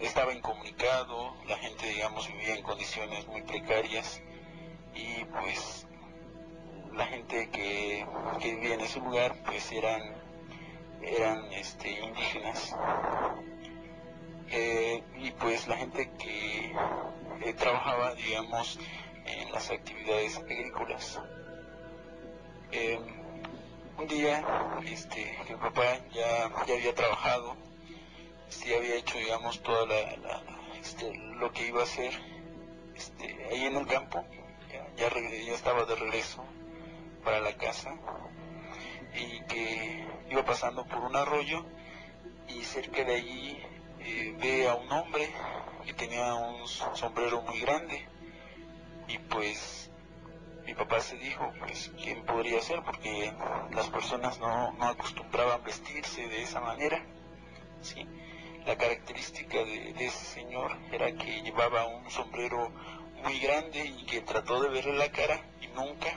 [0.00, 4.22] estaba incomunicado, la gente digamos vivía en condiciones muy precarias
[4.94, 5.86] y pues
[6.94, 8.06] la gente que,
[8.40, 10.02] que vivía en ese lugar pues eran
[11.02, 12.74] eran este indígenas.
[14.48, 16.72] Eh, y pues la gente que
[17.44, 18.78] eh, trabajaba digamos
[19.24, 21.20] en las actividades agrícolas
[22.72, 22.98] Eh,
[23.98, 24.42] un día
[24.86, 27.54] este que papá ya, ya había trabajado
[28.48, 30.42] este, había hecho digamos toda la, la-
[30.80, 32.12] este, lo que iba a hacer
[32.96, 34.24] este, ahí en el campo
[34.70, 36.44] ya, ya estaba de regreso
[37.22, 37.94] para la casa
[39.14, 41.64] y que iba pasando por un arroyo
[42.48, 43.58] y cerca de allí
[44.00, 45.28] eh, ve a un hombre
[45.84, 48.06] que tenía un sombrero muy grande
[49.08, 49.81] y pues
[50.72, 53.30] mi papá se dijo pues quién podría ser porque
[53.72, 57.04] las personas no, no acostumbraban vestirse de esa manera
[57.82, 58.08] ¿sí?
[58.64, 62.72] la característica de, ese señor era que llevaba un sombrero
[63.22, 66.08] muy grande y que trató de verle la cara y nunca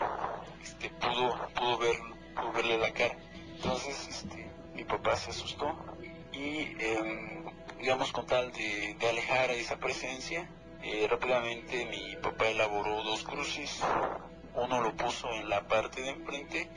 [0.64, 1.98] este, pudo, pudo, ver,
[2.34, 3.18] pudo verle la cara.
[3.57, 5.76] Entonces este, mi papá se asustó
[6.32, 7.44] y em,
[7.77, 10.49] digamos con tal de, de alejar esa presencia,
[10.88, 13.82] eh, rápidamente mi papá elaboró dos cruces,
[14.56, 16.69] uno lo puso en la parte de enfrente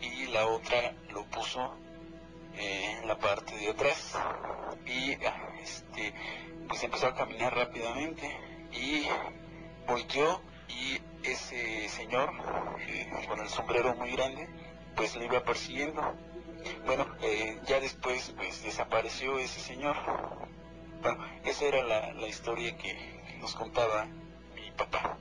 [0.00, 1.76] y la otra lo puso
[2.54, 4.16] eh, en la parte de atrás.
[4.86, 6.14] Y ah, este
[6.68, 8.30] pues empezó a caminar rápidamente.
[8.72, 9.06] Y
[9.86, 12.30] volteó y ese señor
[12.80, 14.48] eh, con el sombrero muy grande
[14.94, 16.02] pues le iba persiguiendo.
[16.86, 19.96] Bueno eh, ya después pues desapareció ese señor.
[21.02, 24.06] Bueno esa era la, la historia que nos contaba
[24.54, 25.18] mi papá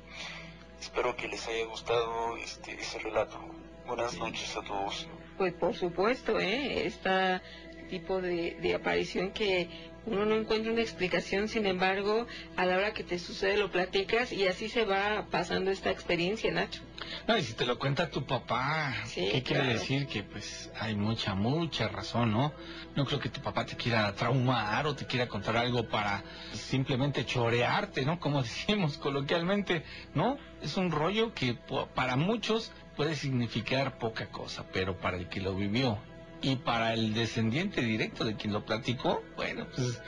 [0.79, 3.37] espero que les haya gustado este ese relato.
[3.85, 5.07] Buenas noches a todos.
[5.37, 6.85] Pues por supuesto, ¿eh?
[6.85, 7.41] Este
[7.89, 12.93] tipo de, de aparición que uno no encuentra una explicación, sin embargo, a la hora
[12.93, 16.81] que te sucede lo platicas y así se va pasando esta experiencia, Nacho.
[17.27, 20.07] No, y si te lo cuenta tu papá, Sí, ¿qué quiere decir?
[20.07, 22.53] Que pues hay mucha, mucha razón, ¿no?
[22.95, 26.23] No creo que tu papá te quiera traumar o te quiera contar algo para
[26.53, 28.19] simplemente chorearte, ¿no?
[28.19, 30.37] Como decimos coloquialmente, ¿no?
[30.61, 31.57] Es un rollo que
[31.95, 35.99] para muchos puede significar poca cosa, pero para el que lo vivió
[36.41, 40.01] Y para el descendiente directo de quien lo platicó, bueno, pues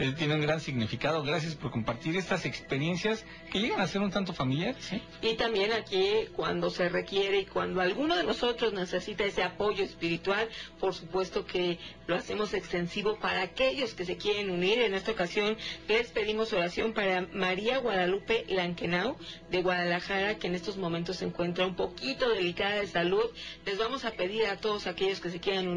[0.00, 1.22] eh, tiene un gran significado.
[1.22, 4.92] Gracias por compartir estas experiencias que llegan a ser un tanto familiares.
[4.92, 5.00] ¿eh?
[5.22, 10.48] Y también aquí, cuando se requiere y cuando alguno de nosotros necesita ese apoyo espiritual,
[10.80, 14.80] por supuesto que lo hacemos extensivo para aquellos que se quieren unir.
[14.80, 15.56] En esta ocasión
[15.86, 19.16] les pedimos oración para María Guadalupe Lankenau
[19.50, 23.24] de Guadalajara, que en estos momentos se encuentra un poquito delicada de salud.
[23.64, 25.75] Les vamos a pedir a todos aquellos que se quieran unir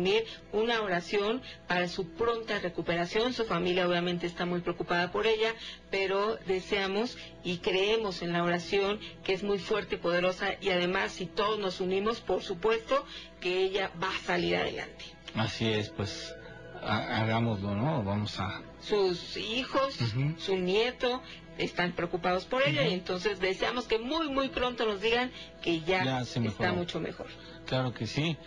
[0.51, 3.34] una oración para su pronta recuperación.
[3.34, 5.53] Su familia obviamente está muy preocupada por ella,
[5.91, 11.11] pero deseamos y creemos en la oración que es muy fuerte y poderosa y además
[11.13, 13.05] si todos nos unimos, por supuesto
[13.39, 15.05] que ella va a salir adelante.
[15.35, 16.34] Así es, pues
[16.81, 18.03] ha- hagámoslo, ¿no?
[18.03, 18.61] Vamos a...
[18.81, 19.97] Sus hijos,
[20.38, 21.21] su nieto
[21.57, 25.31] están preocupados por ella y entonces deseamos que muy muy pronto nos digan
[25.61, 26.73] que ya, está mejoró.
[26.76, 27.27] mucho mejor.
[27.65, 28.38] Claro que sí.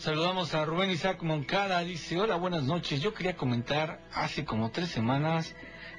[0.00, 1.80] Saludamos a Rubén Isaac Moncada.
[1.80, 3.02] Dice, hola, buenas noches.
[3.02, 5.54] Yo quería comentar hace como tres semanas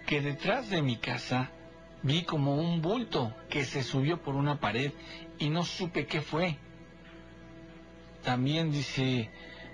[0.07, 1.51] que detrás de mi casa
[2.01, 4.91] vi como un bulto que se subió por una pared
[5.37, 6.57] y no supe qué fue.
[8.23, 9.29] También dice,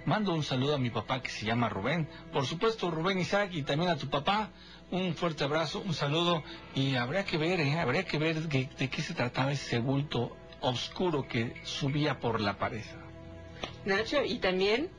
[0.05, 2.09] mando un saludo a mi papá que se llama Rubén.
[2.33, 4.49] Por supuesto, Rubén Isaac y también a tu papá.
[4.91, 6.43] Un fuerte abrazo, un saludo
[6.75, 7.79] y habría que ver, ¿eh?
[7.79, 12.57] habría que ver de, de qué se trataba ese bulto oscuro que subía por la
[12.57, 12.83] pared.
[13.85, 14.89] Nacho, y también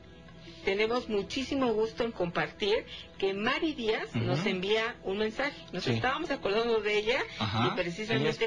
[0.65, 2.85] tenemos muchísimo gusto en compartir
[3.17, 5.55] que Mari Díaz nos envía un mensaje.
[5.71, 5.91] Nos Sí.
[5.91, 7.69] estábamos acordando de ella Ajá.
[7.71, 8.37] y precisamente Ella es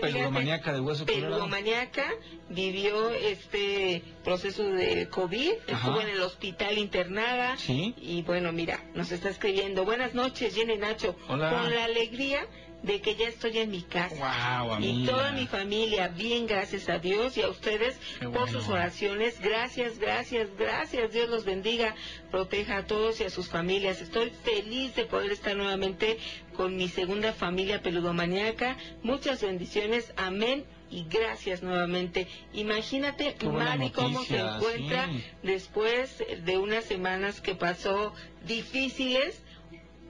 [0.72, 1.06] de hueso
[2.50, 7.94] vivió este proceso de COVID, estuvo en el hospital internada Sí.
[7.96, 11.50] y bueno, mira, nos está escribiendo, buenas noches, Jenny Nacho, Hola.
[11.50, 12.46] con la alegría
[12.82, 14.16] de que ya estoy en mi casa.
[14.16, 17.96] Guau, y toda mi familia, bien, gracias a Dios y a ustedes
[18.32, 19.40] por sus oraciones.
[19.40, 21.12] Gracias, gracias, gracias.
[21.12, 21.94] Dios los bendiga,
[22.30, 24.00] proteja a todos y a sus familias.
[24.00, 26.18] Estoy feliz de poder estar nuevamente
[26.56, 28.76] con mi segunda familia peludomaniaca.
[29.02, 30.12] Muchas bendiciones.
[30.16, 30.64] Amén.
[30.90, 32.26] Y gracias nuevamente.
[32.52, 35.24] Imagínate, Mari, cómo se encuentra sí.
[35.42, 38.12] después de unas semanas que pasó
[38.46, 39.40] difíciles,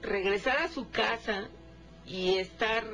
[0.03, 1.49] regresar a su casa
[2.07, 2.85] y estar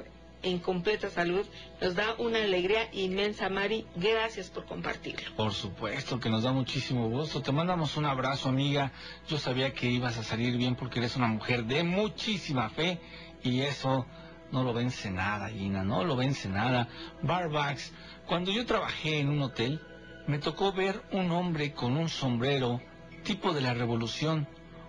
[0.43, 1.44] en completa salud
[1.80, 3.86] nos da una alegría inmensa, Mari.
[3.97, 5.35] Gracias por compartirlo.
[5.36, 7.43] Por supuesto que nos da muchísimo gusto.
[7.43, 8.93] Te mandamos un abrazo, amiga.
[9.28, 13.01] Yo sabía que ibas a salir bien porque eres una mujer de muchísima fe
[13.43, 14.06] y eso
[14.52, 16.89] no lo vence nada, Gina, no lo vence nada.
[17.22, 17.93] Barbacks,
[18.26, 19.80] cuando yo trabajé en un hotel,
[20.26, 22.80] me tocó ver un hombre con un sombrero
[23.24, 24.47] tipo de la revolución,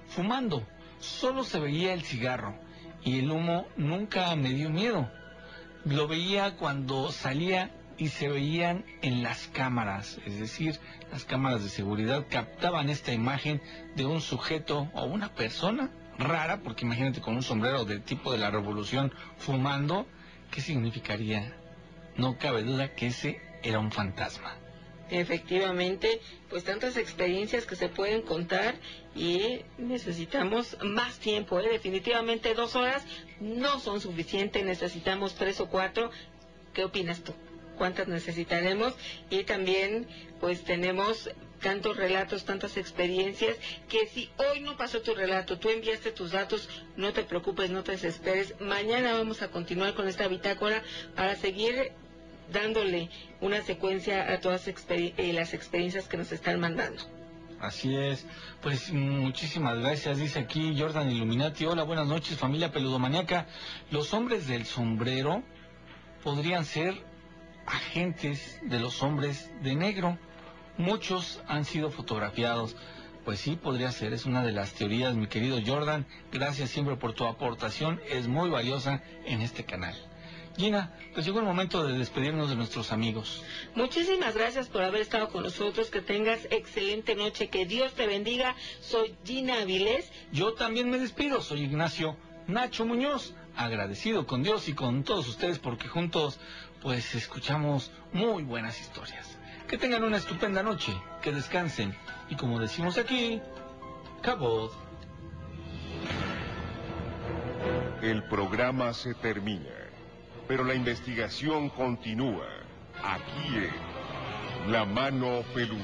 [0.07, 0.65] fumando.
[0.99, 2.68] Solo se veía el cigarro
[3.03, 5.09] y el humo nunca me dio miedo.
[5.85, 10.79] Lo veía cuando salía y se veían en las cámaras, es decir,
[11.11, 13.61] las cámaras de seguridad captaban esta imagen
[13.95, 18.37] de un sujeto o una persona rara, porque imagínate con un sombrero de tipo de
[18.37, 20.05] la revolución fumando,
[20.51, 21.53] ¿qué significaría?
[22.15, 24.55] No cabe duda que ese era un fantasma.
[25.09, 28.75] Efectivamente, pues tantas experiencias que se pueden contar
[29.15, 31.69] y necesitamos más tiempo, ¿eh?
[31.71, 33.03] definitivamente dos horas
[33.39, 36.11] no son suficientes, necesitamos tres o cuatro.
[36.73, 37.33] ¿Qué opinas tú?
[37.77, 38.93] ¿Cuántas necesitaremos?
[39.31, 40.07] Y también
[40.39, 41.29] pues tenemos
[41.59, 43.57] tantos relatos, tantas experiencias,
[43.89, 47.83] que si hoy no pasó tu relato, tú enviaste tus datos, no te preocupes, no
[47.83, 48.55] te desesperes.
[48.59, 50.83] Mañana vamos a continuar con esta bitácora
[51.15, 51.91] para seguir
[52.51, 53.09] dándole
[53.41, 57.01] una secuencia a todas eh, las experiencias que nos están mandando.
[57.59, 58.25] Así es,
[58.61, 63.47] pues muchísimas gracias, dice aquí Jordan Illuminati, hola, buenas noches familia peludomaniaca,
[63.91, 65.43] los hombres del sombrero
[66.23, 66.95] podrían ser
[67.65, 70.17] agentes de los hombres de negro,
[70.77, 72.77] muchos han sido fotografiados,
[73.25, 77.11] pues sí, podría ser, es una de las teorías, mi querido Jordan, gracias siempre por
[77.11, 79.95] tu aportación, es muy valiosa en este canal.
[80.59, 83.45] Gina, pues llegó el momento de despedirnos de nuestros amigos.
[83.75, 88.57] Muchísimas gracias por haber estado con nosotros, que tengas excelente noche, que Dios te bendiga.
[88.81, 90.11] Soy Gina Avilés.
[90.33, 92.17] Yo también me despido, soy Ignacio
[92.47, 96.41] Nacho Muñoz, agradecido con Dios y con todos ustedes porque juntos
[96.81, 99.37] pues escuchamos muy buenas historias.
[99.65, 100.91] Que tengan una estupenda noche,
[101.21, 101.95] que descansen
[102.29, 103.39] y como decimos aquí,
[104.21, 104.73] cabot.
[108.01, 109.69] El programa se termina,
[110.49, 112.47] pero la investigación continúa.
[113.03, 115.77] Aquí en La Mano Peluda.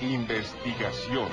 [0.00, 1.28] Investigación.